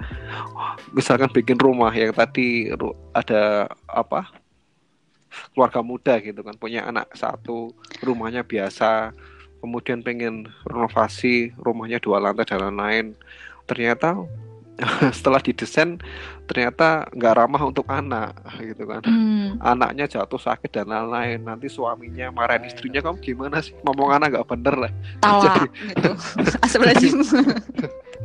misalkan 0.95 1.29
bikin 1.29 1.59
rumah 1.59 1.91
yang 1.93 2.15
tadi 2.15 2.71
ada 3.13 3.69
apa 3.91 4.31
keluarga 5.53 5.83
muda 5.83 6.15
gitu 6.23 6.41
kan 6.41 6.55
punya 6.55 6.87
anak 6.87 7.11
satu 7.13 7.75
rumahnya 8.01 8.47
biasa 8.47 9.11
kemudian 9.59 10.01
pengen 10.05 10.47
renovasi 10.69 11.51
rumahnya 11.59 11.99
dua 11.99 12.23
lantai 12.23 12.47
dan 12.47 12.71
lain-lain 12.71 13.07
ternyata 13.67 14.23
setelah 15.17 15.39
didesain 15.39 16.03
ternyata 16.45 17.07
nggak 17.15 17.35
ramah 17.35 17.63
untuk 17.65 17.87
anak 17.89 18.35
gitu 18.61 18.85
kan. 18.85 19.01
Hmm. 19.07 19.57
anaknya 19.63 20.05
jatuh 20.11 20.41
sakit 20.41 20.71
dan 20.71 20.91
lain-lain. 20.91 21.41
Nanti 21.41 21.71
suaminya 21.71 22.29
marahin 22.35 22.67
istrinya 22.69 23.01
kamu 23.01 23.19
gimana 23.23 23.63
sih? 23.63 23.73
Ngomong 23.87 24.19
anak 24.19 24.35
nggak 24.35 24.49
bener 24.51 24.75
lah. 24.89 24.93
Tawa, 25.23 25.65
gitu. 25.71 26.11
Jadi, 26.75 27.09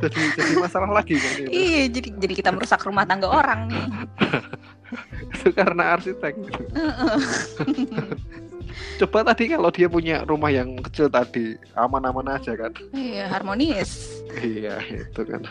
jadi 0.00 0.16
jadi 0.32 0.52
masalah 0.56 0.88
lagi 0.96 1.12
kan 1.20 1.32
gitu. 1.36 1.52
iya 1.52 1.84
jadi 1.92 2.08
jadi 2.16 2.34
kita 2.40 2.50
merusak 2.56 2.80
rumah 2.88 3.04
tangga 3.04 3.28
orang 3.28 3.68
nih. 3.68 3.84
Itu 5.36 5.52
karena 5.52 5.92
arsitek. 5.92 6.34
Gitu 6.40 6.62
coba 9.00 9.32
tadi 9.32 9.50
kalau 9.50 9.70
dia 9.72 9.88
punya 9.90 10.22
rumah 10.24 10.50
yang 10.52 10.78
kecil 10.84 11.10
tadi 11.10 11.56
aman-aman 11.74 12.36
aja 12.36 12.54
kan? 12.56 12.72
Iya 12.94 13.30
harmonis. 13.30 14.22
Iya 14.40 14.80
itu 14.88 15.20
kan. 15.24 15.42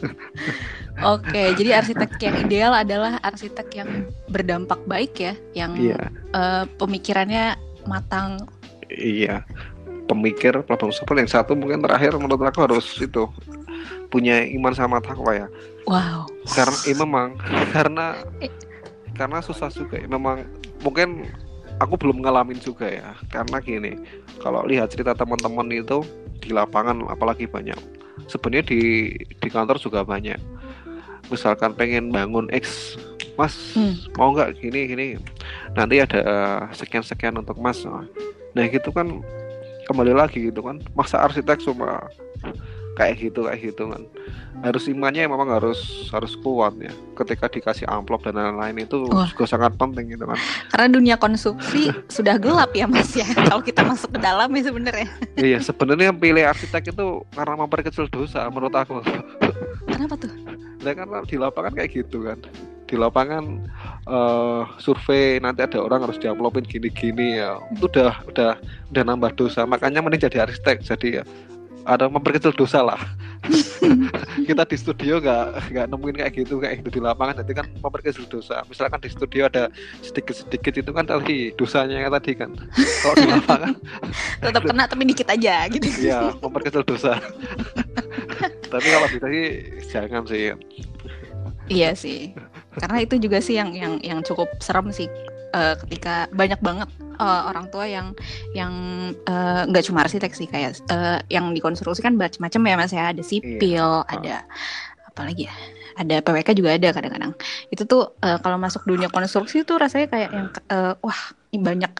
Oke 1.16 1.54
jadi 1.56 1.80
arsitek 1.80 2.20
yang 2.20 2.36
ideal 2.46 2.72
adalah 2.74 3.18
arsitek 3.24 3.68
yang 3.74 3.90
berdampak 4.28 4.80
baik 4.84 5.14
ya 5.16 5.34
yang 5.56 5.72
iya. 5.76 6.00
uh, 6.34 6.64
pemikirannya 6.76 7.56
matang. 7.84 8.44
Iya. 8.90 9.46
Pemikir 10.10 10.58
problem 10.66 10.90
solver 10.90 11.22
yang 11.22 11.30
satu 11.30 11.54
mungkin 11.54 11.86
terakhir 11.86 12.18
menurut 12.18 12.42
aku 12.42 12.66
harus 12.66 12.98
itu 12.98 13.30
punya 14.10 14.42
iman 14.42 14.74
sama 14.74 14.98
takwa 14.98 15.46
ya. 15.46 15.46
Wow. 15.86 16.26
Karena 16.50 16.76
eh, 16.84 16.96
memang 16.98 17.28
karena 17.70 18.06
eh. 18.42 18.52
karena 19.14 19.38
susah 19.38 19.70
juga 19.70 20.02
ya. 20.02 20.10
memang 20.10 20.44
mungkin 20.82 21.30
aku 21.80 21.96
belum 21.96 22.22
ngalamin 22.22 22.60
juga 22.60 22.86
ya. 22.86 23.16
Karena 23.32 23.58
gini 23.58 23.92
kalau 24.38 24.62
lihat 24.68 24.92
cerita 24.92 25.16
teman-teman 25.16 25.66
itu 25.72 26.04
di 26.38 26.52
lapangan 26.52 27.08
apalagi 27.08 27.48
banyak. 27.48 27.76
Sebenarnya 28.28 28.68
di 28.68 28.80
di 29.16 29.48
kantor 29.48 29.80
juga 29.80 30.04
banyak. 30.04 30.38
Misalkan 31.32 31.74
pengen 31.74 32.12
bangun 32.12 32.46
X 32.52 32.94
mas 33.38 33.56
hmm. 33.72 34.12
mau 34.20 34.36
nggak 34.36 34.60
gini 34.60 34.80
gini? 34.86 35.06
Nanti 35.72 35.98
ada 35.98 36.22
sekian 36.76 37.02
sekian 37.02 37.40
untuk 37.40 37.56
mas. 37.56 37.82
Nah 38.52 38.64
gitu 38.68 38.92
kan 38.92 39.24
kembali 39.88 40.12
lagi 40.12 40.52
gitu 40.52 40.60
kan. 40.60 40.78
Masa 40.92 41.24
arsitek 41.24 41.64
cuma 41.64 42.04
kayak 43.00 43.16
gitu 43.16 43.48
kayak 43.48 43.60
gitu 43.72 43.88
kan. 43.88 44.04
Harus 44.60 44.84
imannya 44.92 45.24
memang 45.24 45.48
harus 45.48 45.80
harus 46.12 46.36
kuat 46.36 46.76
ya. 46.76 46.92
Ketika 47.16 47.48
dikasih 47.48 47.88
amplop 47.88 48.28
dan 48.28 48.36
lain-lain 48.36 48.84
itu 48.84 49.08
Wah. 49.08 49.24
juga 49.32 49.48
sangat 49.48 49.72
penting 49.80 50.12
gitu 50.12 50.28
kan. 50.28 50.36
Karena 50.68 50.86
dunia 50.92 51.16
konstruksi 51.16 51.88
sudah 52.16 52.36
gelap 52.36 52.76
ya 52.76 52.84
mas 52.84 53.08
ya. 53.16 53.24
Kalau 53.24 53.64
kita 53.64 53.80
masuk 53.88 54.12
ke 54.12 54.20
dalam 54.20 54.52
ya 54.52 54.62
sebenarnya. 54.68 55.08
Iya 55.40 55.58
sebenarnya 55.64 56.12
pilih 56.12 56.44
arsitek 56.44 56.92
itu 56.92 57.24
karena 57.32 57.54
memperkecil 57.56 58.12
dosa 58.12 58.44
menurut 58.52 58.76
aku. 58.76 59.00
Kenapa 59.88 60.20
tuh? 60.20 60.32
Nah, 60.80 60.92
karena 60.96 61.18
di 61.24 61.36
lapangan 61.40 61.72
kayak 61.72 61.90
gitu 62.04 62.28
kan. 62.28 62.38
Di 62.84 62.98
lapangan 62.98 63.44
uh, 64.10 64.66
survei 64.82 65.38
nanti 65.38 65.62
ada 65.62 65.78
orang 65.78 66.04
harus 66.04 66.20
diamplopin 66.20 66.68
gini-gini 66.68 67.40
ya. 67.40 67.56
Itu 67.72 67.88
udah 67.88 68.28
udah 68.28 68.52
udah 68.92 69.02
nambah 69.08 69.32
dosa. 69.40 69.64
Makanya 69.64 70.04
mending 70.04 70.28
jadi 70.28 70.44
arsitek 70.44 70.84
jadi 70.84 71.08
ya 71.20 71.24
ada 71.84 72.08
memperkecil 72.08 72.52
dosa 72.52 72.84
lah. 72.84 73.00
Kita 74.48 74.68
di 74.68 74.76
studio 74.76 75.16
nggak 75.20 75.72
nggak 75.72 75.86
nemuin 75.88 76.16
kayak 76.20 76.32
gitu 76.36 76.60
kayak 76.60 76.84
gitu 76.84 76.98
di 76.98 77.00
lapangan. 77.00 77.40
Jadi 77.40 77.52
kan 77.56 77.66
memperkecil 77.80 78.28
dosa. 78.28 78.60
Misalkan 78.68 79.00
di 79.00 79.08
studio 79.08 79.48
ada 79.48 79.72
sedikit 80.04 80.36
sedikit 80.36 80.74
itu 80.76 80.90
kan 80.92 81.08
tadi 81.08 81.54
dosanya 81.56 82.04
yang 82.04 82.12
tadi 82.12 82.32
kan. 82.36 82.50
Kalau 83.00 83.14
di 83.16 83.26
lapangan. 83.28 83.72
Tetap 84.44 84.62
kena 84.66 84.84
tapi 84.90 85.02
dikit 85.08 85.28
aja 85.32 85.68
gitu. 85.72 85.88
Ya 86.00 86.34
memperkecil 86.40 86.84
dosa. 86.84 87.16
Tapi 88.70 88.86
kalau 88.86 89.10
bisa 89.10 89.26
sih 89.26 89.46
jangan 89.90 90.22
sih. 90.30 90.54
Iya 91.66 91.90
sih. 91.98 92.30
Karena 92.78 93.02
itu 93.02 93.18
juga 93.18 93.42
sih 93.42 93.58
yang 93.58 93.74
yang 93.74 93.98
yang 93.98 94.20
cukup 94.22 94.46
serem 94.62 94.94
sih 94.94 95.10
uh, 95.54 95.74
ketika 95.86 96.26
banyak 96.30 96.60
banget 96.62 96.88
uh, 97.20 97.50
orang 97.50 97.68
tua 97.68 97.84
yang 97.84 98.16
yang 98.56 98.72
eh, 99.28 99.62
nggak 99.68 99.82
uh, 99.84 99.86
cuma 99.86 100.02
arsitek 100.02 100.32
sih 100.32 100.48
kayak 100.48 100.80
uh, 100.88 101.20
yang 101.28 101.52
dikonstruksi 101.52 102.00
kan 102.00 102.16
macam-macam 102.16 102.60
ya 102.64 102.74
mas 102.80 102.92
ya. 102.92 103.04
Ada 103.12 103.22
sipil 103.22 103.60
iya. 103.68 104.08
ada 104.08 104.36
apa 105.10 105.20
lagi 105.26 105.50
ya 105.50 105.54
ada 106.00 106.16
PWK 106.24 106.48
juga 106.56 106.70
ada 106.80 106.88
kadang-kadang. 106.96 107.32
Itu 107.68 107.84
tuh 107.84 108.16
uh, 108.24 108.38
kalau 108.40 108.56
masuk 108.56 108.88
dunia 108.88 109.12
konstruksi 109.12 109.68
tuh 109.68 109.76
rasanya 109.76 110.08
kayak 110.08 110.30
yang 110.32 110.48
uh, 110.72 110.96
wah 111.04 111.20
ini 111.52 111.60
banyak 111.60 111.92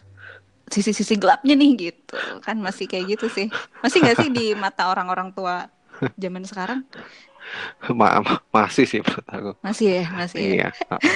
sisi-sisi 0.71 1.21
gelapnya 1.21 1.53
nih 1.53 1.91
gitu. 1.91 2.17
Kan 2.41 2.57
masih 2.65 2.89
kayak 2.89 3.19
gitu 3.19 3.29
sih. 3.29 3.47
Masih 3.85 4.01
nggak 4.01 4.17
sih 4.25 4.29
di 4.33 4.45
mata 4.57 4.89
orang-orang 4.89 5.35
tua 5.37 5.69
zaman 6.17 6.41
sekarang 6.49 6.81
Ma 7.99 8.21
masih 8.53 8.85
sih 8.87 8.99
menurut 9.01 9.27
aku. 9.27 9.51
Masih 9.65 9.87
ya, 10.01 10.05
masih. 10.13 10.41
Ya? 10.41 10.51
Iya. 10.51 10.69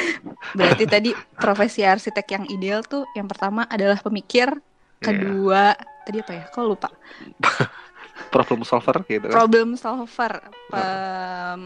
Berarti 0.57 0.83
tadi 0.89 1.09
profesi 1.37 1.81
arsitek 1.85 2.25
yang 2.31 2.45
ideal 2.49 2.81
tuh 2.83 3.05
yang 3.13 3.29
pertama 3.29 3.65
adalah 3.69 3.99
pemikir, 4.01 4.49
iya. 4.51 5.03
kedua 5.03 5.63
yeah. 5.77 6.03
tadi 6.03 6.17
apa 6.21 6.31
ya? 6.33 6.43
Kok 6.49 6.63
lupa? 6.65 6.89
problem 8.31 8.63
solver 8.63 9.03
gitu 9.07 9.27
kan. 9.29 9.35
Problem 9.35 9.75
solver. 9.79 10.33
Pem 10.71 11.61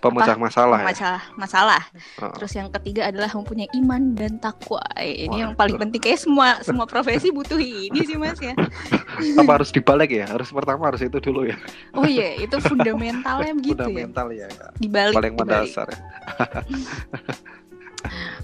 pemecah 0.00 0.34
apa? 0.34 0.40
masalah 0.40 0.80
pemecah 0.80 1.20
ya? 1.20 1.36
masalah 1.36 1.82
uh. 2.24 2.32
terus 2.40 2.52
yang 2.56 2.72
ketiga 2.72 3.12
adalah 3.12 3.28
mempunyai 3.36 3.68
iman 3.84 4.16
dan 4.16 4.40
takwa 4.40 4.80
ini 4.96 5.28
Wah, 5.28 5.40
yang 5.44 5.52
paling 5.52 5.76
penting 5.76 6.00
kayak 6.00 6.20
semua 6.24 6.64
semua 6.64 6.88
profesi 6.88 7.28
butuh 7.28 7.60
ini 7.60 8.00
sih 8.08 8.16
mas 8.16 8.40
ya 8.40 8.56
apa 9.40 9.50
harus 9.60 9.70
dibalik 9.70 10.08
ya 10.08 10.24
harus 10.26 10.48
pertama 10.48 10.88
harus 10.88 11.04
itu 11.04 11.20
dulu 11.20 11.52
ya 11.52 11.56
oh 11.92 12.08
iya 12.08 12.34
yeah. 12.40 12.48
itu 12.48 12.56
fundamentalnya 12.64 13.52
begitu 13.52 13.76
ya? 13.76 14.08
fundamental 14.08 14.26
ya, 14.32 14.46
ya. 14.48 14.68
dibalik 14.80 15.14
paling 15.14 15.34
mendasar 15.36 15.86
ya 15.92 16.00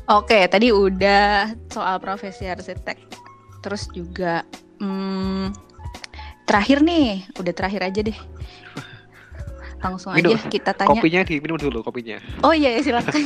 Oke, 0.07 0.47
tadi 0.47 0.69
udah 0.69 1.51
soal 1.73 1.97
profesi 1.99 2.47
arsitek. 2.47 3.01
Terus 3.65 3.89
juga 3.91 4.45
hmm, 4.79 5.51
terakhir 6.47 6.81
nih, 6.81 7.27
udah 7.37 7.53
terakhir 7.53 7.83
aja 7.85 8.01
deh 8.07 8.19
langsung 9.87 10.11
minum. 10.17 10.33
aja 10.35 10.49
kita 10.49 10.73
tanya. 10.75 10.89
Kopinya 10.91 11.21
diminum 11.23 11.59
dulu 11.61 11.85
kopinya. 11.85 12.19
Oh 12.43 12.53
iya, 12.57 12.81
silakan. 12.81 13.23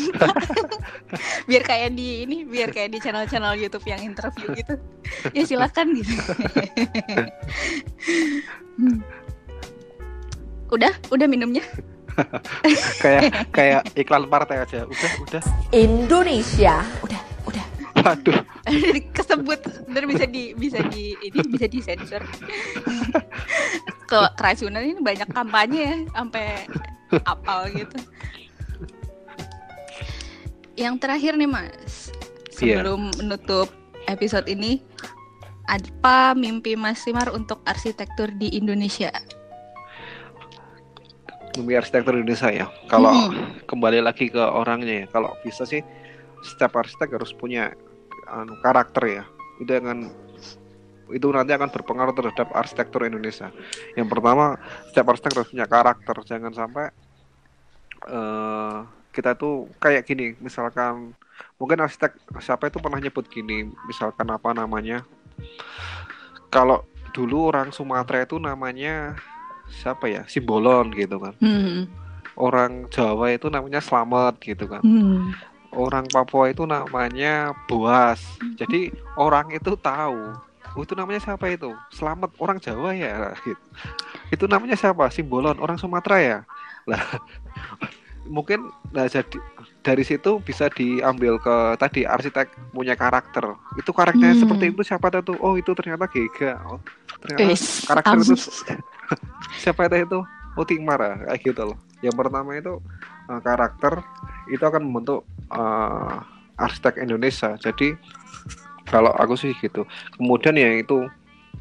biar 1.48 1.62
kayak 1.64 1.96
di 1.96 2.26
ini, 2.26 2.44
biar 2.44 2.74
kayak 2.74 2.92
di 2.92 2.98
channel-channel 3.00 3.56
YouTube 3.56 3.86
yang 3.88 4.02
interview 4.02 4.50
gitu. 4.58 4.74
Ya 5.32 5.42
silakan 5.46 5.94
gitu. 5.96 6.10
udah, 10.74 10.92
udah 11.08 11.26
minumnya. 11.30 11.62
kayak 13.02 13.48
kayak 13.54 13.86
iklan 13.94 14.26
partai 14.28 14.60
aja. 14.60 14.84
Udah, 14.84 15.10
udah. 15.22 15.42
Indonesia. 15.70 16.82
Udah, 17.00 17.14
udah. 17.14 17.29
Waduh, 18.00 18.40
kesebut 19.16 19.60
dan 19.90 20.04
bisa 20.08 20.24
di 20.24 20.56
bisa 20.56 20.80
di 20.88 21.12
ini 21.20 21.38
bisa 21.52 21.66
disensor. 21.68 22.22
Ke 24.08 24.20
keracunan 24.34 24.82
ini 24.82 25.00
banyak 25.00 25.28
kampanye 25.30 25.80
ya 25.80 25.96
sampai 26.16 26.46
apal 27.28 27.68
gitu. 27.70 27.98
Yang 30.78 30.94
terakhir 31.02 31.32
nih 31.36 31.50
mas. 31.50 32.14
Sebelum 32.50 33.08
menutup 33.16 33.72
episode 34.04 34.44
ini 34.48 34.84
apa 35.70 36.34
mimpi 36.34 36.74
Mas 36.74 36.98
Simar 37.00 37.30
untuk 37.30 37.62
arsitektur 37.64 38.28
di 38.36 38.52
Indonesia? 38.52 39.08
Mimpi 41.56 41.72
arsitektur 41.78 42.18
Indonesia 42.18 42.50
ya. 42.50 42.66
Kalau 42.90 43.14
Mm-mm. 43.14 43.64
kembali 43.70 44.02
lagi 44.02 44.28
ke 44.28 44.42
orangnya 44.42 45.04
ya, 45.04 45.06
kalau 45.08 45.32
bisa 45.46 45.62
sih 45.64 45.80
setiap 46.42 46.74
arsitek 46.74 47.16
harus 47.16 47.30
punya 47.32 47.70
anu, 48.30 48.54
karakter 48.62 49.04
ya. 49.06 49.24
Itu 49.58 49.74
akan 49.74 50.08
itu 51.10 51.26
nanti 51.34 51.50
akan 51.50 51.70
berpengaruh 51.74 52.14
terhadap 52.14 52.54
arsitektur 52.54 53.02
Indonesia. 53.02 53.50
Yang 53.98 54.08
pertama, 54.14 54.54
setiap 54.90 55.06
arsitek 55.10 55.32
harus 55.42 55.50
punya 55.50 55.66
karakter. 55.66 56.16
Jangan 56.22 56.52
sampai 56.54 56.86
eh 58.08 58.78
kita 59.10 59.34
tuh 59.34 59.66
kayak 59.82 60.06
gini, 60.06 60.38
misalkan 60.38 61.12
mungkin 61.58 61.82
arsitek 61.82 62.14
siapa 62.38 62.70
itu 62.70 62.78
pernah 62.78 63.02
nyebut 63.02 63.26
gini, 63.26 63.66
misalkan 63.90 64.30
apa 64.30 64.54
namanya? 64.54 65.02
Kalau 66.50 66.86
dulu 67.10 67.50
orang 67.50 67.74
Sumatera 67.74 68.22
itu 68.22 68.38
namanya 68.38 69.18
siapa 69.70 70.06
ya? 70.06 70.22
Simbolon 70.30 70.94
gitu 70.94 71.18
kan. 71.18 71.34
hmm. 71.42 71.90
Orang 72.38 72.86
Jawa 72.88 73.34
itu 73.34 73.50
namanya 73.50 73.82
Slamet 73.82 74.38
gitu 74.40 74.70
kan. 74.70 74.80
Hmm. 74.80 75.34
Orang 75.70 76.10
Papua 76.10 76.50
itu 76.50 76.66
namanya 76.66 77.54
Boas. 77.70 78.18
Jadi 78.58 78.90
orang 79.14 79.54
itu 79.54 79.78
tahu. 79.78 80.34
Oh, 80.74 80.82
itu 80.86 80.94
namanya 80.94 81.18
siapa 81.18 81.50
itu? 81.50 81.70
Selamat 81.90 82.30
orang 82.38 82.58
Jawa 82.62 82.94
ya. 82.94 83.34
Gitu. 83.42 83.58
Itu 84.34 84.46
namanya 84.46 84.78
siapa? 84.78 85.10
Simbolon 85.10 85.58
orang 85.58 85.74
Sumatera 85.82 86.18
ya. 86.22 86.38
Lah 86.86 87.02
mungkin 88.30 88.70
nah 88.94 89.10
jadi 89.10 89.38
dari 89.82 90.06
situ 90.06 90.38
bisa 90.44 90.70
diambil 90.70 91.40
ke 91.42 91.74
tadi 91.74 92.06
arsitek 92.06 92.70
punya 92.70 92.94
karakter. 92.94 93.42
Itu 93.74 93.90
karakternya 93.90 94.38
Hmm. 94.38 94.42
seperti 94.46 94.64
itu 94.70 94.82
siapa 94.86 95.10
tuh? 95.10 95.34
Oh, 95.42 95.58
itu 95.58 95.74
ternyata 95.74 96.06
Gega. 96.06 96.62
Oh, 96.70 96.78
ternyata 97.18 97.50
Wis, 97.50 97.82
karakter 97.90 98.14
am- 98.14 98.22
itu 98.22 98.34
siapa 99.62 99.90
itu 99.90 100.22
oh 100.56 100.64
Tingmar 100.66 100.98
ya 101.00 101.14
kayak 101.30 101.40
gitu 101.42 101.62
loh 101.72 101.78
yang 102.00 102.16
pertama 102.16 102.56
itu 102.56 102.80
uh, 103.30 103.40
karakter 103.40 104.02
itu 104.50 104.60
akan 104.60 104.82
membentuk 104.82 105.22
uh, 105.54 106.18
arsitek 106.58 106.98
Indonesia. 106.98 107.54
Jadi 107.62 107.94
kalau 108.90 109.14
aku 109.14 109.38
sih 109.38 109.54
gitu. 109.62 109.86
Kemudian 110.18 110.58
ya 110.58 110.82
itu 110.82 111.06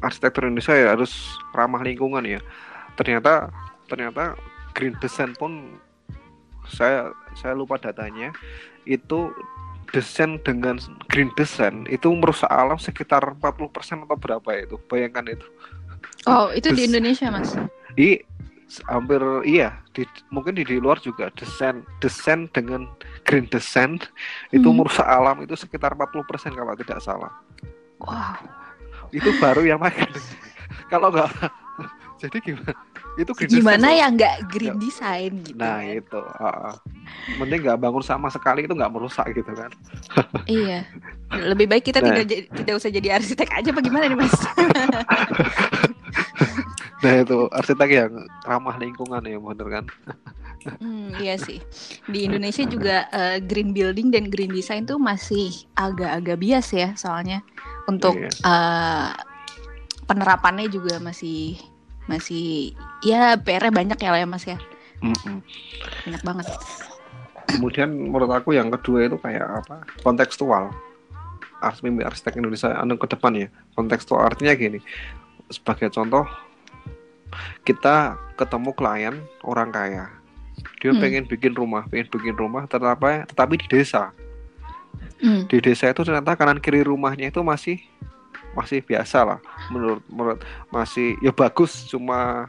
arsitektur 0.02 0.50
Indonesia 0.50 0.74
ya 0.74 0.98
harus 0.98 1.14
ramah 1.54 1.80
lingkungan 1.86 2.26
ya. 2.26 2.42
Ternyata 2.98 3.54
ternyata 3.86 4.34
green 4.74 4.98
design 4.98 5.32
pun 5.38 5.78
saya 6.66 7.14
saya 7.38 7.54
lupa 7.54 7.78
datanya. 7.78 8.34
Itu 8.82 9.30
desain 9.90 10.38
dengan 10.42 10.78
green 11.10 11.30
design 11.34 11.86
itu 11.90 12.06
merusak 12.14 12.46
alam 12.50 12.78
sekitar 12.78 13.22
40% 13.38 14.06
atau 14.06 14.18
berapa 14.18 14.50
itu? 14.58 14.76
Bayangkan 14.90 15.38
itu. 15.38 15.46
Oh 16.26 16.50
itu 16.50 16.70
di 16.74 16.84
Terus- 16.84 16.88
Indonesia 16.90 17.26
mas? 17.30 17.50
Di 17.94 18.22
hampir 18.86 19.18
iya 19.42 19.82
di, 19.90 20.06
mungkin 20.30 20.54
di, 20.54 20.62
di 20.62 20.78
luar 20.78 21.02
juga 21.02 21.26
desain 21.34 21.82
desain 21.98 22.46
dengan 22.54 22.86
green 23.26 23.50
itu 24.54 24.68
Hmm. 24.70 24.76
merusak 24.78 25.06
alam 25.06 25.42
itu 25.42 25.58
sekitar 25.58 25.98
40% 25.98 26.54
kalau 26.54 26.74
tidak 26.78 27.02
salah 27.02 27.32
wow 27.98 28.38
itu 29.10 29.26
baru 29.42 29.66
yang 29.66 29.82
makan 29.82 30.06
kalau 30.86 31.10
nggak 31.10 31.26
jadi 32.20 32.38
gimana 32.38 32.76
itu 33.18 33.32
green 33.34 33.50
gimana 33.50 33.88
design 33.90 33.98
ya 33.98 34.06
nggak 34.14 34.34
green 34.54 34.76
design 34.78 35.32
gitu 35.42 35.58
nah 35.58 35.82
kan? 35.82 35.98
itu 35.98 36.20
ah. 36.38 36.74
mending 37.42 37.60
nggak 37.66 37.78
bangun 37.82 38.04
sama 38.06 38.30
sekali 38.30 38.70
itu 38.70 38.74
nggak 38.76 38.92
merusak 38.92 39.26
gitu 39.34 39.50
kan 39.50 39.70
iya 40.46 40.86
lebih 41.30 41.66
baik 41.66 41.90
kita 41.90 41.98
Nah. 42.00 42.22
tidak 42.22 42.46
tidak 42.54 42.74
usah 42.78 42.90
jadi 42.92 43.08
arsitek 43.18 43.50
aja 43.50 43.68
apa 43.74 43.80
gimana 43.82 44.04
nih 44.06 44.18
mas 44.18 44.34
nah 47.00 47.14
itu 47.16 47.48
arsitek 47.50 47.88
yang 47.90 48.12
ramah 48.42 48.76
lingkungan 48.76 49.22
ya 49.22 49.38
bener 49.38 49.68
kan 49.70 49.86
Hmm, 50.60 51.16
iya 51.16 51.40
sih. 51.40 51.56
Di 52.04 52.28
Indonesia 52.28 52.60
juga 52.68 53.08
eh, 53.08 53.40
green 53.40 53.72
building 53.72 54.12
dan 54.12 54.28
green 54.28 54.52
design 54.52 54.84
tuh 54.84 55.00
masih 55.00 55.48
agak-agak 55.72 56.36
bias 56.36 56.68
ya, 56.70 56.92
soalnya 56.92 57.40
untuk 57.88 58.12
Iya. 58.12 58.28
eh, 58.28 59.08
penerapannya 60.04 60.68
juga 60.68 61.00
masih 61.00 61.56
masih 62.04 62.76
ya 63.00 63.40
PR-nya 63.40 63.72
banyak 63.72 63.96
ya 63.96 64.10
lah 64.12 64.20
ya 64.20 64.28
Mas 64.28 64.44
ya. 64.44 64.60
Mm-mm. 65.00 65.40
Banyak 66.04 66.22
banget. 66.22 66.46
kemudian 67.48 67.88
menurut 67.90 68.28
aku 68.28 68.52
yang 68.52 68.68
kedua 68.68 69.08
itu 69.08 69.16
kayak 69.16 69.64
apa 69.64 69.82
kontekstual 70.04 70.70
ars 71.58 71.80
mimpi 71.80 72.04
arsitek 72.04 72.36
Indonesia 72.36 72.76
anu 72.76 72.94
ke 72.94 73.08
depan 73.08 73.32
ya 73.34 73.48
kontekstual 73.72 74.22
artinya 74.22 74.52
gini 74.52 74.78
sebagai 75.48 75.88
contoh 75.88 76.28
kita 77.62 78.16
ketemu 78.34 78.70
klien 78.72 79.14
orang 79.42 79.70
kaya 79.70 80.06
dia 80.80 80.92
Hmm. 80.92 81.00
pengen 81.00 81.24
bikin 81.24 81.52
rumah 81.52 81.84
pengen 81.88 82.08
bikin 82.08 82.36
rumah 82.36 82.64
tetapi 82.64 83.24
tetapi 83.28 83.54
di 83.60 83.66
desa 83.68 84.12
Hmm. 85.20 85.44
di 85.46 85.60
desa 85.60 85.86
itu 85.86 86.00
ternyata 86.00 86.32
kanan 86.32 86.58
kiri 86.58 86.80
rumahnya 86.80 87.28
itu 87.28 87.40
masih 87.40 87.76
masih 88.50 88.80
biasa 88.80 89.22
lah 89.22 89.38
menurut 89.68 90.00
menurut 90.08 90.40
masih 90.68 91.14
ya 91.20 91.30
bagus 91.30 91.86
cuma 91.86 92.48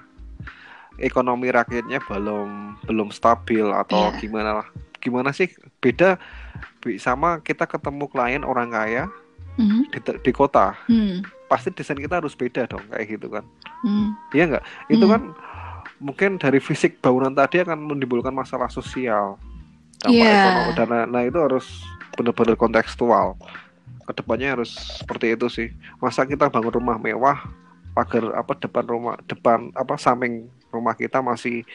ekonomi 0.98 1.52
rakyatnya 1.52 2.00
belum 2.02 2.80
belum 2.84 3.10
stabil 3.12 3.64
atau 3.66 4.10
Iya. 4.10 4.18
gimana 4.20 4.52
lah 4.64 4.68
gimana 4.98 5.30
sih 5.32 5.50
beda 5.78 6.18
sama 6.98 7.38
kita 7.40 7.66
ketemu 7.66 8.06
klien 8.08 8.44
orang 8.44 8.70
kaya 8.70 9.06
Hmm. 9.60 9.84
di, 9.92 10.00
di 10.00 10.32
kota 10.32 10.74
Hmm. 10.88 11.22
Pasti 11.52 11.68
desain 11.76 12.00
kita 12.00 12.24
harus 12.24 12.32
beda 12.32 12.64
dong 12.64 12.84
kayak 12.88 13.20
gitu 13.20 13.28
kan 13.28 13.44
Hmm. 13.84 14.16
iya 14.32 14.48
nggak 14.48 14.64
itu 14.88 15.04
Hmm. 15.04 15.12
kan 15.12 15.22
mungkin 16.00 16.40
dari 16.40 16.58
fisik 16.58 17.04
bangunan 17.04 17.36
tadi 17.36 17.60
akan 17.60 17.78
menimbulkan 17.78 18.32
masalah 18.32 18.72
sosial 18.72 19.36
dampak 20.00 20.16
Iya. 20.16 20.32
ekonomi 20.32 20.72
dan 20.74 20.88
nah, 20.88 21.04
nah 21.06 21.22
itu 21.22 21.36
harus 21.38 21.84
benar-benar 22.16 22.56
kontekstual 22.56 23.36
ke 24.02 24.12
depannya 24.16 24.56
harus 24.56 24.72
seperti 24.98 25.36
itu 25.36 25.46
sih 25.46 25.68
masa 26.00 26.24
kita 26.24 26.48
bangun 26.48 26.74
rumah 26.74 26.98
mewah 26.98 27.38
pagar 27.92 28.32
apa 28.34 28.56
depan 28.56 28.88
rumah 28.88 29.16
depan 29.28 29.70
apa 29.76 30.00
samping 30.00 30.48
rumah 30.72 30.96
kita 30.96 31.20
masih 31.20 31.68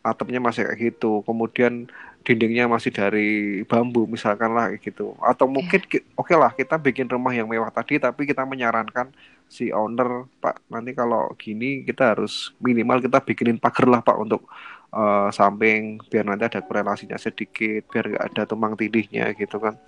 atapnya 0.00 0.38
masih 0.38 0.64
kayak 0.64 0.94
gitu 0.94 1.20
kemudian 1.26 1.90
dindingnya 2.28 2.68
masih 2.68 2.92
dari 2.92 3.64
bambu 3.64 4.04
misalkan 4.04 4.52
lah 4.52 4.68
gitu. 4.76 5.16
Atau 5.24 5.48
mungkin 5.48 5.80
ki- 5.80 6.04
oke 6.12 6.36
lah 6.36 6.52
kita 6.52 6.76
bikin 6.76 7.08
rumah 7.08 7.32
yang 7.32 7.48
mewah 7.48 7.72
tadi 7.72 7.96
tapi 7.96 8.28
kita 8.28 8.44
menyarankan 8.44 9.08
si 9.48 9.72
owner 9.72 10.28
pak 10.44 10.60
nanti 10.68 10.92
kalau 10.92 11.32
gini 11.40 11.80
kita 11.80 12.12
harus 12.12 12.52
minimal 12.60 13.00
kita 13.00 13.24
bikinin 13.24 13.56
pagar 13.56 13.88
lah 13.88 14.04
pak 14.04 14.20
untuk 14.20 14.44
eh, 14.92 15.28
samping 15.32 15.96
biar 16.12 16.28
nanti 16.28 16.44
ada 16.52 16.60
korelasinya 16.60 17.16
sedikit 17.16 17.88
biar 17.88 18.04
nggak 18.12 18.24
ada 18.28 18.42
tumpang 18.44 18.76
tindihnya 18.76 19.32
gitu 19.32 19.56
kan. 19.56 19.80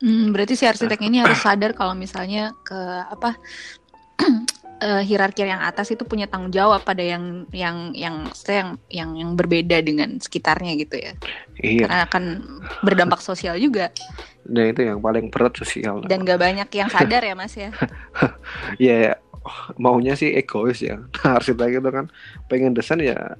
Hmm, 0.00 0.32
berarti 0.32 0.56
si 0.56 0.64
arsitek 0.68 1.00
ini 1.00 1.24
harus 1.24 1.40
sadar 1.44 1.72
kalau 1.72 1.96
misalnya 1.96 2.52
ke 2.60 2.76
apa 3.08 3.40
eh, 4.80 5.02
hierarki 5.04 5.44
yang 5.44 5.60
atas 5.60 5.92
itu 5.92 6.02
punya 6.02 6.24
tanggung 6.26 6.50
jawab 6.50 6.82
pada 6.82 7.04
yang 7.04 7.44
yang 7.52 7.92
yang 7.92 8.26
yang 8.48 8.68
yang 8.88 9.10
yang 9.14 9.30
berbeda 9.36 9.78
dengan 9.80 10.16
sekitarnya 10.16 10.72
gitu 10.80 10.96
ya. 10.96 11.12
iya. 11.60 11.86
Karena 11.86 11.98
akan 12.08 12.24
berdampak 12.80 13.20
sosial 13.20 13.60
juga. 13.60 13.92
Nah 14.48 14.64
itu 14.66 14.82
yang 14.82 14.98
paling 14.98 15.28
berat 15.28 15.54
sosial. 15.54 16.02
Dan 16.04 16.24
gak 16.24 16.40
banyak 16.40 16.68
yang 16.72 16.88
sadar 16.88 17.22
ya 17.22 17.34
Mas 17.36 17.54
ya. 17.54 17.70
ya. 18.80 18.96
Ya, 19.06 19.12
maunya 19.76 20.16
sih 20.16 20.32
egois 20.34 20.80
ya. 20.80 21.00
Nah, 21.22 21.38
arsitek 21.38 21.80
itu 21.80 21.90
kan. 21.92 22.08
Pengen 22.48 22.72
desain 22.74 23.00
ya 23.00 23.36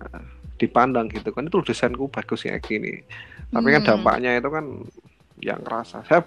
dipandang 0.56 1.08
gitu 1.08 1.32
kan. 1.32 1.48
Itu 1.48 1.64
desainku 1.64 2.08
bagus 2.12 2.44
kayak 2.44 2.62
gini. 2.62 3.00
Tapi 3.50 3.66
kan 3.72 3.82
Hmm. 3.82 3.88
dampaknya 3.96 4.38
itu 4.38 4.48
kan 4.48 4.64
yang 5.40 5.60
kerasa. 5.64 6.04
Saya 6.04 6.20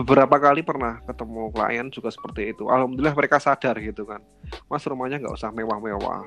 beberapa 0.00 0.40
kali 0.40 0.64
pernah 0.64 1.04
ketemu 1.04 1.52
klien 1.52 1.92
juga 1.92 2.08
seperti 2.08 2.56
itu. 2.56 2.72
Alhamdulillah 2.72 3.12
mereka 3.12 3.36
sadar 3.36 3.76
gitu 3.76 4.08
kan. 4.08 4.24
Mas 4.72 4.88
rumahnya 4.88 5.20
nggak 5.20 5.36
usah 5.36 5.52
mewah-mewah. 5.52 6.24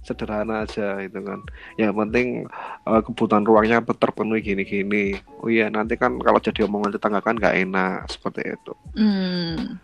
Sederhana 0.00 0.64
aja 0.64 0.96
gitu 1.04 1.20
kan. 1.20 1.44
Yang 1.76 1.92
penting 1.92 2.48
eh, 2.88 3.00
kebutuhan 3.04 3.44
ruangnya 3.44 3.84
terpenuhi 3.84 4.40
gini-gini. 4.40 5.20
Oh 5.44 5.52
iya 5.52 5.68
nanti 5.68 6.00
kan 6.00 6.16
kalau 6.24 6.40
jadi 6.40 6.64
omongan 6.64 6.96
tetangga 6.96 7.20
kan 7.20 7.36
nggak 7.36 7.68
enak 7.68 8.08
seperti 8.08 8.56
itu. 8.56 8.72
Hmm. 8.96 9.76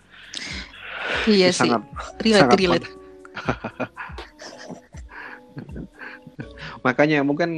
Iya 1.28 1.52
sih, 1.52 1.68
sangat 1.68 1.84
relate 2.24 2.40
sangat 2.40 2.56
relate. 2.56 2.88
makanya 6.86 7.26
mungkin 7.26 7.50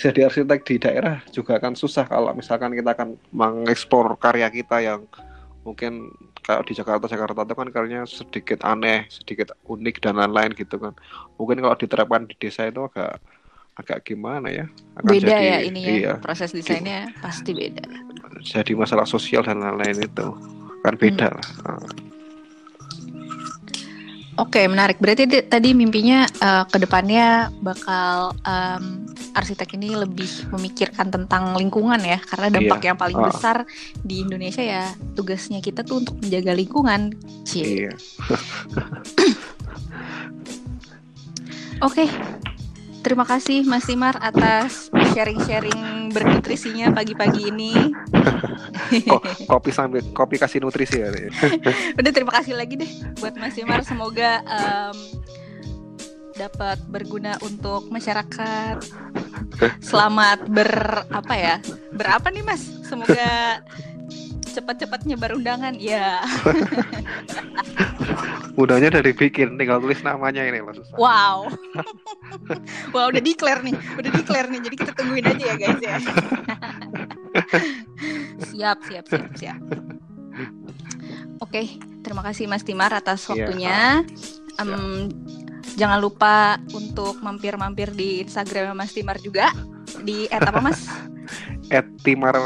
jadi 0.00 0.32
arsitek 0.32 0.60
di 0.64 0.80
daerah 0.80 1.20
juga 1.28 1.60
kan 1.60 1.76
susah 1.76 2.08
kalau 2.08 2.32
misalkan 2.32 2.72
kita 2.72 2.96
akan 2.96 3.20
mengeksplor 3.36 4.16
karya 4.16 4.48
kita 4.48 4.80
yang 4.80 5.04
mungkin 5.60 6.08
kalau 6.40 6.64
di 6.64 6.72
Jakarta 6.72 7.04
Jakarta 7.04 7.44
itu 7.44 7.52
kan 7.52 7.68
karyanya 7.68 8.08
sedikit 8.08 8.64
aneh 8.64 9.04
sedikit 9.12 9.52
unik 9.68 10.00
dan 10.00 10.16
lain-lain 10.16 10.56
gitu 10.56 10.80
kan. 10.80 10.96
Mungkin 11.36 11.60
kalau 11.60 11.76
diterapkan 11.76 12.24
di 12.24 12.34
desa 12.40 12.64
itu 12.64 12.80
agak 12.80 13.20
agak 13.76 14.08
gimana 14.08 14.48
ya? 14.48 14.66
Akan 14.96 15.12
beda 15.12 15.36
jadi, 15.36 15.44
ya 15.44 15.58
ini 15.60 15.80
ya 15.84 15.92
iya, 15.92 16.12
proses 16.16 16.56
desainnya 16.56 17.12
di, 17.12 17.20
pasti 17.20 17.52
beda. 17.52 17.84
Jadi 18.40 18.72
masalah 18.72 19.04
sosial 19.04 19.44
dan 19.44 19.60
lain-lain 19.60 20.00
itu 20.00 20.26
kan 20.80 20.96
beda 20.96 21.28
hmm. 21.28 21.36
lah 21.36 21.78
Oke, 24.40 24.64
menarik. 24.64 24.96
Berarti 24.96 25.28
tadi 25.44 25.76
mimpinya 25.76 26.24
uh, 26.40 26.64
ke 26.64 26.80
depannya 26.80 27.52
bakal 27.60 28.32
um, 28.48 29.04
arsitek 29.36 29.76
ini 29.76 29.92
lebih 29.92 30.48
memikirkan 30.48 31.12
tentang 31.12 31.52
lingkungan 31.60 32.00
ya, 32.00 32.16
karena 32.24 32.48
dampak 32.48 32.80
iya. 32.80 32.86
yang 32.88 32.96
paling 32.96 33.20
uh. 33.20 33.28
besar 33.28 33.68
di 34.00 34.24
Indonesia 34.24 34.64
ya 34.64 34.88
tugasnya 35.12 35.60
kita 35.60 35.84
tuh 35.84 36.00
untuk 36.00 36.16
menjaga 36.24 36.56
lingkungan. 36.56 37.12
Cie. 37.44 37.84
Iya. 37.84 37.92
Oke, 41.84 42.08
terima 43.00 43.24
kasih 43.24 43.64
Mas 43.64 43.88
Timar 43.88 44.16
atas 44.20 44.92
sharing-sharing 45.16 46.12
bernutrisinya 46.12 46.92
pagi-pagi 46.92 47.48
ini. 47.48 47.94
kopi 49.50 49.70
sambil 49.72 50.04
kopi 50.12 50.36
kasih 50.36 50.60
nutrisi 50.62 51.00
ya. 51.00 51.10
Udah 51.98 52.12
terima 52.12 52.32
kasih 52.36 52.54
lagi 52.54 52.76
deh 52.76 52.90
buat 53.18 53.34
Mas 53.40 53.56
Imar. 53.56 53.82
Semoga 53.82 54.44
um, 54.44 54.98
dapat 56.36 56.78
berguna 56.88 57.36
untuk 57.44 57.92
masyarakat. 57.92 58.80
Selamat 59.90 60.44
ber 60.48 61.04
apa 61.12 61.34
ya? 61.36 61.56
Berapa 61.92 62.32
nih 62.32 62.44
Mas? 62.44 62.64
Semoga 62.86 63.60
cepat-cepat 64.52 65.06
nyebar 65.06 65.34
undangan 65.36 65.74
ya. 65.78 66.20
Mudahnya 68.58 68.90
dari 68.92 69.14
bikin, 69.14 69.56
tinggal 69.56 69.80
tulis 69.80 70.02
namanya 70.02 70.42
ini 70.44 70.60
mas. 70.60 70.76
Wow, 70.98 71.48
wow 72.94 73.06
udah 73.08 73.22
declare 73.22 73.62
nih, 73.62 73.74
udah 73.96 74.10
declare 74.10 74.48
nih. 74.50 74.60
Jadi 74.60 74.76
kita 74.76 74.92
tungguin 74.98 75.26
aja 75.26 75.44
ya 75.44 75.56
guys 75.56 75.80
ya. 75.80 75.96
siap, 78.50 78.78
siap, 78.84 79.04
siap, 79.06 79.30
siap. 79.38 79.60
Oke, 81.40 81.80
terima 82.04 82.20
kasih 82.26 82.50
Mas 82.50 82.66
Timar 82.66 82.92
atas 82.92 83.24
iya, 83.24 83.30
waktunya. 83.32 83.78
Yeah. 84.04 84.60
Um, 84.60 85.08
jangan 85.78 86.02
lupa 86.02 86.60
untuk 86.76 87.22
mampir-mampir 87.24 87.94
di 87.96 88.20
Instagram 88.20 88.76
Mas 88.76 88.92
Timar 88.92 89.16
juga 89.22 89.48
di 90.04 90.28
apa 90.28 90.60
Mas? 90.60 90.84
Timar 92.02 92.36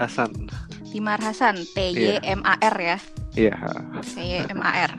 Hasan. 0.00 0.48
Timar 0.90 1.22
Hasan, 1.22 1.62
T 1.70 1.78
Y 1.94 2.18
M 2.26 2.42
A 2.42 2.58
R 2.58 2.76
ya. 2.76 2.98
Iya. 3.38 3.54
T 4.02 4.18
Y 4.18 4.42
M 4.50 4.60
A 4.60 4.90
R. 4.90 4.92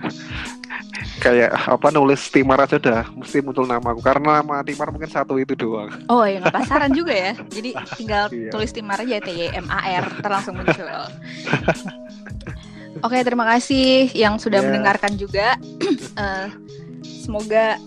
Kayak 1.19 1.51
apa 1.67 1.87
nulis 1.91 2.31
Timar 2.31 2.63
aja 2.63 2.79
dah 2.79 3.03
mesti 3.13 3.43
muncul 3.43 3.67
nama 3.67 3.91
aku 3.91 4.01
karena 4.01 4.39
nama 4.41 4.63
Timar 4.63 4.89
mungkin 4.89 5.11
satu 5.11 5.35
itu 5.37 5.53
doang. 5.53 5.91
Oh 6.07 6.23
ya 6.23 6.39
nggak 6.39 6.55
pasaran 6.55 6.95
juga 6.95 7.11
ya. 7.11 7.33
Jadi 7.51 7.75
tinggal 7.99 8.31
iya. 8.31 8.49
tulis 8.49 8.71
Timar 8.71 9.03
aja 9.03 9.19
T 9.19 9.29
Y 9.35 9.51
M 9.51 9.67
A 9.67 9.79
R 10.01 10.05
terlangsung 10.23 10.55
muncul. 10.57 10.87
Oke, 13.01 13.17
terima 13.25 13.49
kasih 13.49 14.13
yang 14.13 14.37
sudah 14.37 14.61
yeah. 14.61 14.67
mendengarkan 14.67 15.13
juga. 15.17 15.57
uh, 16.15 16.47
semoga 17.23 17.79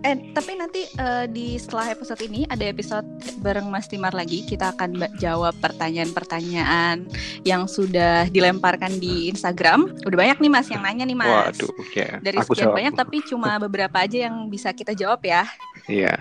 Eh, 0.00 0.32
tapi 0.32 0.56
nanti 0.56 0.88
uh, 0.96 1.28
di 1.28 1.60
setelah 1.60 1.92
episode 1.92 2.24
ini 2.24 2.48
ada 2.48 2.64
episode 2.64 3.04
bareng 3.44 3.68
Mas 3.68 3.84
Timar 3.84 4.16
lagi. 4.16 4.40
Kita 4.48 4.72
akan 4.72 4.96
jawab 5.20 5.52
pertanyaan-pertanyaan 5.60 7.04
yang 7.44 7.68
sudah 7.68 8.24
dilemparkan 8.32 8.96
di 8.96 9.28
Instagram. 9.28 9.92
Udah 10.08 10.16
banyak 10.16 10.40
nih 10.40 10.50
Mas 10.52 10.72
yang 10.72 10.80
nanya 10.80 11.04
nih 11.04 11.18
Mas. 11.20 11.28
Waduh, 11.28 11.72
ya. 11.92 12.16
Dari 12.24 12.40
Aku 12.40 12.56
sekian 12.56 12.72
jawab. 12.72 12.80
banyak 12.80 12.94
tapi 12.96 13.16
cuma 13.28 13.50
beberapa 13.68 14.00
aja 14.00 14.24
yang 14.32 14.48
bisa 14.48 14.72
kita 14.72 14.96
jawab 14.96 15.20
ya. 15.20 15.44
Iya. 15.84 16.16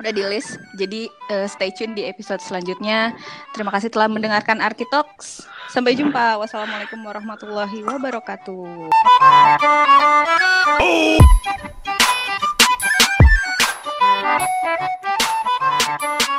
Udah 0.00 0.12
di 0.16 0.24
list. 0.24 0.56
Jadi 0.80 1.04
uh, 1.28 1.44
stay 1.52 1.68
tune 1.76 1.92
di 1.92 2.08
episode 2.08 2.40
selanjutnya. 2.40 3.12
Terima 3.52 3.76
kasih 3.76 3.92
telah 3.92 4.08
mendengarkan 4.08 4.64
Arkitox. 4.64 5.44
Sampai 5.68 6.00
jumpa. 6.00 6.40
Wassalamualaikum 6.40 6.96
warahmatullahi 7.04 7.84
wabarakatuh. 7.84 8.88
Oh. 10.80 11.20
Thank 14.22 16.20
you. 16.20 16.29